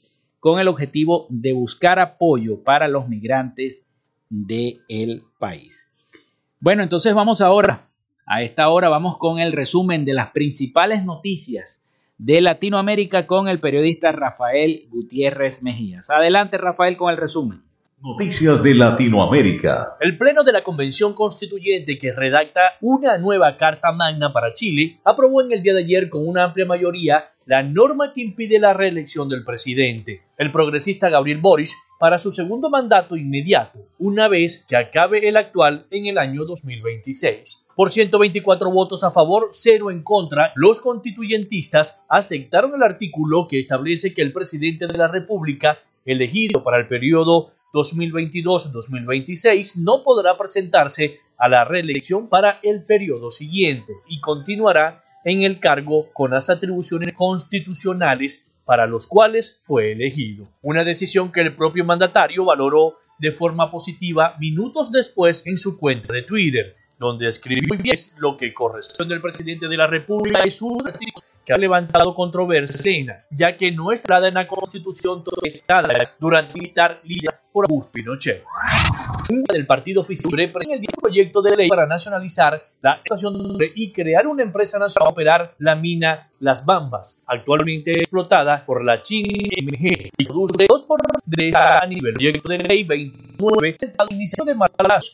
con 0.48 0.62
el 0.62 0.70
objetivo 0.70 1.28
de 1.28 1.52
buscar 1.52 2.00
apoyo 2.00 2.64
para 2.64 2.88
los 2.88 3.10
migrantes 3.10 3.84
del 4.30 5.26
país. 5.40 5.90
Bueno, 6.62 6.84
entonces 6.84 7.14
vamos 7.14 7.42
ahora, 7.42 7.82
a 8.26 8.44
esta 8.44 8.70
hora 8.70 8.88
vamos 8.88 9.18
con 9.18 9.40
el 9.40 9.52
resumen 9.52 10.06
de 10.06 10.14
las 10.14 10.32
principales 10.32 11.04
noticias 11.04 11.86
de 12.18 12.40
Latinoamérica 12.40 13.28
con 13.28 13.50
el 13.50 13.60
periodista 13.60 14.14
Rafael 14.14 14.88
Gutiérrez 14.90 15.64
Mejías. 15.64 16.10
Adelante 16.10 16.58
Rafael 16.58 16.96
con 16.96 17.12
el 17.12 17.18
resumen. 17.18 17.62
Noticias 18.02 18.64
de 18.64 18.74
Latinoamérica. 18.74 19.98
El 20.00 20.18
Pleno 20.18 20.46
de 20.46 20.54
la 20.54 20.64
Convención 20.64 21.14
Constituyente 21.14 22.00
que 22.00 22.14
redacta 22.14 22.62
una 22.80 23.18
nueva 23.18 23.58
Carta 23.58 23.92
Magna 23.92 24.32
para 24.32 24.54
Chile 24.54 25.02
aprobó 25.04 25.42
en 25.42 25.52
el 25.52 25.62
día 25.62 25.74
de 25.74 25.82
ayer 25.82 26.08
con 26.08 26.26
una 26.26 26.46
amplia 26.46 26.66
mayoría 26.66 27.32
la 27.48 27.64
norma 27.64 28.14
que 28.14 28.22
impide 28.22 28.60
la 28.60 28.74
reelección 28.74 29.30
del 29.30 29.46
presidente, 29.46 30.22
el 30.38 30.52
progresista 30.52 31.10
Gabriel 31.10 31.40
Boric, 31.40 31.70
para 31.98 32.20
su 32.20 32.34
segundo 32.34 32.70
mandato 32.70 33.16
inmediato, 33.16 33.80
una 33.98 34.28
vez 34.28 34.66
que 34.68 34.76
acabe 34.76 35.26
el 35.28 35.38
actual 35.38 35.88
en 35.90 36.08
el 36.08 36.18
año 36.18 36.44
2026. 36.44 37.70
Por 37.74 37.90
124 37.90 38.70
votos 38.70 39.06
a 39.06 39.12
favor, 39.12 39.52
cero 39.54 39.92
en 39.92 40.04
contra, 40.04 40.52
los 40.56 40.82
constituyentistas 40.82 42.04
aceptaron 42.10 42.76
el 42.76 42.84
artículo 42.84 43.48
que 43.48 43.60
establece 43.60 44.14
que 44.14 44.22
el 44.22 44.34
presidente 44.34 44.86
de 44.86 44.98
la 44.98 45.08
República, 45.08 45.80
elegido 46.06 46.66
para 46.66 46.78
el 46.78 46.88
periodo 46.88 47.54
2022-2026, 47.74 49.78
no 49.78 50.04
podrá 50.04 50.36
presentarse 50.36 51.22
a 51.38 51.48
la 51.48 51.64
reelección 51.64 52.28
para 52.28 52.60
el 52.62 52.84
periodo 52.84 53.32
siguiente 53.32 53.94
y 54.08 54.20
continuará 54.20 55.06
en 55.28 55.44
el 55.44 55.60
cargo 55.60 56.10
con 56.14 56.32
las 56.32 56.50
atribuciones 56.50 57.14
constitucionales 57.14 58.56
para 58.64 58.88
los 58.88 59.08
cuales 59.08 59.60
fue 59.66 59.92
elegido. 59.92 60.48
Una 60.62 60.86
decisión 60.86 61.34
que 61.34 61.42
el 61.42 61.54
propio 61.54 61.84
mandatario 61.84 62.46
valoró 62.46 62.96
de 63.20 63.34
forma 63.34 63.70
positiva 63.70 64.38
minutos 64.40 64.90
después 64.90 65.46
en 65.46 65.58
su 65.58 65.78
cuenta 65.78 66.14
de 66.14 66.22
Twitter, 66.22 66.78
donde 66.98 67.28
escribió 67.28 67.78
bien 67.78 67.98
lo 68.20 68.38
que 68.38 68.54
corresponde 68.54 69.16
al 69.16 69.22
presidente 69.22 69.68
de 69.68 69.76
la 69.76 69.88
República 69.88 70.44
y 70.46 70.50
su 70.50 70.82
que 71.46 71.54
ha 71.54 71.58
levantado 71.58 72.14
controversia, 72.14 73.26
ya 73.30 73.58
que 73.58 73.70
no 73.74 73.92
está 73.92 74.26
en 74.26 74.36
la 74.36 74.48
constitución 74.48 75.26
totalitaria 75.26 76.14
durante 76.20 76.54
militar 76.54 77.02
por 77.58 77.66
Augusto 77.68 77.92
Pinochet. 77.92 78.44
del 79.52 79.66
partido 79.66 80.06
en 80.08 80.72
el 80.74 80.86
proyecto 81.02 81.42
de 81.42 81.56
ley 81.56 81.68
para 81.68 81.88
nacionalizar 81.88 82.70
la 82.84 82.98
explotación 82.98 83.58
y 83.74 83.92
crear 83.92 84.28
una 84.28 84.44
empresa 84.44 84.78
nacional 84.78 85.08
para 85.08 85.12
operar 85.12 85.56
la 85.58 85.76
mina 85.76 86.30
Las 86.40 86.64
Bambas, 86.64 87.24
actualmente 87.26 87.94
explotada 87.94 88.64
por 88.64 88.86
la 88.86 89.02
China 89.02 89.50
MG 89.60 90.12
y 90.16 90.26
produce 90.26 90.68
dos 90.70 90.84
por 90.84 91.00
de 91.26 91.52
a 91.56 91.84
nivel 91.88 92.14
proyecto 92.14 92.48
de 92.48 92.58
ley 92.60 92.84
29 92.84 93.76
al 93.98 94.08
inicio 94.14 94.46
de 94.46 94.54
Malas 94.54 95.12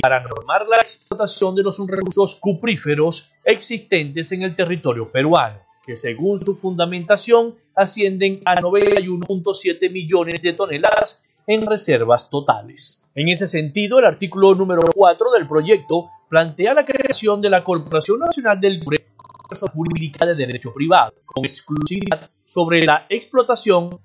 para 0.00 0.20
normar 0.22 0.66
la 0.66 0.78
explotación 0.78 1.54
de 1.54 1.64
los 1.64 1.78
recursos 1.86 2.36
cupríferos 2.36 3.30
existentes 3.44 4.32
en 4.32 4.42
el 4.42 4.56
territorio 4.56 5.06
peruano 5.06 5.58
que 5.84 5.96
según 5.96 6.38
su 6.38 6.56
fundamentación 6.56 7.56
ascienden 7.74 8.40
a 8.46 8.54
91.7 8.54 9.90
millones 9.90 10.40
de 10.40 10.54
toneladas 10.54 11.22
en 11.46 11.66
reservas 11.66 12.30
totales. 12.30 13.10
En 13.14 13.28
ese 13.28 13.46
sentido, 13.46 13.98
el 13.98 14.06
artículo 14.06 14.54
número 14.54 14.82
4 14.94 15.30
del 15.32 15.46
proyecto 15.46 16.10
plantea 16.28 16.74
la 16.74 16.84
creación 16.84 17.40
de 17.40 17.50
la 17.50 17.62
Corporación 17.62 18.18
Nacional 18.18 18.60
del 18.60 18.80
Jurídica 19.72 20.26
de 20.26 20.34
Derecho 20.34 20.72
Privado, 20.74 21.12
con 21.26 21.44
exclusividad 21.44 22.30
sobre 22.44 22.84
la 22.84 23.06
explotación, 23.08 24.00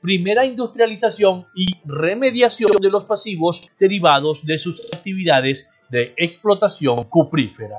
primera 0.00 0.44
industrialización 0.44 1.46
y 1.54 1.66
remediación 1.84 2.76
de 2.80 2.90
los 2.90 3.04
pasivos 3.04 3.70
derivados 3.78 4.44
de 4.44 4.58
sus 4.58 4.92
actividades 4.92 5.72
de 5.88 6.14
explotación 6.16 7.04
cuprífera. 7.04 7.76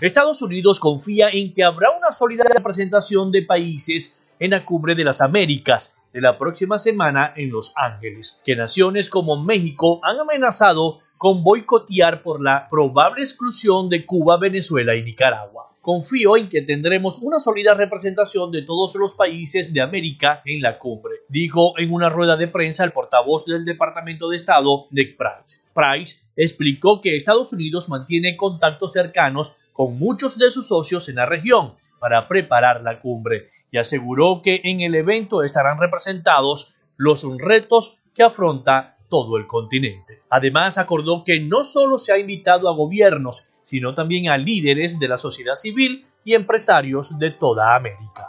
Estados 0.00 0.42
Unidos 0.42 0.80
confía 0.80 1.28
en 1.30 1.52
que 1.52 1.64
habrá 1.64 1.90
una 1.96 2.12
sólida 2.12 2.44
representación 2.44 3.30
de 3.30 3.42
países 3.42 4.22
en 4.38 4.52
la 4.52 4.64
Cumbre 4.64 4.94
de 4.94 5.04
las 5.04 5.20
Américas 5.20 5.99
de 6.12 6.20
la 6.20 6.38
próxima 6.38 6.78
semana 6.78 7.32
en 7.36 7.50
Los 7.50 7.72
Ángeles, 7.76 8.40
que 8.44 8.56
naciones 8.56 9.10
como 9.10 9.42
México 9.42 10.00
han 10.02 10.18
amenazado 10.18 11.00
con 11.16 11.44
boicotear 11.44 12.22
por 12.22 12.42
la 12.42 12.66
probable 12.68 13.22
exclusión 13.22 13.88
de 13.88 14.06
Cuba, 14.06 14.38
Venezuela 14.38 14.94
y 14.94 15.02
Nicaragua. 15.02 15.66
Confío 15.82 16.36
en 16.36 16.48
que 16.48 16.62
tendremos 16.62 17.20
una 17.20 17.40
sólida 17.40 17.74
representación 17.74 18.50
de 18.52 18.62
todos 18.62 18.94
los 18.96 19.14
países 19.14 19.72
de 19.72 19.80
América 19.80 20.42
en 20.44 20.60
la 20.60 20.78
cumbre, 20.78 21.16
dijo 21.28 21.78
en 21.78 21.92
una 21.92 22.10
rueda 22.10 22.36
de 22.36 22.48
prensa 22.48 22.84
el 22.84 22.92
portavoz 22.92 23.46
del 23.46 23.64
Departamento 23.64 24.28
de 24.28 24.36
Estado, 24.36 24.86
Nick 24.90 25.16
Price. 25.16 25.62
Price 25.74 26.18
explicó 26.36 27.00
que 27.00 27.16
Estados 27.16 27.52
Unidos 27.52 27.88
mantiene 27.88 28.36
contactos 28.36 28.92
cercanos 28.92 29.70
con 29.72 29.98
muchos 29.98 30.38
de 30.38 30.50
sus 30.50 30.68
socios 30.68 31.08
en 31.08 31.16
la 31.16 31.26
región 31.26 31.74
para 32.00 32.26
preparar 32.26 32.80
la 32.82 32.98
cumbre 32.98 33.50
y 33.70 33.78
aseguró 33.78 34.40
que 34.42 34.60
en 34.64 34.80
el 34.80 34.96
evento 34.96 35.44
estarán 35.44 35.78
representados 35.78 36.74
los 36.96 37.24
retos 37.38 38.02
que 38.14 38.24
afronta 38.24 38.96
todo 39.08 39.36
el 39.36 39.46
continente. 39.46 40.22
Además, 40.30 40.78
acordó 40.78 41.22
que 41.24 41.40
no 41.40 41.62
solo 41.62 41.98
se 41.98 42.12
ha 42.12 42.18
invitado 42.18 42.68
a 42.68 42.74
gobiernos, 42.74 43.52
sino 43.64 43.94
también 43.94 44.28
a 44.28 44.38
líderes 44.38 44.98
de 44.98 45.08
la 45.08 45.16
sociedad 45.16 45.54
civil 45.54 46.06
y 46.24 46.34
empresarios 46.34 47.18
de 47.18 47.30
toda 47.30 47.74
América. 47.74 48.26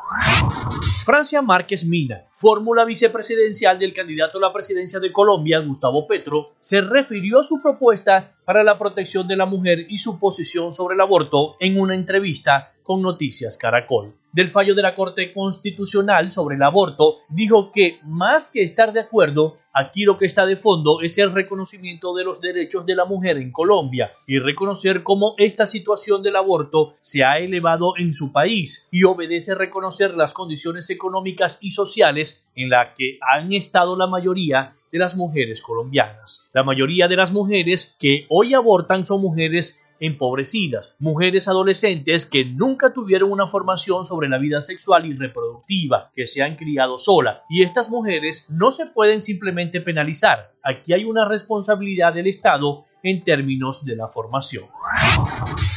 Francia 1.06 1.42
Márquez 1.42 1.86
Mina, 1.86 2.26
fórmula 2.36 2.86
vicepresidencial 2.86 3.78
del 3.80 3.94
candidato 3.94 4.38
a 4.38 4.42
la 4.42 4.54
presidencia 4.54 5.00
de 5.00 5.12
Colombia, 5.12 5.60
Gustavo 5.60 6.08
Petro, 6.08 6.54
se 6.60 6.82
refirió 6.82 7.40
a 7.40 7.44
su 7.44 7.62
propuesta 7.62 8.36
para 8.46 8.64
la 8.64 8.78
protección 8.78 9.28
de 9.28 9.36
la 9.36 9.46
mujer 9.46 9.86
y 9.90 9.98
su 9.98 10.20
posición 10.20 10.72
sobre 10.72 10.96
el 10.96 11.02
aborto 11.02 11.56
en 11.60 11.80
una 11.80 11.96
entrevista 11.96 12.74
con 12.84 13.02
Noticias 13.02 13.58
Caracol. 13.58 14.16
Del 14.34 14.50
fallo 14.50 14.76
de 14.76 14.82
la 14.82 14.96
Corte 14.96 15.32
Constitucional 15.34 16.32
sobre 16.32 16.56
el 16.56 16.64
aborto, 16.64 17.20
dijo 17.30 17.72
que 17.72 18.00
más 18.04 18.50
que 18.50 18.64
estar 18.64 18.94
de 18.94 19.02
acuerdo, 19.02 19.58
aquí 19.74 20.04
lo 20.04 20.18
que 20.18 20.26
está 20.26 20.46
de 20.46 20.56
fondo 20.56 21.02
es 21.02 21.18
el 21.18 21.34
reconocimiento 21.34 22.14
de 22.14 22.24
los 22.24 22.42
derechos 22.42 22.86
de 22.86 22.96
la 22.96 23.06
mujer 23.06 23.38
en 23.38 23.52
Colombia 23.52 24.10
y 24.28 24.40
reconocer 24.40 25.04
cómo 25.04 25.36
esta 25.38 25.66
situación 25.66 26.24
del 26.24 26.38
aborto 26.38 26.96
se 27.02 27.24
ha 27.24 27.40
elevado 27.40 27.94
en 27.98 28.14
su 28.14 28.32
país 28.32 28.88
y 28.92 29.04
obedece 29.04 29.54
reconocer 29.54 30.16
las 30.16 30.34
condiciones 30.34 30.90
económicas 30.90 31.60
y 31.62 31.72
sociales 31.72 32.52
en 32.56 32.70
las 32.70 32.96
que 32.98 33.20
han 33.22 33.54
estado 33.54 33.98
la 33.98 34.08
mayoría 34.08 34.76
de 34.92 35.00
las 35.00 35.16
mujeres 35.16 35.62
colombianas. 35.62 36.50
La 36.54 36.64
mayoría 36.64 37.08
de 37.08 37.16
las 37.16 37.32
mujeres 37.32 37.96
que 38.00 38.26
hoy 38.30 38.54
abortan 38.54 39.06
son 39.06 39.22
mujeres 39.22 39.86
empobrecidas, 40.02 40.96
mujeres 40.98 41.48
adolescentes 41.48 42.26
que 42.26 42.44
nunca 42.44 42.92
tuvieron 42.92 43.32
una 43.32 43.46
formación 43.46 44.04
sobre 44.04 44.28
la 44.28 44.40
vida 44.40 44.60
sexual 44.60 45.06
y 45.06 45.14
reproductiva, 45.14 46.10
que 46.16 46.26
se 46.26 46.42
han 46.42 46.56
criado 46.56 46.98
sola. 46.98 47.44
Y 47.50 47.62
estas 47.62 47.90
mujeres 47.90 48.50
no 48.50 48.72
se 48.72 48.88
pueden 48.88 49.22
simplemente 49.22 49.80
penalizar. 49.80 50.54
Aquí 50.64 50.94
hay 50.94 51.06
una 51.06 51.28
responsabilidad 51.28 52.14
del 52.14 52.28
Estado 52.28 52.86
en 53.04 53.22
términos 53.24 53.86
de 53.86 53.96
la 53.96 54.08
formación. 54.08 54.66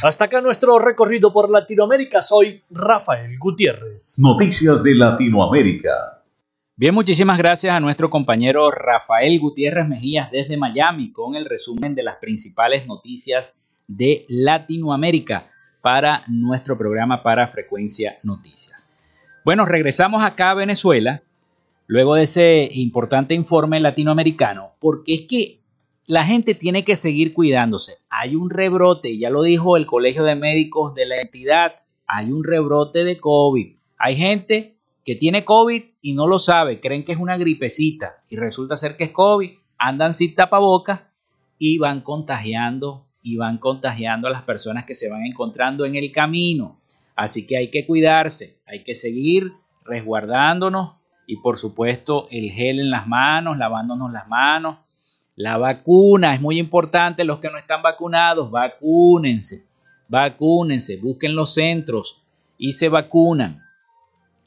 Hasta 0.03 0.25
acá 0.25 0.41
nuestro 0.41 0.79
recorrido 0.79 1.31
por 1.31 1.49
Latinoamérica. 1.49 2.21
Soy 2.21 2.63
Rafael 2.71 3.37
Gutiérrez. 3.37 4.17
Noticias 4.19 4.83
de 4.83 4.95
Latinoamérica. 4.95 6.14
Bien, 6.77 6.93
muchísimas 6.93 7.37
gracias 7.37 7.73
a 7.73 7.79
nuestro 7.79 8.09
compañero 8.09 8.69
Rafael 8.69 9.39
Gutiérrez 9.39 9.87
Mejías 9.87 10.29
desde 10.29 10.57
Miami 10.57 11.13
con 11.13 11.37
el 11.37 11.45
resumen 11.45 11.95
de 11.95 12.03
las 12.03 12.17
principales 12.17 12.85
noticias 12.85 13.57
de 13.87 14.25
Latinoamérica 14.27 15.49
para 15.79 16.23
nuestro 16.27 16.77
programa 16.77 17.23
para 17.23 17.47
Frecuencia 17.47 18.17
Noticias. 18.23 18.89
Bueno, 19.45 19.65
regresamos 19.65 20.21
acá 20.21 20.51
a 20.51 20.55
Venezuela 20.55 21.23
luego 21.87 22.15
de 22.15 22.23
ese 22.23 22.67
importante 22.73 23.33
informe 23.33 23.79
latinoamericano, 23.79 24.73
porque 24.81 25.13
es 25.13 25.21
que 25.21 25.61
la 26.07 26.25
gente 26.25 26.55
tiene 26.55 26.83
que 26.83 26.97
seguir 26.97 27.33
cuidándose. 27.33 27.99
Hay 28.09 28.35
un 28.35 28.49
rebrote, 28.49 29.17
ya 29.17 29.29
lo 29.29 29.43
dijo 29.43 29.77
el 29.77 29.85
Colegio 29.85 30.25
de 30.25 30.35
Médicos 30.35 30.93
de 30.93 31.05
la 31.05 31.21
entidad, 31.21 31.75
hay 32.05 32.33
un 32.33 32.43
rebrote 32.43 33.05
de 33.05 33.15
COVID. 33.15 33.77
Hay 33.97 34.17
gente 34.17 34.74
que 35.05 35.15
tiene 35.15 35.45
COVID 35.45 35.83
y 36.01 36.13
no 36.13 36.25
lo 36.25 36.39
sabe, 36.39 36.79
creen 36.79 37.05
que 37.05 37.11
es 37.11 37.19
una 37.19 37.37
gripecita 37.37 38.23
y 38.27 38.37
resulta 38.37 38.75
ser 38.75 38.97
que 38.97 39.03
es 39.03 39.11
COVID, 39.11 39.51
andan 39.77 40.13
sin 40.13 40.33
tapabocas 40.33 41.01
y 41.59 41.77
van 41.77 42.01
contagiando 42.01 43.05
y 43.21 43.37
van 43.37 43.59
contagiando 43.59 44.27
a 44.27 44.31
las 44.31 44.41
personas 44.41 44.83
que 44.83 44.95
se 44.95 45.09
van 45.09 45.23
encontrando 45.23 45.85
en 45.85 45.95
el 45.95 46.11
camino. 46.11 46.81
Así 47.15 47.45
que 47.45 47.55
hay 47.55 47.69
que 47.69 47.85
cuidarse, 47.85 48.57
hay 48.65 48.83
que 48.83 48.95
seguir 48.95 49.53
resguardándonos 49.85 50.95
y 51.27 51.37
por 51.37 51.59
supuesto 51.59 52.27
el 52.31 52.49
gel 52.49 52.79
en 52.79 52.89
las 52.89 53.07
manos, 53.07 53.59
lavándonos 53.59 54.11
las 54.11 54.27
manos. 54.27 54.77
La 55.35 55.57
vacuna 55.57 56.33
es 56.33 56.41
muy 56.41 56.57
importante, 56.57 57.25
los 57.25 57.39
que 57.39 57.51
no 57.51 57.57
están 57.57 57.83
vacunados, 57.83 58.49
vacúnense, 58.49 59.65
vacúnense, 60.09 60.97
busquen 60.97 61.35
los 61.35 61.53
centros 61.53 62.23
y 62.57 62.71
se 62.71 62.89
vacunan. 62.89 63.64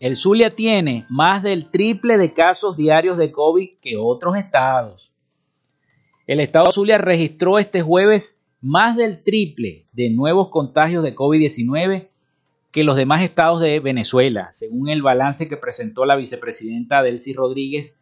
El 0.01 0.16
Zulia 0.16 0.51
tiene 0.51 1.07
más 1.09 1.42
del 1.42 1.70
triple 1.70 2.18
de 2.18 2.32
casos 2.32 2.76
diarios 2.76 3.16
de 3.16 3.32
COVID 3.32 3.78
que 3.80 3.96
otros 3.96 4.36
estados. 4.36 5.12
El 6.26 6.40
estado 6.40 6.70
Zulia 6.70 6.99
registró 6.99 7.59
este 7.59 7.82
jueves 7.82 8.42
más 8.61 8.96
del 8.96 9.22
triple 9.22 9.86
de 9.92 10.11
nuevos 10.11 10.51
contagios 10.51 11.03
de 11.03 11.16
COVID-19 11.16 12.09
que 12.70 12.84
los 12.84 12.96
demás 12.96 13.22
estados 13.22 13.61
de 13.61 13.80
Venezuela, 13.80 14.53
según 14.53 14.88
el 14.88 15.03
balance 15.03 15.49
que 15.49 15.57
presentó 15.57 16.05
la 16.05 16.16
vicepresidenta 16.16 17.03
Delcy 17.03 17.32
Rodríguez 17.32 17.99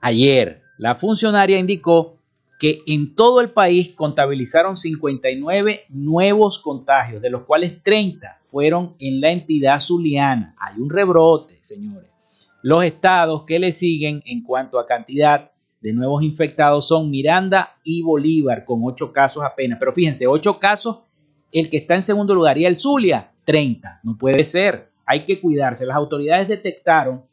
ayer. 0.00 0.62
La 0.78 0.94
funcionaria 0.94 1.58
indicó 1.58 2.15
que 2.58 2.82
en 2.86 3.14
todo 3.14 3.40
el 3.40 3.50
país 3.50 3.92
contabilizaron 3.94 4.76
59 4.76 5.84
nuevos 5.90 6.58
contagios, 6.58 7.20
de 7.20 7.30
los 7.30 7.42
cuales 7.42 7.82
30 7.82 8.40
fueron 8.44 8.94
en 8.98 9.20
la 9.20 9.30
entidad 9.30 9.80
zuliana. 9.80 10.54
Hay 10.58 10.80
un 10.80 10.88
rebrote, 10.88 11.58
señores. 11.62 12.10
Los 12.62 12.84
estados 12.84 13.44
que 13.44 13.58
le 13.58 13.72
siguen 13.72 14.22
en 14.24 14.42
cuanto 14.42 14.78
a 14.78 14.86
cantidad 14.86 15.50
de 15.80 15.92
nuevos 15.92 16.22
infectados 16.22 16.88
son 16.88 17.10
Miranda 17.10 17.72
y 17.84 18.02
Bolívar, 18.02 18.64
con 18.64 18.80
8 18.82 19.12
casos 19.12 19.42
apenas. 19.44 19.78
Pero 19.78 19.92
fíjense, 19.92 20.26
8 20.26 20.58
casos, 20.58 21.00
el 21.52 21.68
que 21.68 21.76
está 21.76 21.94
en 21.94 22.02
segundo 22.02 22.34
lugar 22.34 22.56
y 22.58 22.64
el 22.64 22.76
Zulia, 22.76 23.32
30. 23.44 24.00
No 24.02 24.16
puede 24.16 24.44
ser. 24.44 24.90
Hay 25.04 25.24
que 25.26 25.40
cuidarse. 25.40 25.86
Las 25.86 25.96
autoridades 25.96 26.48
detectaron 26.48 27.24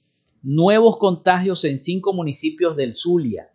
nuevos 0.44 0.98
contagios 0.98 1.64
en 1.64 1.80
cinco 1.80 2.14
municipios 2.14 2.76
del 2.76 2.94
Zulia. 2.94 3.50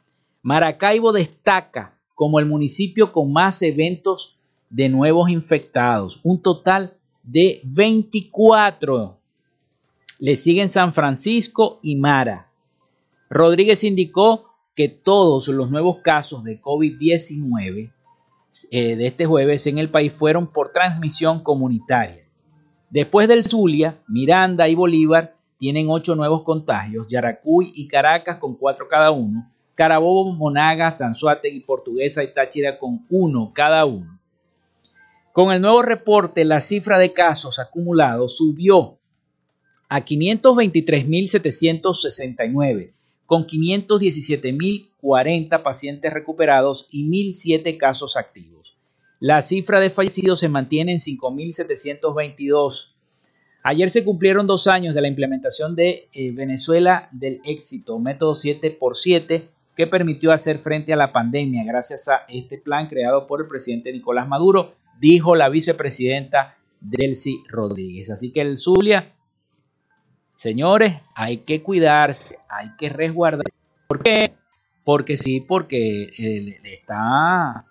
Maracaibo 0.48 1.12
destaca 1.12 2.00
como 2.14 2.38
el 2.38 2.46
municipio 2.46 3.12
con 3.12 3.30
más 3.30 3.60
eventos 3.60 4.38
de 4.70 4.88
nuevos 4.88 5.28
infectados, 5.28 6.20
un 6.22 6.40
total 6.40 6.96
de 7.22 7.60
24. 7.64 9.18
Le 10.18 10.36
siguen 10.36 10.70
San 10.70 10.94
Francisco 10.94 11.80
y 11.82 11.96
Mara. 11.96 12.50
Rodríguez 13.28 13.84
indicó 13.84 14.46
que 14.74 14.88
todos 14.88 15.48
los 15.48 15.70
nuevos 15.70 15.98
casos 15.98 16.42
de 16.44 16.58
COVID-19 16.62 17.92
eh, 18.70 18.96
de 18.96 19.06
este 19.06 19.26
jueves 19.26 19.66
en 19.66 19.76
el 19.76 19.90
país 19.90 20.14
fueron 20.14 20.50
por 20.50 20.72
transmisión 20.72 21.42
comunitaria. 21.42 22.24
Después 22.88 23.28
del 23.28 23.44
Zulia, 23.44 23.98
Miranda 24.08 24.66
y 24.66 24.74
Bolívar 24.74 25.36
tienen 25.58 25.88
ocho 25.90 26.16
nuevos 26.16 26.42
contagios, 26.42 27.06
Yaracuy 27.10 27.70
y 27.74 27.86
Caracas 27.86 28.38
con 28.38 28.54
cuatro 28.54 28.88
cada 28.88 29.10
uno, 29.10 29.46
Carabobo, 29.78 30.34
Monaga, 30.34 30.92
y 31.44 31.60
Portuguesa 31.60 32.24
y 32.24 32.34
Táchira 32.34 32.80
con 32.80 33.06
uno 33.10 33.52
cada 33.54 33.84
uno. 33.84 34.18
Con 35.32 35.52
el 35.52 35.62
nuevo 35.62 35.82
reporte, 35.82 36.44
la 36.44 36.60
cifra 36.60 36.98
de 36.98 37.12
casos 37.12 37.60
acumulados 37.60 38.38
subió 38.38 38.98
a 39.88 40.04
523.769, 40.04 42.90
con 43.24 43.46
517.040 43.46 45.62
pacientes 45.62 46.12
recuperados 46.12 46.88
y 46.90 47.08
1.007 47.08 47.76
casos 47.76 48.16
activos. 48.16 48.76
La 49.20 49.42
cifra 49.42 49.78
de 49.78 49.90
fallecidos 49.90 50.40
se 50.40 50.48
mantiene 50.48 50.90
en 50.90 50.98
5.722. 50.98 52.94
Ayer 53.62 53.90
se 53.90 54.02
cumplieron 54.02 54.48
dos 54.48 54.66
años 54.66 54.96
de 54.96 55.02
la 55.02 55.08
implementación 55.08 55.76
de 55.76 56.08
eh, 56.12 56.32
Venezuela 56.32 57.08
del 57.12 57.40
éxito, 57.44 58.00
método 58.00 58.32
7x7, 58.32 59.50
que 59.78 59.86
permitió 59.86 60.32
hacer 60.32 60.58
frente 60.58 60.92
a 60.92 60.96
la 60.96 61.12
pandemia 61.12 61.62
gracias 61.64 62.08
a 62.08 62.24
este 62.26 62.58
plan 62.58 62.88
creado 62.88 63.28
por 63.28 63.40
el 63.40 63.46
presidente 63.46 63.92
Nicolás 63.92 64.26
Maduro, 64.26 64.74
dijo 64.98 65.36
la 65.36 65.48
vicepresidenta 65.48 66.56
Delcy 66.80 67.44
Rodríguez. 67.48 68.10
Así 68.10 68.32
que 68.32 68.40
el 68.40 68.58
Zulia, 68.58 69.14
señores, 70.34 71.00
hay 71.14 71.38
que 71.38 71.62
cuidarse, 71.62 72.36
hay 72.48 72.74
que 72.76 72.88
resguardarse. 72.88 73.52
¿Por 73.86 74.02
qué? 74.02 74.32
Porque 74.82 75.16
sí, 75.16 75.40
porque 75.40 76.08
eh, 76.18 76.58
está 76.64 77.64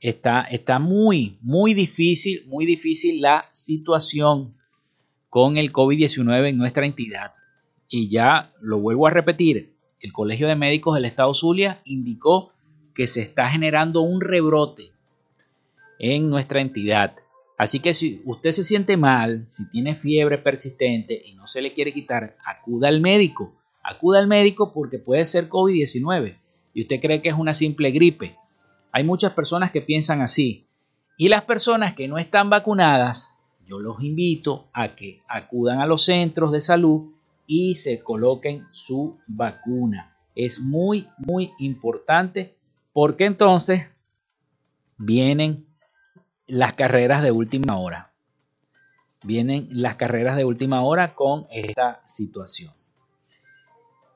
está, 0.00 0.40
está 0.44 0.78
muy, 0.78 1.36
muy 1.42 1.74
difícil, 1.74 2.46
muy 2.46 2.64
difícil 2.64 3.20
la 3.20 3.50
situación 3.52 4.56
con 5.28 5.58
el 5.58 5.74
COVID-19 5.74 6.48
en 6.48 6.56
nuestra 6.56 6.86
entidad. 6.86 7.34
Y 7.86 8.08
ya 8.08 8.54
lo 8.62 8.80
vuelvo 8.80 9.06
a 9.06 9.10
repetir, 9.10 9.75
el 10.00 10.12
Colegio 10.12 10.48
de 10.48 10.56
Médicos 10.56 10.94
del 10.94 11.04
Estado 11.04 11.32
Zulia 11.34 11.80
indicó 11.84 12.52
que 12.94 13.06
se 13.06 13.22
está 13.22 13.48
generando 13.48 14.00
un 14.00 14.20
rebrote 14.20 14.92
en 15.98 16.28
nuestra 16.28 16.60
entidad. 16.60 17.16
Así 17.58 17.80
que 17.80 17.94
si 17.94 18.22
usted 18.24 18.52
se 18.52 18.64
siente 18.64 18.96
mal, 18.96 19.46
si 19.50 19.70
tiene 19.70 19.94
fiebre 19.94 20.38
persistente 20.38 21.22
y 21.24 21.34
no 21.34 21.46
se 21.46 21.62
le 21.62 21.72
quiere 21.72 21.92
quitar, 21.92 22.36
acuda 22.44 22.88
al 22.88 23.00
médico. 23.00 23.54
Acuda 23.82 24.18
al 24.18 24.26
médico 24.26 24.72
porque 24.72 24.98
puede 24.98 25.24
ser 25.24 25.48
COVID-19 25.48 26.38
y 26.74 26.82
usted 26.82 27.00
cree 27.00 27.22
que 27.22 27.30
es 27.30 27.34
una 27.34 27.54
simple 27.54 27.90
gripe. 27.90 28.36
Hay 28.92 29.04
muchas 29.04 29.32
personas 29.32 29.70
que 29.70 29.80
piensan 29.80 30.20
así. 30.20 30.66
Y 31.16 31.28
las 31.28 31.42
personas 31.42 31.94
que 31.94 32.08
no 32.08 32.18
están 32.18 32.50
vacunadas, 32.50 33.30
yo 33.66 33.78
los 33.78 34.02
invito 34.02 34.68
a 34.74 34.94
que 34.94 35.22
acudan 35.26 35.80
a 35.80 35.86
los 35.86 36.04
centros 36.04 36.52
de 36.52 36.60
salud 36.60 37.15
y 37.46 37.76
se 37.76 38.00
coloquen 38.00 38.66
su 38.72 39.18
vacuna. 39.26 40.16
Es 40.34 40.60
muy, 40.60 41.08
muy 41.18 41.52
importante 41.58 42.56
porque 42.92 43.24
entonces 43.24 43.86
vienen 44.98 45.54
las 46.46 46.74
carreras 46.74 47.22
de 47.22 47.32
última 47.32 47.78
hora. 47.78 48.12
Vienen 49.24 49.68
las 49.70 49.96
carreras 49.96 50.36
de 50.36 50.44
última 50.44 50.82
hora 50.82 51.14
con 51.14 51.46
esta 51.50 52.02
situación. 52.06 52.72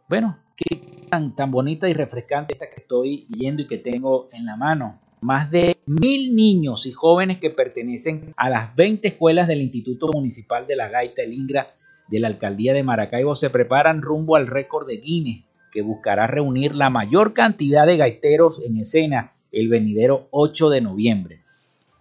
Bueno, 0.08 0.38
qué 0.56 1.06
tan, 1.08 1.34
tan 1.34 1.50
bonita 1.50 1.88
y 1.88 1.94
refrescante 1.94 2.54
esta 2.54 2.68
que 2.68 2.82
estoy 2.82 3.26
yendo 3.26 3.62
y 3.62 3.66
que 3.66 3.78
tengo 3.78 4.28
en 4.32 4.46
la 4.46 4.56
mano. 4.56 5.00
Más 5.20 5.50
de 5.50 5.78
mil 5.86 6.34
niños 6.34 6.86
y 6.86 6.92
jóvenes 6.92 7.38
que 7.38 7.50
pertenecen 7.50 8.32
a 8.36 8.48
las 8.48 8.74
20 8.74 9.08
escuelas 9.08 9.48
del 9.48 9.60
Instituto 9.60 10.08
Municipal 10.12 10.66
de 10.66 10.76
la 10.76 10.88
Gaita 10.88 11.22
El 11.22 11.34
Ingra 11.34 11.74
de 12.10 12.20
la 12.20 12.28
Alcaldía 12.28 12.74
de 12.74 12.82
Maracaibo 12.82 13.36
se 13.36 13.50
preparan 13.50 14.02
rumbo 14.02 14.36
al 14.36 14.46
récord 14.46 14.86
de 14.86 14.98
Guinness, 14.98 15.46
que 15.72 15.82
buscará 15.82 16.26
reunir 16.26 16.74
la 16.74 16.90
mayor 16.90 17.32
cantidad 17.32 17.86
de 17.86 17.96
gaiteros 17.96 18.60
en 18.64 18.78
escena 18.78 19.32
el 19.52 19.68
venidero 19.68 20.28
8 20.30 20.70
de 20.70 20.80
noviembre. 20.80 21.40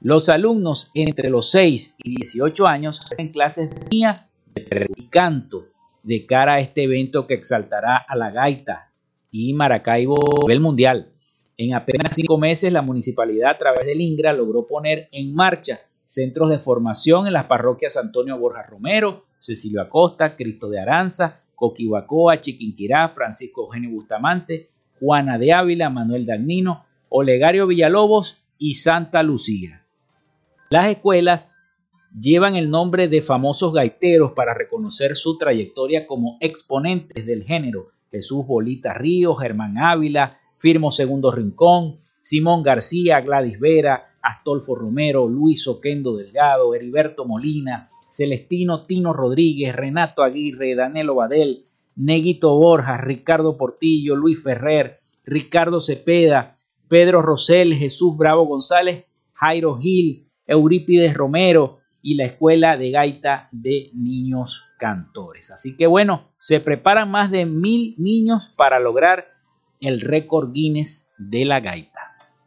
Los 0.02 0.30
alumnos 0.30 0.92
entre 0.94 1.30
los 1.30 1.52
6 1.52 1.96
y 2.04 2.16
18 2.16 2.68
años 2.68 3.02
hacen 3.12 3.30
clases 3.30 3.70
de 3.70 4.88
y 4.96 5.04
canto 5.10 5.66
de 6.04 6.26
cara 6.26 6.56
a 6.56 6.60
este 6.60 6.84
evento 6.84 7.28
que 7.28 7.34
exaltará 7.34 7.98
a 7.98 8.16
la 8.16 8.32
gaita 8.32 8.92
y 9.32 9.54
Maracaibo 9.54 10.16
a 10.16 10.42
nivel 10.48 10.60
mundial. 10.60 11.12
En 11.58 11.74
apenas 11.74 12.14
cinco 12.16 12.38
meses, 12.38 12.72
la 12.72 12.82
municipalidad 12.82 13.52
a 13.52 13.58
través 13.58 13.86
del 13.86 14.00
INGRA 14.00 14.32
logró 14.34 14.66
poner 14.66 15.10
en 15.12 15.34
marcha 15.36 15.82
centros 16.06 16.50
de 16.50 16.58
formación 16.58 17.28
en 17.28 17.34
las 17.34 17.46
parroquias 17.46 17.98
Antonio 17.98 18.38
Borja 18.38 18.64
Romero, 18.64 19.24
Cecilio 19.40 19.82
Acosta, 19.82 20.36
Cristo 20.36 20.70
de 20.70 20.80
Aranza, 20.80 21.42
Coquibacoa, 21.56 22.40
Chiquinquirá, 22.40 23.10
Francisco 23.10 23.64
Eugenio 23.64 23.92
Bustamante, 23.92 24.70
Juana 25.00 25.38
de 25.38 25.54
Ávila, 25.54 25.90
Manuel 25.90 26.26
Dagnino, 26.26 26.80
Olegario 27.10 27.68
Villalobos 27.68 28.38
y 28.58 28.76
Santa 28.76 29.24
Lucía. 29.24 29.84
Las 30.70 30.88
escuelas 30.88 31.52
llevan 32.18 32.56
el 32.56 32.70
nombre 32.70 33.08
de 33.08 33.22
famosos 33.22 33.74
gaiteros 33.74 34.34
para 34.34 34.54
reconocer 34.54 35.16
su 35.16 35.38
trayectoria 35.38 36.06
como 36.06 36.38
exponentes 36.40 37.26
del 37.26 37.44
género. 37.44 37.88
Jesús 38.12 38.46
Bolita 38.46 38.94
Ríos, 38.94 39.40
Germán 39.40 39.78
Ávila, 39.78 40.38
Firmo 40.58 40.92
Segundo 40.92 41.32
Rincón, 41.32 42.00
Simón 42.22 42.64
García, 42.64 43.22
Gladys 43.22 43.60
Vera, 43.60 44.16
Astolfo 44.22 44.76
Romero, 44.76 45.28
Luis 45.28 45.68
Oquendo 45.68 46.18
Delgado, 46.18 46.74
Heriberto 46.76 47.26
Molina, 47.26 47.90
Celestino 48.10 48.86
Tino 48.86 49.14
Rodríguez, 49.14 49.76
Renato 49.76 50.24
Aguirre, 50.24 50.76
Danilo 50.76 51.16
Badel, 51.16 51.64
Neguito 51.96 52.56
Borjas, 52.56 53.02
Ricardo 53.02 53.58
Portillo, 53.58 54.16
Luis 54.16 54.44
Ferrer, 54.44 55.00
Ricardo 55.26 55.80
Cepeda, 55.80 56.58
Pedro 56.88 57.22
Rosel, 57.22 57.76
Jesús 57.76 58.18
Bravo 58.18 58.46
González, 58.46 59.06
Jairo 59.34 59.78
Gil, 59.78 60.28
Eurípides 60.48 61.14
Romero, 61.14 61.78
y 62.02 62.16
la 62.16 62.26
Escuela 62.26 62.78
de 62.78 62.92
Gaita 62.92 63.50
de 63.52 63.90
Niños 63.94 64.66
Cantores. 64.78 65.52
Así 65.52 65.76
que 65.76 65.88
bueno, 65.88 66.30
se 66.38 66.60
preparan 66.60 67.12
más 67.12 67.32
de 67.32 67.46
mil 67.46 67.96
niños 67.98 68.54
para 68.56 68.80
lograr 68.80 69.28
el 69.82 70.02
récord 70.02 70.52
Guinness 70.54 71.08
de 71.18 71.46
la 71.46 71.60
gaita. 71.60 72.00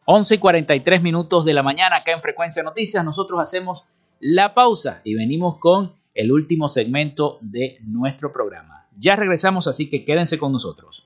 11 0.06 0.34
y 0.34 0.38
43 0.38 1.02
minutos 1.02 1.44
de 1.44 1.54
la 1.54 1.62
mañana 1.62 1.98
acá 1.98 2.12
en 2.12 2.22
Frecuencia 2.22 2.62
Noticias, 2.62 3.04
nosotros 3.04 3.40
hacemos 3.40 3.88
la 4.22 4.54
pausa 4.54 5.00
y 5.02 5.16
venimos 5.16 5.58
con 5.58 5.92
el 6.14 6.30
último 6.30 6.68
segmento 6.68 7.38
de 7.40 7.78
nuestro 7.84 8.30
programa. 8.30 8.86
Ya 8.96 9.16
regresamos, 9.16 9.66
así 9.66 9.90
que 9.90 10.04
quédense 10.04 10.38
con 10.38 10.52
nosotros. 10.52 11.04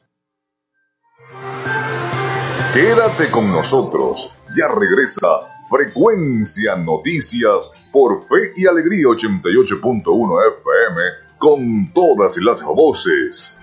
Quédate 2.74 3.30
con 3.30 3.48
nosotros, 3.50 4.44
ya 4.54 4.68
regresa 4.68 5.28
Frecuencia 5.70 6.76
Noticias 6.76 7.88
por 7.90 8.22
Fe 8.24 8.52
y 8.54 8.66
Alegría 8.66 9.06
88.1 9.06 10.38
FM 10.60 11.00
con 11.38 11.92
todas 11.94 12.36
las 12.36 12.62
voces. 12.62 13.62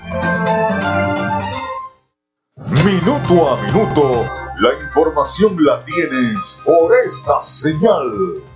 Minuto 2.84 3.50
a 3.50 3.62
minuto, 3.68 4.34
la 4.60 4.74
información 4.84 5.64
la 5.64 5.86
tienes 5.86 6.60
por 6.66 6.92
esta 7.06 7.40
señal. 7.40 8.53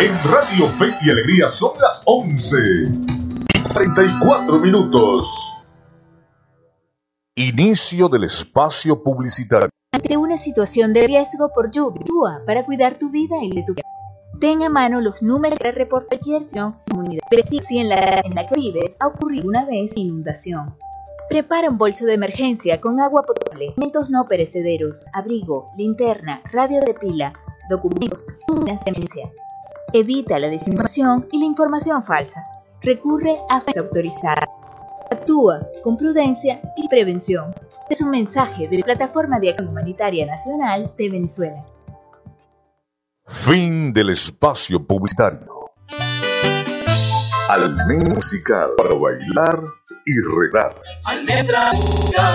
En 0.00 0.12
Radio 0.24 0.66
Fe 0.66 0.86
y 1.02 1.10
Alegría 1.10 1.48
son 1.48 1.70
las 1.80 2.02
11 2.04 2.56
y 3.54 3.74
34 3.74 4.58
minutos. 4.58 5.52
Inicio 7.36 8.08
del 8.08 8.24
espacio 8.24 9.00
publicitario. 9.00 9.70
Ante 9.92 10.16
una 10.16 10.36
situación 10.36 10.92
de 10.92 11.06
riesgo 11.06 11.50
por 11.54 11.70
lluvia, 11.70 12.42
para 12.44 12.64
cuidar 12.66 12.98
tu 12.98 13.10
vida 13.10 13.36
y 13.40 13.50
de 13.50 13.62
tu 13.62 13.74
familia. 13.74 14.40
Ten 14.40 14.64
a 14.64 14.68
mano 14.68 15.00
los 15.00 15.22
números 15.22 15.58
para 15.58 15.70
reportar 15.70 16.18
cualquier 16.18 16.42
comunidad. 16.90 17.22
si 17.62 17.78
en 17.78 17.88
la, 17.88 18.20
en 18.24 18.34
la 18.34 18.48
que 18.48 18.56
vives 18.56 18.96
ha 18.98 19.06
ocurrido 19.06 19.46
una 19.48 19.64
vez 19.64 19.96
inundación. 19.96 20.76
Prepara 21.28 21.70
un 21.70 21.78
bolso 21.78 22.04
de 22.04 22.14
emergencia 22.14 22.80
con 22.80 23.00
agua 23.00 23.22
potable, 23.22 23.68
alimentos 23.68 24.10
no 24.10 24.26
perecederos, 24.26 25.06
abrigo, 25.12 25.70
linterna, 25.76 26.42
radio 26.52 26.80
de 26.80 26.94
pila, 26.94 27.32
documentos, 27.70 28.26
una 28.48 28.78
demencia. 28.84 29.30
Evita 29.96 30.40
la 30.40 30.48
desinformación 30.48 31.28
y 31.30 31.38
la 31.38 31.44
información 31.44 32.02
falsa. 32.02 32.44
Recurre 32.82 33.36
a 33.48 33.60
fuentes 33.60 33.80
autorizadas. 33.80 34.48
Actúa 35.08 35.68
con 35.84 35.96
prudencia 35.96 36.60
y 36.76 36.88
prevención. 36.88 37.54
Es 37.88 38.00
un 38.00 38.10
mensaje 38.10 38.66
de 38.66 38.78
la 38.78 38.84
Plataforma 38.84 39.38
de 39.38 39.50
Acción 39.50 39.68
Humanitaria 39.68 40.26
Nacional 40.26 40.92
de 40.98 41.10
Venezuela. 41.10 41.64
Fin 43.28 43.92
del 43.92 44.10
espacio 44.10 44.84
publicitario. 44.84 45.70
Almendra 47.48 48.14
musical 48.16 48.70
para 48.76 48.96
bailar 48.96 49.62
y 50.06 50.14
regar. 50.36 50.74
Almendra 51.04 51.72
musical 51.72 52.34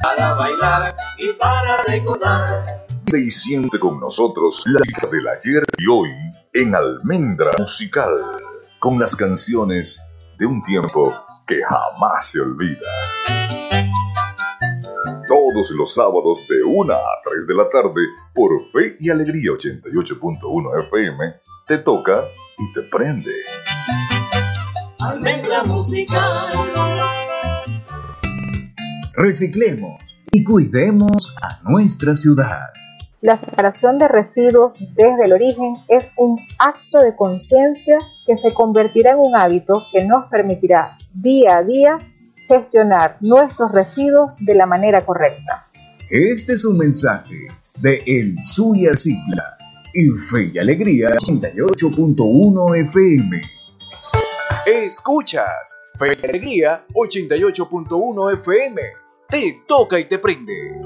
para 0.00 0.34
bailar 0.34 0.94
y 1.18 1.32
para 1.32 1.82
recordar. 1.82 2.85
Y 3.18 3.30
siente 3.30 3.78
con 3.78 3.98
nosotros 4.00 4.62
la 4.66 4.80
hija 4.86 5.06
del 5.08 5.26
ayer 5.28 5.64
y 5.78 5.86
hoy 5.86 6.10
en 6.52 6.74
Almendra 6.74 7.52
Musical, 7.58 8.10
con 8.78 8.98
las 8.98 9.16
canciones 9.16 10.00
de 10.38 10.46
un 10.46 10.62
tiempo 10.62 11.12
que 11.46 11.62
jamás 11.62 12.30
se 12.30 12.40
olvida. 12.40 12.86
Todos 15.28 15.70
los 15.70 15.94
sábados 15.94 16.46
de 16.48 16.62
1 16.64 16.92
a 16.92 17.20
3 17.24 17.46
de 17.46 17.54
la 17.54 17.68
tarde 17.70 18.02
por 18.34 18.50
Fe 18.72 18.96
y 19.00 19.10
Alegría 19.10 19.52
88.1 19.52 20.86
FM, 20.86 21.34
te 21.66 21.78
toca 21.78 22.22
y 22.58 22.72
te 22.72 22.82
prende. 22.82 23.32
Almendra 25.00 25.64
musical. 25.64 26.22
Reciclemos 29.14 30.02
y 30.30 30.44
cuidemos 30.44 31.34
a 31.40 31.60
nuestra 31.62 32.14
ciudad. 32.14 32.66
La 33.26 33.36
separación 33.36 33.98
de 33.98 34.06
residuos 34.06 34.78
desde 34.94 35.24
el 35.24 35.32
origen 35.32 35.74
es 35.88 36.12
un 36.16 36.38
acto 36.60 37.00
de 37.00 37.16
conciencia 37.16 37.98
que 38.24 38.36
se 38.36 38.54
convertirá 38.54 39.14
en 39.14 39.18
un 39.18 39.34
hábito 39.34 39.82
que 39.90 40.04
nos 40.04 40.30
permitirá 40.30 40.96
día 41.12 41.56
a 41.56 41.64
día 41.64 41.98
gestionar 42.46 43.16
nuestros 43.20 43.72
residuos 43.72 44.36
de 44.38 44.54
la 44.54 44.66
manera 44.66 45.04
correcta. 45.04 45.66
Este 46.08 46.52
es 46.52 46.64
un 46.64 46.78
mensaje 46.78 47.34
de 47.80 48.00
El 48.06 48.40
Suya 48.40 48.90
Recicla 48.90 49.58
y 49.92 50.08
Fe 50.08 50.52
y 50.54 50.58
Alegría 50.60 51.10
88.1 51.16 52.80
FM. 52.80 53.42
Escuchas 54.66 55.76
Fe 55.98 56.16
y 56.22 56.26
Alegría 56.26 56.84
88.1 56.94 58.34
FM. 58.34 58.82
Te 59.28 59.64
toca 59.66 59.98
y 59.98 60.04
te 60.04 60.20
prende. 60.20 60.85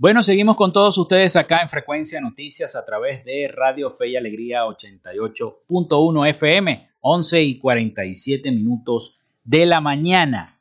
Bueno, 0.00 0.22
seguimos 0.22 0.56
con 0.56 0.72
todos 0.72 0.96
ustedes 0.96 1.36
acá 1.36 1.60
en 1.60 1.68
Frecuencia 1.68 2.22
Noticias 2.22 2.74
a 2.74 2.86
través 2.86 3.22
de 3.22 3.52
Radio 3.54 3.90
Fe 3.90 4.08
y 4.08 4.16
Alegría 4.16 4.64
88.1 4.64 6.30
FM, 6.30 6.90
11 7.02 7.42
y 7.42 7.58
47 7.58 8.50
minutos 8.50 9.18
de 9.44 9.66
la 9.66 9.82
mañana. 9.82 10.58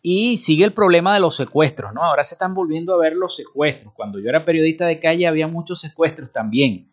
Y 0.00 0.38
sigue 0.38 0.64
el 0.64 0.72
problema 0.72 1.12
de 1.12 1.18
los 1.18 1.34
secuestros, 1.34 1.92
¿no? 1.92 2.04
Ahora 2.04 2.22
se 2.22 2.36
están 2.36 2.54
volviendo 2.54 2.94
a 2.94 2.98
ver 2.98 3.16
los 3.16 3.34
secuestros. 3.34 3.94
Cuando 3.94 4.20
yo 4.20 4.28
era 4.28 4.44
periodista 4.44 4.86
de 4.86 5.00
calle 5.00 5.26
había 5.26 5.48
muchos 5.48 5.80
secuestros 5.80 6.30
también. 6.30 6.88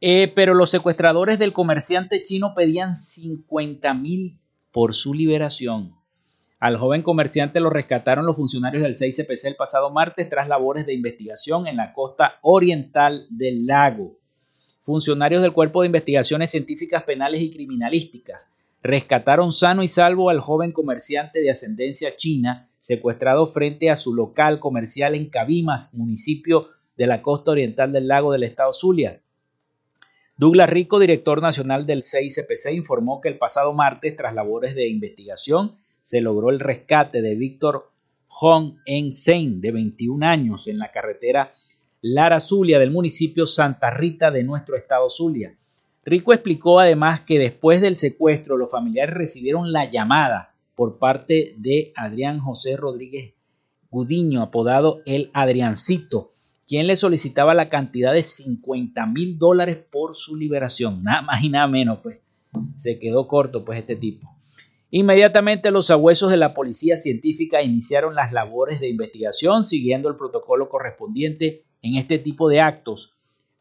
Eh, 0.00 0.30
pero 0.36 0.54
los 0.54 0.70
secuestradores 0.70 1.40
del 1.40 1.52
comerciante 1.52 2.22
chino 2.22 2.54
pedían 2.54 2.94
50 2.94 3.92
mil 3.94 4.38
por 4.70 4.94
su 4.94 5.14
liberación. 5.14 5.99
Al 6.60 6.76
joven 6.76 7.00
comerciante 7.00 7.58
lo 7.58 7.70
rescataron 7.70 8.26
los 8.26 8.36
funcionarios 8.36 8.82
del 8.82 8.94
6CPC 8.94 9.46
el 9.46 9.56
pasado 9.56 9.90
martes 9.90 10.28
tras 10.28 10.46
labores 10.46 10.84
de 10.84 10.92
investigación 10.92 11.66
en 11.66 11.78
la 11.78 11.94
costa 11.94 12.34
oriental 12.42 13.26
del 13.30 13.66
lago. 13.66 14.18
Funcionarios 14.82 15.40
del 15.40 15.54
Cuerpo 15.54 15.80
de 15.80 15.86
Investigaciones 15.86 16.50
Científicas 16.50 17.04
Penales 17.04 17.40
y 17.40 17.50
Criminalísticas 17.50 18.52
rescataron 18.82 19.52
sano 19.52 19.82
y 19.82 19.88
salvo 19.88 20.28
al 20.28 20.40
joven 20.40 20.72
comerciante 20.72 21.40
de 21.40 21.50
ascendencia 21.50 22.14
china 22.14 22.68
secuestrado 22.78 23.46
frente 23.46 23.88
a 23.88 23.96
su 23.96 24.14
local 24.14 24.60
comercial 24.60 25.14
en 25.14 25.30
Cabimas, 25.30 25.94
municipio 25.94 26.68
de 26.94 27.06
la 27.06 27.22
costa 27.22 27.52
oriental 27.52 27.90
del 27.90 28.06
lago 28.06 28.32
del 28.32 28.42
estado 28.42 28.74
Zulia. 28.74 29.22
Douglas 30.36 30.68
Rico, 30.68 30.98
director 30.98 31.40
nacional 31.40 31.86
del 31.86 32.02
CICPC, 32.02 32.72
informó 32.72 33.22
que 33.22 33.30
el 33.30 33.38
pasado 33.38 33.72
martes, 33.72 34.14
tras 34.16 34.34
labores 34.34 34.74
de 34.74 34.88
investigación, 34.88 35.76
se 36.10 36.20
logró 36.20 36.50
el 36.50 36.58
rescate 36.58 37.22
de 37.22 37.36
Víctor 37.36 37.92
Hong 38.26 38.78
En 38.84 39.12
Sen, 39.12 39.60
de 39.60 39.70
21 39.70 40.26
años, 40.26 40.66
en 40.66 40.80
la 40.80 40.90
carretera 40.90 41.52
Lara 42.00 42.40
Zulia 42.40 42.80
del 42.80 42.90
municipio 42.90 43.46
Santa 43.46 43.90
Rita 43.90 44.32
de 44.32 44.42
nuestro 44.42 44.76
estado 44.76 45.08
Zulia. 45.08 45.56
Rico 46.04 46.32
explicó 46.32 46.80
además 46.80 47.20
que 47.20 47.38
después 47.38 47.80
del 47.80 47.94
secuestro 47.94 48.56
los 48.56 48.72
familiares 48.72 49.14
recibieron 49.14 49.70
la 49.70 49.88
llamada 49.88 50.56
por 50.74 50.98
parte 50.98 51.54
de 51.58 51.92
Adrián 51.94 52.40
José 52.40 52.76
Rodríguez 52.76 53.34
Gudiño, 53.88 54.42
apodado 54.42 55.02
el 55.06 55.30
Adriancito, 55.32 56.32
quien 56.66 56.88
le 56.88 56.96
solicitaba 56.96 57.54
la 57.54 57.68
cantidad 57.68 58.12
de 58.12 58.24
50 58.24 59.06
mil 59.06 59.38
dólares 59.38 59.78
por 59.88 60.16
su 60.16 60.34
liberación. 60.34 61.04
Nada 61.04 61.22
más 61.22 61.44
y 61.44 61.50
nada 61.50 61.68
menos, 61.68 62.00
pues. 62.02 62.18
Se 62.78 62.98
quedó 62.98 63.28
corto, 63.28 63.64
pues, 63.64 63.78
este 63.78 63.94
tipo. 63.94 64.39
Inmediatamente 64.92 65.70
los 65.70 65.90
abuesos 65.90 66.30
de 66.30 66.36
la 66.36 66.52
policía 66.52 66.96
científica 66.96 67.62
iniciaron 67.62 68.16
las 68.16 68.32
labores 68.32 68.80
de 68.80 68.88
investigación 68.88 69.62
siguiendo 69.62 70.08
el 70.08 70.16
protocolo 70.16 70.68
correspondiente 70.68 71.64
en 71.80 71.94
este 71.94 72.18
tipo 72.18 72.48
de 72.48 72.60
actos 72.60 73.14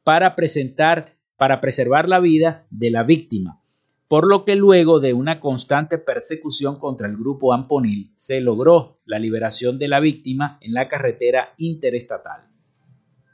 para 0.03 0.35
presentar, 0.35 1.17
para 1.37 1.61
preservar 1.61 2.09
la 2.09 2.19
vida 2.19 2.65
de 2.71 2.89
la 2.89 3.03
víctima. 3.03 3.61
Por 4.07 4.27
lo 4.27 4.43
que 4.43 4.55
luego 4.55 4.99
de 4.99 5.13
una 5.13 5.39
constante 5.39 5.99
persecución 5.99 6.79
contra 6.79 7.07
el 7.07 7.15
grupo 7.15 7.53
Amponil 7.53 8.11
se 8.17 8.41
logró 8.41 8.99
la 9.05 9.19
liberación 9.19 9.77
de 9.77 9.87
la 9.87 9.99
víctima 9.99 10.57
en 10.61 10.73
la 10.73 10.87
carretera 10.87 11.53
interestatal. 11.57 12.47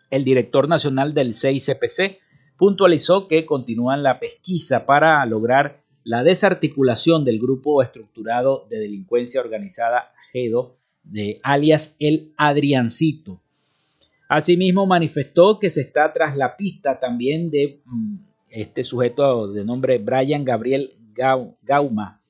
El 0.09 0.25
director 0.25 0.67
nacional 0.67 1.13
del 1.13 1.33
CICPC 1.33 2.19
puntualizó 2.57 3.29
que 3.29 3.45
continúan 3.45 4.03
la 4.03 4.19
pesquisa 4.19 4.85
para 4.85 5.25
lograr 5.25 5.84
la 6.05 6.23
desarticulación 6.23 7.25
del 7.25 7.39
grupo 7.39 7.81
estructurado 7.81 8.67
de 8.69 8.79
delincuencia 8.79 9.41
organizada 9.41 10.13
GEDO, 10.31 10.77
de 11.03 11.39
alias 11.43 11.95
el 11.99 12.31
Adriancito. 12.37 13.41
Asimismo, 14.29 14.85
manifestó 14.85 15.59
que 15.59 15.69
se 15.69 15.81
está 15.81 16.13
tras 16.13 16.37
la 16.37 16.55
pista 16.55 16.99
también 16.99 17.49
de 17.49 17.81
mm, 17.85 18.15
este 18.49 18.83
sujeto 18.83 19.51
de 19.51 19.65
nombre 19.65 19.97
Brian 19.97 20.45
Gabriel 20.45 20.91
Gauma, 21.63 22.21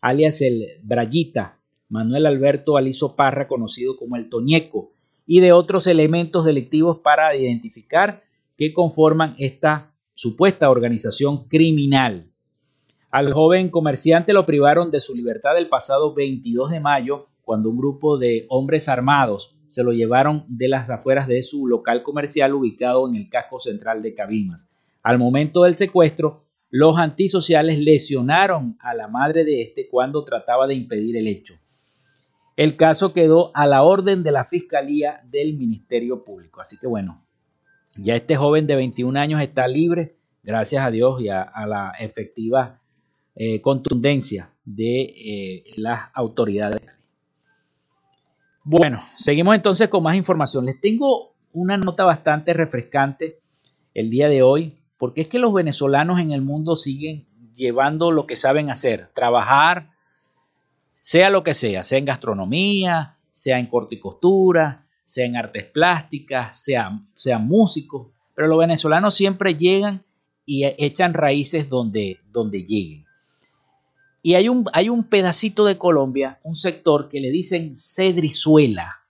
alias 0.00 0.42
el 0.42 0.66
Brayita, 0.82 1.58
Manuel 1.88 2.26
Alberto 2.26 2.76
Aliso 2.76 3.14
Parra, 3.14 3.46
conocido 3.46 3.96
como 3.96 4.16
el 4.16 4.28
Toñeco, 4.28 4.90
y 5.24 5.38
de 5.38 5.52
otros 5.52 5.86
elementos 5.86 6.44
delictivos 6.44 6.98
para 6.98 7.36
identificar 7.36 8.24
que 8.56 8.72
conforman 8.72 9.34
esta 9.38 9.94
supuesta 10.14 10.68
organización 10.70 11.46
criminal. 11.48 12.29
Al 13.10 13.32
joven 13.32 13.70
comerciante 13.70 14.32
lo 14.32 14.46
privaron 14.46 14.90
de 14.90 15.00
su 15.00 15.14
libertad 15.14 15.58
el 15.58 15.68
pasado 15.68 16.14
22 16.14 16.70
de 16.70 16.80
mayo 16.80 17.26
cuando 17.42 17.68
un 17.70 17.76
grupo 17.76 18.18
de 18.18 18.46
hombres 18.48 18.88
armados 18.88 19.56
se 19.66 19.82
lo 19.82 19.92
llevaron 19.92 20.44
de 20.48 20.68
las 20.68 20.90
afueras 20.90 21.26
de 21.26 21.42
su 21.42 21.66
local 21.66 22.02
comercial 22.04 22.54
ubicado 22.54 23.08
en 23.08 23.16
el 23.16 23.28
casco 23.28 23.58
central 23.58 24.02
de 24.02 24.14
Cabimas. 24.14 24.70
Al 25.02 25.18
momento 25.18 25.64
del 25.64 25.74
secuestro, 25.74 26.44
los 26.70 26.98
antisociales 26.98 27.80
lesionaron 27.80 28.76
a 28.80 28.94
la 28.94 29.08
madre 29.08 29.44
de 29.44 29.62
este 29.62 29.88
cuando 29.88 30.22
trataba 30.22 30.68
de 30.68 30.74
impedir 30.74 31.16
el 31.16 31.26
hecho. 31.26 31.54
El 32.56 32.76
caso 32.76 33.12
quedó 33.12 33.50
a 33.54 33.66
la 33.66 33.82
orden 33.82 34.22
de 34.22 34.32
la 34.32 34.44
Fiscalía 34.44 35.20
del 35.24 35.54
Ministerio 35.54 36.24
Público. 36.24 36.60
Así 36.60 36.76
que 36.78 36.86
bueno, 36.86 37.24
ya 37.96 38.14
este 38.14 38.36
joven 38.36 38.66
de 38.68 38.76
21 38.76 39.18
años 39.18 39.40
está 39.40 39.66
libre, 39.66 40.16
gracias 40.42 40.84
a 40.84 40.90
Dios 40.90 41.20
y 41.20 41.28
a, 41.28 41.50
la 41.66 41.92
efectiva 41.98 42.79
eh, 43.42 43.62
contundencia 43.62 44.50
de 44.66 45.00
eh, 45.00 45.64
las 45.76 46.10
autoridades. 46.12 46.82
Bueno, 48.64 49.02
seguimos 49.16 49.54
entonces 49.54 49.88
con 49.88 50.02
más 50.02 50.14
información. 50.14 50.66
Les 50.66 50.78
tengo 50.78 51.32
una 51.54 51.78
nota 51.78 52.04
bastante 52.04 52.52
refrescante 52.52 53.40
el 53.94 54.10
día 54.10 54.28
de 54.28 54.42
hoy, 54.42 54.82
porque 54.98 55.22
es 55.22 55.28
que 55.28 55.38
los 55.38 55.54
venezolanos 55.54 56.20
en 56.20 56.32
el 56.32 56.42
mundo 56.42 56.76
siguen 56.76 57.28
llevando 57.54 58.10
lo 58.10 58.26
que 58.26 58.36
saben 58.36 58.68
hacer, 58.68 59.08
trabajar, 59.14 59.88
sea 60.92 61.30
lo 61.30 61.42
que 61.42 61.54
sea, 61.54 61.82
sea 61.82 61.98
en 61.98 62.04
gastronomía, 62.04 63.16
sea 63.32 63.58
en 63.58 63.68
corte 63.68 63.94
y 63.94 64.00
costura, 64.00 64.86
sea 65.06 65.24
en 65.24 65.38
artes 65.38 65.64
plásticas, 65.64 66.62
sea, 66.62 67.00
sean 67.14 67.48
músicos, 67.48 68.08
pero 68.34 68.48
los 68.48 68.58
venezolanos 68.58 69.14
siempre 69.14 69.54
llegan 69.54 70.04
y 70.44 70.66
echan 70.76 71.14
raíces 71.14 71.70
donde, 71.70 72.20
donde 72.30 72.64
lleguen. 72.64 73.06
Y 74.22 74.34
hay 74.34 74.48
un, 74.48 74.64
hay 74.72 74.88
un 74.88 75.04
pedacito 75.04 75.64
de 75.64 75.78
Colombia, 75.78 76.40
un 76.42 76.54
sector 76.54 77.08
que 77.08 77.20
le 77.20 77.30
dicen 77.30 77.74
Cedrizuela, 77.74 79.00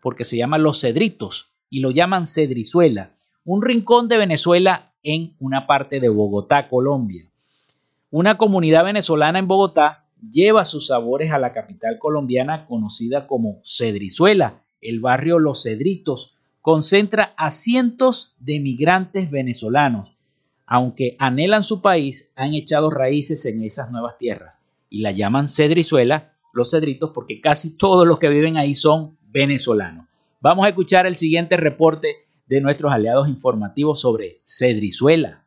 porque 0.00 0.24
se 0.24 0.36
llaman 0.36 0.62
los 0.62 0.80
Cedritos 0.80 1.52
y 1.68 1.80
lo 1.80 1.90
llaman 1.90 2.26
Cedrizuela, 2.26 3.12
un 3.44 3.62
rincón 3.62 4.08
de 4.08 4.18
Venezuela 4.18 4.92
en 5.02 5.34
una 5.38 5.66
parte 5.66 6.00
de 6.00 6.08
Bogotá, 6.08 6.68
Colombia. 6.68 7.30
Una 8.10 8.38
comunidad 8.38 8.84
venezolana 8.84 9.38
en 9.38 9.46
Bogotá 9.46 10.06
lleva 10.30 10.64
sus 10.64 10.86
sabores 10.86 11.32
a 11.32 11.38
la 11.38 11.52
capital 11.52 11.98
colombiana 11.98 12.66
conocida 12.66 13.26
como 13.26 13.60
Cedrizuela. 13.64 14.62
El 14.80 15.00
barrio 15.00 15.38
Los 15.38 15.64
Cedritos 15.64 16.34
concentra 16.62 17.34
a 17.36 17.50
cientos 17.50 18.34
de 18.38 18.58
migrantes 18.58 19.30
venezolanos. 19.30 20.15
Aunque 20.66 21.16
anhelan 21.18 21.62
su 21.62 21.80
país, 21.80 22.28
han 22.34 22.54
echado 22.54 22.90
raíces 22.90 23.44
en 23.46 23.62
esas 23.62 23.90
nuevas 23.90 24.18
tierras 24.18 24.64
y 24.90 25.00
la 25.00 25.12
llaman 25.12 25.46
Cedrizuela, 25.46 26.32
los 26.52 26.70
Cedritos, 26.70 27.12
porque 27.14 27.40
casi 27.40 27.76
todos 27.76 28.06
los 28.06 28.18
que 28.18 28.28
viven 28.28 28.56
ahí 28.56 28.74
son 28.74 29.16
venezolanos. 29.28 30.06
Vamos 30.40 30.66
a 30.66 30.68
escuchar 30.68 31.06
el 31.06 31.16
siguiente 31.16 31.56
reporte 31.56 32.08
de 32.46 32.60
nuestros 32.60 32.92
aliados 32.92 33.28
informativos 33.28 34.00
sobre 34.00 34.40
Cedrizuela. 34.44 35.44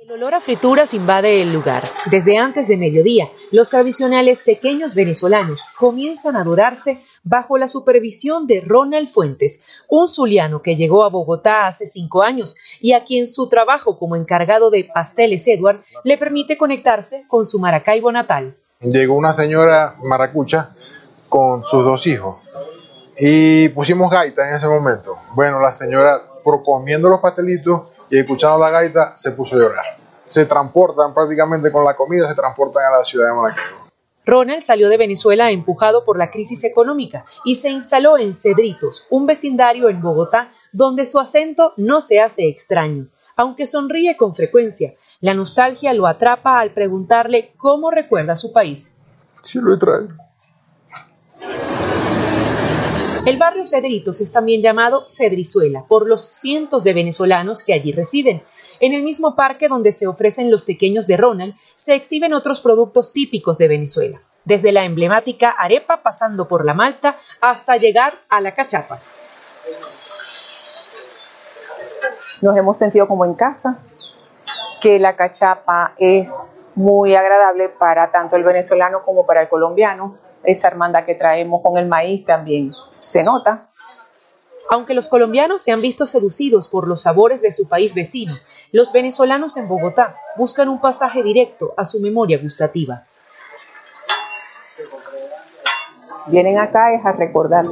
El 0.00 0.10
olor 0.10 0.34
a 0.34 0.40
frituras 0.40 0.94
invade 0.94 1.42
el 1.42 1.52
lugar. 1.52 1.82
Desde 2.10 2.36
antes 2.36 2.68
de 2.68 2.76
mediodía, 2.76 3.28
los 3.52 3.70
tradicionales 3.70 4.42
pequeños 4.44 4.94
venezolanos 4.94 5.66
comienzan 5.78 6.36
a 6.36 6.40
adorarse 6.40 7.02
bajo 7.22 7.58
la 7.58 7.68
supervisión 7.68 8.46
de 8.46 8.60
Ronald 8.60 9.08
Fuentes, 9.08 9.66
un 9.88 10.08
zuliano 10.08 10.62
que 10.62 10.76
llegó 10.76 11.04
a 11.04 11.08
Bogotá 11.08 11.66
hace 11.66 11.86
cinco 11.86 12.22
años 12.22 12.56
y 12.80 12.92
a 12.92 13.04
quien 13.04 13.26
su 13.26 13.48
trabajo 13.48 13.98
como 13.98 14.16
encargado 14.16 14.70
de 14.70 14.88
pasteles 14.92 15.46
Edward 15.48 15.80
le 16.04 16.18
permite 16.18 16.56
conectarse 16.56 17.24
con 17.28 17.44
su 17.46 17.58
Maracaibo 17.58 18.10
natal. 18.10 18.54
Llegó 18.80 19.14
una 19.14 19.32
señora 19.32 19.96
maracucha 20.02 20.74
con 21.28 21.64
sus 21.64 21.84
dos 21.84 22.06
hijos 22.06 22.36
y 23.16 23.68
pusimos 23.70 24.10
gaita 24.10 24.48
en 24.48 24.56
ese 24.56 24.66
momento. 24.66 25.16
Bueno, 25.34 25.60
la 25.60 25.72
señora, 25.72 26.20
comiendo 26.64 27.08
los 27.08 27.20
pastelitos, 27.20 27.82
y 28.12 28.18
escuchando 28.18 28.58
la 28.58 28.70
gaita 28.70 29.16
se 29.16 29.32
puso 29.32 29.56
a 29.56 29.58
llorar. 29.58 29.84
Se 30.26 30.44
transportan 30.44 31.14
prácticamente 31.14 31.72
con 31.72 31.82
la 31.82 31.94
comida, 31.94 32.28
se 32.28 32.34
transportan 32.34 32.84
a 32.84 32.98
la 32.98 33.04
ciudad 33.04 33.28
de 33.28 33.34
Maracaibo. 33.34 33.81
Ronald 34.24 34.60
salió 34.60 34.88
de 34.88 34.96
Venezuela 34.96 35.50
empujado 35.50 36.04
por 36.04 36.16
la 36.16 36.30
crisis 36.30 36.64
económica 36.64 37.24
y 37.44 37.56
se 37.56 37.70
instaló 37.70 38.18
en 38.18 38.34
Cedritos, 38.34 39.06
un 39.10 39.26
vecindario 39.26 39.88
en 39.88 40.00
Bogotá 40.00 40.50
donde 40.72 41.04
su 41.04 41.18
acento 41.18 41.74
no 41.76 42.00
se 42.00 42.20
hace 42.20 42.48
extraño. 42.48 43.08
Aunque 43.34 43.66
sonríe 43.66 44.16
con 44.16 44.34
frecuencia, 44.34 44.92
la 45.20 45.34
nostalgia 45.34 45.92
lo 45.92 46.06
atrapa 46.06 46.60
al 46.60 46.72
preguntarle 46.72 47.52
cómo 47.56 47.90
recuerda 47.90 48.36
su 48.36 48.52
país. 48.52 48.98
Sí 49.42 49.58
lo 49.60 49.78
traído. 49.78 50.14
El 53.24 53.38
barrio 53.38 53.64
Cedritos 53.66 54.20
es 54.20 54.32
también 54.32 54.62
llamado 54.62 55.04
Cedrizuela 55.06 55.84
por 55.86 56.08
los 56.08 56.24
cientos 56.24 56.82
de 56.82 56.92
venezolanos 56.92 57.62
que 57.62 57.72
allí 57.72 57.92
residen. 57.92 58.42
En 58.82 58.94
el 58.94 59.04
mismo 59.04 59.36
parque 59.36 59.68
donde 59.68 59.92
se 59.92 60.08
ofrecen 60.08 60.50
los 60.50 60.64
pequeños 60.64 61.06
de 61.06 61.16
Ronald, 61.16 61.54
se 61.76 61.94
exhiben 61.94 62.34
otros 62.34 62.60
productos 62.60 63.12
típicos 63.12 63.56
de 63.56 63.68
Venezuela, 63.68 64.20
desde 64.44 64.72
la 64.72 64.84
emblemática 64.84 65.50
arepa 65.50 66.02
pasando 66.02 66.48
por 66.48 66.64
la 66.64 66.74
malta 66.74 67.16
hasta 67.40 67.76
llegar 67.76 68.12
a 68.28 68.40
la 68.40 68.56
cachapa. 68.56 68.98
Nos 72.40 72.56
hemos 72.56 72.76
sentido 72.76 73.06
como 73.06 73.24
en 73.24 73.34
casa, 73.34 73.78
que 74.82 74.98
la 74.98 75.14
cachapa 75.14 75.94
es 75.96 76.50
muy 76.74 77.14
agradable 77.14 77.68
para 77.68 78.10
tanto 78.10 78.34
el 78.34 78.42
venezolano 78.42 79.04
como 79.04 79.24
para 79.24 79.42
el 79.42 79.48
colombiano 79.48 80.18
esa 80.42 80.66
hermandad 80.66 81.04
que 81.04 81.14
traemos 81.14 81.62
con 81.62 81.78
el 81.78 81.86
maíz 81.86 82.24
también 82.24 82.68
se 82.98 83.22
nota. 83.22 83.68
Aunque 84.70 84.94
los 84.94 85.08
colombianos 85.08 85.62
se 85.62 85.72
han 85.72 85.80
visto 85.80 86.06
seducidos 86.06 86.66
por 86.66 86.88
los 86.88 87.02
sabores 87.02 87.42
de 87.42 87.52
su 87.52 87.68
país 87.68 87.94
vecino, 87.94 88.38
los 88.72 88.92
venezolanos 88.92 89.56
en 89.58 89.68
Bogotá 89.68 90.16
buscan 90.36 90.68
un 90.68 90.80
pasaje 90.80 91.22
directo 91.22 91.74
a 91.76 91.84
su 91.84 92.00
memoria 92.00 92.38
gustativa. 92.38 93.06
Vienen 96.26 96.58
acá 96.58 96.86
a 97.04 97.12
recordar 97.12 97.66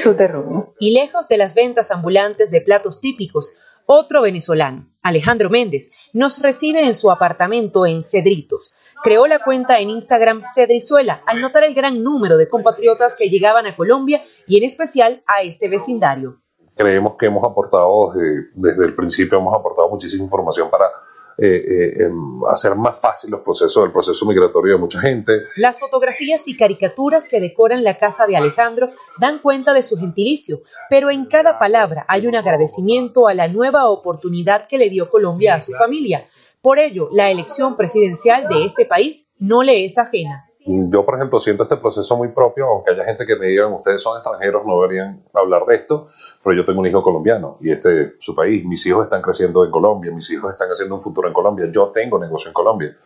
su 0.00 0.14
terreno. 0.14 0.74
Y 0.78 0.92
lejos 0.92 1.28
de 1.28 1.38
las 1.38 1.54
ventas 1.54 1.90
ambulantes 1.90 2.50
de 2.50 2.60
platos 2.60 3.00
típicos, 3.00 3.60
Otro 3.86 4.22
venezolano, 4.22 4.88
Alejandro 5.02 5.50
Méndez, 5.50 5.92
nos 6.12 6.40
recibe 6.40 6.86
en 6.86 6.94
su 6.94 7.10
apartamento 7.10 7.86
en 7.86 8.02
Cedritos. 8.02 8.74
Creó 9.02 9.26
la 9.26 9.42
cuenta 9.42 9.80
en 9.80 9.90
Instagram 9.90 10.40
Cedrizuela 10.40 11.22
al 11.26 11.40
notar 11.40 11.64
el 11.64 11.74
gran 11.74 12.02
número 12.02 12.36
de 12.36 12.48
compatriotas 12.48 13.16
que 13.16 13.28
llegaban 13.28 13.66
a 13.66 13.76
Colombia 13.76 14.22
y 14.46 14.58
en 14.58 14.64
especial 14.64 15.22
a 15.26 15.42
este 15.42 15.68
vecindario. 15.68 16.41
Creemos 16.82 17.14
que 17.16 17.26
hemos 17.26 17.44
aportado, 17.44 18.12
eh, 18.14 18.50
desde 18.54 18.84
el 18.86 18.94
principio 18.94 19.38
hemos 19.38 19.54
aportado 19.54 19.88
muchísima 19.88 20.24
información 20.24 20.68
para 20.68 20.86
eh, 21.38 21.46
eh, 21.46 22.02
em, 22.04 22.44
hacer 22.50 22.74
más 22.74 22.98
fácil 22.98 23.30
los 23.30 23.40
procesos, 23.40 23.84
el 23.84 23.92
proceso 23.92 24.26
migratorio 24.26 24.74
de 24.74 24.80
mucha 24.80 25.00
gente. 25.00 25.32
Las 25.56 25.78
fotografías 25.78 26.46
y 26.48 26.56
caricaturas 26.56 27.28
que 27.28 27.40
decoran 27.40 27.84
la 27.84 27.98
casa 27.98 28.26
de 28.26 28.36
Alejandro 28.36 28.90
dan 29.18 29.38
cuenta 29.38 29.72
de 29.72 29.82
su 29.84 29.96
gentilicio, 29.96 30.60
pero 30.90 31.10
en 31.10 31.26
cada 31.26 31.58
palabra 31.58 32.04
hay 32.08 32.26
un 32.26 32.34
agradecimiento 32.34 33.28
a 33.28 33.34
la 33.34 33.46
nueva 33.46 33.88
oportunidad 33.88 34.66
que 34.66 34.78
le 34.78 34.90
dio 34.90 35.08
Colombia 35.08 35.54
a 35.54 35.60
su 35.60 35.72
familia. 35.72 36.24
Por 36.60 36.78
ello, 36.78 37.08
la 37.12 37.30
elección 37.30 37.76
presidencial 37.76 38.48
de 38.48 38.64
este 38.64 38.86
país 38.86 39.34
no 39.38 39.62
le 39.62 39.84
es 39.84 39.98
ajena. 39.98 40.48
Yo, 40.64 41.04
por 41.04 41.16
ejemplo, 41.16 41.40
siento 41.40 41.64
este 41.64 41.76
proceso 41.76 42.16
muy 42.16 42.28
propio, 42.28 42.66
aunque 42.68 42.92
haya 42.92 43.04
gente 43.04 43.26
que 43.26 43.34
me 43.36 43.46
digan, 43.46 43.72
ustedes 43.72 44.00
son 44.00 44.16
extranjeros, 44.16 44.64
no 44.64 44.80
deberían 44.80 45.20
hablar 45.32 45.64
de 45.66 45.74
esto, 45.74 46.06
pero 46.42 46.56
yo 46.56 46.64
tengo 46.64 46.80
un 46.80 46.86
hijo 46.86 47.02
colombiano 47.02 47.56
y 47.60 47.72
este 47.72 48.02
es 48.02 48.14
su 48.18 48.34
país. 48.34 48.64
Mis 48.64 48.86
hijos 48.86 49.02
están 49.04 49.22
creciendo 49.22 49.64
en 49.64 49.72
Colombia, 49.72 50.12
mis 50.12 50.30
hijos 50.30 50.52
están 50.52 50.68
haciendo 50.70 50.94
un 50.94 51.02
futuro 51.02 51.26
en 51.26 51.34
Colombia, 51.34 51.68
yo 51.72 51.88
tengo 51.88 52.18
negocio 52.18 52.48
en 52.48 52.54
Colombia. 52.54 52.96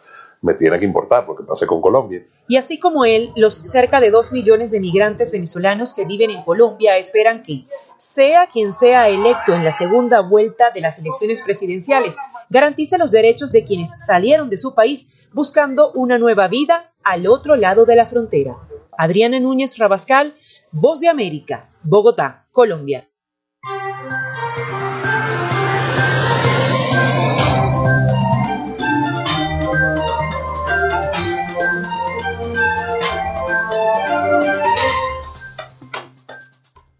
Me 0.42 0.52
tiene 0.52 0.78
que 0.78 0.84
importar 0.84 1.26
lo 1.26 1.34
que 1.34 1.44
pase 1.44 1.66
con 1.66 1.80
Colombia. 1.80 2.22
Y 2.46 2.58
así 2.58 2.78
como 2.78 3.06
él, 3.06 3.32
los 3.36 3.54
cerca 3.54 4.00
de 4.00 4.10
dos 4.10 4.32
millones 4.32 4.70
de 4.70 4.80
migrantes 4.80 5.32
venezolanos 5.32 5.94
que 5.94 6.04
viven 6.04 6.30
en 6.30 6.44
Colombia 6.44 6.98
esperan 6.98 7.42
que, 7.42 7.64
sea 7.96 8.46
quien 8.52 8.74
sea 8.74 9.08
electo 9.08 9.54
en 9.54 9.64
la 9.64 9.72
segunda 9.72 10.20
vuelta 10.20 10.70
de 10.72 10.82
las 10.82 10.98
elecciones 10.98 11.40
presidenciales, 11.40 12.18
garantice 12.50 12.98
los 12.98 13.10
derechos 13.10 13.50
de 13.50 13.64
quienes 13.64 13.90
salieron 14.06 14.50
de 14.50 14.58
su 14.58 14.74
país 14.74 15.14
buscando 15.36 15.92
una 15.92 16.16
nueva 16.16 16.48
vida 16.48 16.94
al 17.04 17.26
otro 17.26 17.56
lado 17.56 17.84
de 17.84 17.94
la 17.94 18.06
frontera. 18.06 18.56
Adriana 18.96 19.38
Núñez 19.38 19.76
Rabascal, 19.76 20.32
Voz 20.72 21.00
de 21.00 21.08
América, 21.08 21.68
Bogotá, 21.84 22.46
Colombia. 22.50 23.06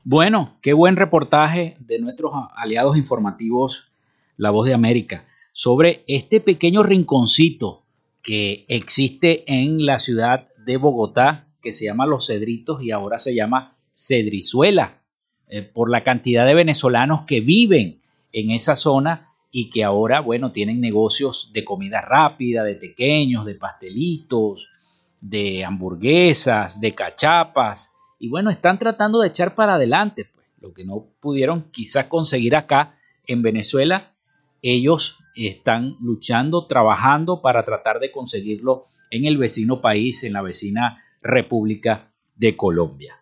Bueno, 0.05 0.59
qué 0.61 0.74
buen 0.74 0.97
reportaje 0.97 1.78
de 1.80 1.99
nuestros 2.01 2.32
aliados 2.55 2.99
informativos, 2.99 3.93
La 4.37 4.51
Voz 4.51 4.66
de 4.66 4.74
América, 4.74 5.24
sobre 5.55 6.05
este 6.07 6.43
pequeño 6.43 6.82
rinconcito 6.82 7.86
que 8.26 8.64
existe 8.66 9.44
en 9.46 9.86
la 9.86 10.00
ciudad 10.00 10.48
de 10.66 10.78
Bogotá, 10.78 11.46
que 11.62 11.72
se 11.72 11.84
llama 11.84 12.06
Los 12.06 12.26
Cedritos 12.26 12.82
y 12.82 12.90
ahora 12.90 13.20
se 13.20 13.36
llama 13.36 13.78
Cedrizuela, 13.94 15.04
eh, 15.46 15.62
por 15.62 15.88
la 15.88 16.02
cantidad 16.02 16.44
de 16.44 16.54
venezolanos 16.54 17.22
que 17.22 17.40
viven 17.40 18.02
en 18.32 18.50
esa 18.50 18.74
zona 18.74 19.28
y 19.52 19.70
que 19.70 19.84
ahora, 19.84 20.18
bueno, 20.18 20.50
tienen 20.50 20.80
negocios 20.80 21.52
de 21.52 21.64
comida 21.64 22.00
rápida, 22.00 22.64
de 22.64 22.74
pequeños, 22.74 23.46
de 23.46 23.54
pastelitos, 23.54 24.72
de 25.20 25.64
hamburguesas, 25.64 26.80
de 26.80 26.96
cachapas, 26.96 27.92
y 28.18 28.28
bueno, 28.28 28.50
están 28.50 28.80
tratando 28.80 29.20
de 29.20 29.28
echar 29.28 29.54
para 29.54 29.74
adelante, 29.74 30.26
pues, 30.34 30.48
lo 30.58 30.72
que 30.72 30.84
no 30.84 31.06
pudieron 31.20 31.70
quizás 31.70 32.06
conseguir 32.06 32.56
acá 32.56 32.98
en 33.24 33.42
Venezuela, 33.42 34.16
ellos 34.62 35.16
están 35.37 35.97
luchando, 36.01 36.66
trabajando 36.66 37.43
para 37.43 37.64
tratar 37.64 38.01
de 38.01 38.11
conseguirlo 38.11 38.87
en 39.11 39.26
el 39.26 39.37
vecino 39.37 39.80
país, 39.80 40.24
en 40.24 40.32
la 40.32 40.43
vecina 40.43 41.03
República 41.22 42.11
de 42.34 42.57
Colombia. 42.57 43.16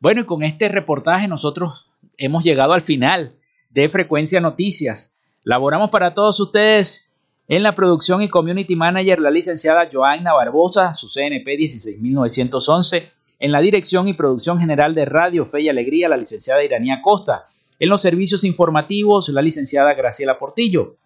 Bueno, 0.00 0.22
y 0.22 0.24
con 0.24 0.42
este 0.42 0.68
reportaje 0.68 1.28
nosotros 1.28 1.90
hemos 2.16 2.42
llegado 2.44 2.72
al 2.72 2.80
final 2.80 3.36
de 3.70 3.88
Frecuencia 3.88 4.40
Noticias. 4.40 5.16
Laboramos 5.44 5.90
para 5.90 6.14
todos 6.14 6.38
ustedes 6.40 7.12
en 7.48 7.62
la 7.62 7.74
producción 7.74 8.22
y 8.22 8.28
community 8.28 8.76
manager 8.76 9.20
la 9.20 9.30
licenciada 9.30 9.88
Joanna 9.92 10.32
Barbosa, 10.32 10.94
su 10.94 11.08
CNP 11.08 11.56
16911, 11.56 13.12
en 13.38 13.52
la 13.52 13.60
dirección 13.60 14.08
y 14.08 14.14
producción 14.14 14.58
general 14.58 14.94
de 14.94 15.04
Radio 15.04 15.44
Fe 15.44 15.62
y 15.62 15.68
Alegría 15.68 16.08
la 16.08 16.16
licenciada 16.16 16.64
Iranía 16.64 17.00
Costa, 17.02 17.46
en 17.78 17.88
los 17.88 18.00
servicios 18.00 18.44
informativos 18.44 19.28
la 19.28 19.42
licenciada 19.42 19.94
Graciela 19.94 20.38
Portillo, 20.38 20.96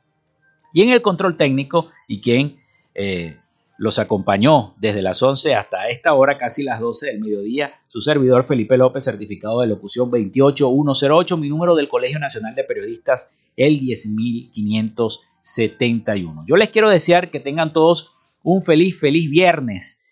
y 0.77 0.83
en 0.83 0.91
el 0.91 1.01
control 1.01 1.39
técnico 1.39 1.89
y 2.07 2.20
quien 2.20 2.59
eh, 2.95 3.39
los 3.79 3.99
acompañó 3.99 4.74
desde 4.77 5.01
las 5.01 5.22
11 5.22 5.55
hasta 5.55 5.89
esta 5.89 6.12
hora, 6.12 6.37
casi 6.37 6.64
las 6.64 6.81
12 6.81 7.07
del 7.07 7.18
mediodía, 7.18 7.72
su 7.89 8.03
servidor 8.03 8.45
Felipe 8.45 8.77
López, 8.77 9.05
certificado 9.05 9.62
de 9.62 9.68
locución 9.68 10.11
28108, 10.11 11.39
mi 11.39 11.49
número 11.49 11.77
del 11.77 11.89
Colegio 11.89 12.18
Nacional 12.18 12.55
de 12.55 12.64
Periodistas, 12.64 13.33
el 13.57 13.81
10571. 13.81 16.45
Yo 16.47 16.57
les 16.57 16.68
quiero 16.68 16.91
desear 16.91 17.31
que 17.31 17.41
tengan 17.41 17.72
todos 17.72 18.12
un 18.43 18.61
feliz, 18.61 19.01
feliz 19.01 19.31
viernes, 19.31 20.03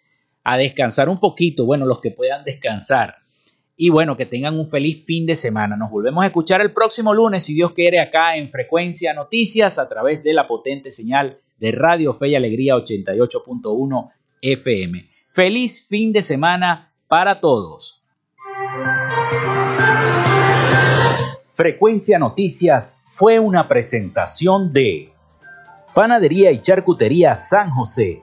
a 0.44 0.56
descansar 0.56 1.10
un 1.10 1.20
poquito, 1.20 1.66
bueno, 1.66 1.84
los 1.84 2.00
que 2.00 2.10
puedan 2.10 2.42
descansar 2.42 3.16
y 3.76 3.90
bueno, 3.90 4.16
que 4.16 4.26
tengan 4.26 4.58
un 4.58 4.68
feliz 4.68 5.04
fin 5.04 5.26
de 5.26 5.36
semana. 5.36 5.76
Nos 5.76 5.90
volvemos 5.90 6.22
a 6.22 6.28
escuchar 6.28 6.60
el 6.60 6.72
próximo 6.72 7.12
lunes, 7.12 7.44
si 7.44 7.54
Dios 7.54 7.72
quiere, 7.72 8.00
acá 8.00 8.36
en 8.36 8.50
Frecuencia 8.50 9.12
Noticias 9.14 9.78
a 9.78 9.88
través 9.88 10.22
de 10.22 10.32
la 10.32 10.46
potente 10.46 10.90
señal 10.90 11.38
de 11.58 11.72
Radio 11.72 12.14
Fe 12.14 12.28
y 12.28 12.34
Alegría 12.36 12.76
88.1 12.76 14.10
FM. 14.40 15.08
Feliz 15.26 15.86
fin 15.88 16.12
de 16.12 16.22
semana 16.22 16.92
para 17.08 17.40
todos. 17.40 18.02
Frecuencia 21.52 22.18
Noticias 22.18 23.02
fue 23.08 23.38
una 23.38 23.68
presentación 23.68 24.72
de 24.72 25.12
Panadería 25.94 26.50
y 26.50 26.60
Charcutería 26.60 27.36
San 27.36 27.70
José 27.70 28.22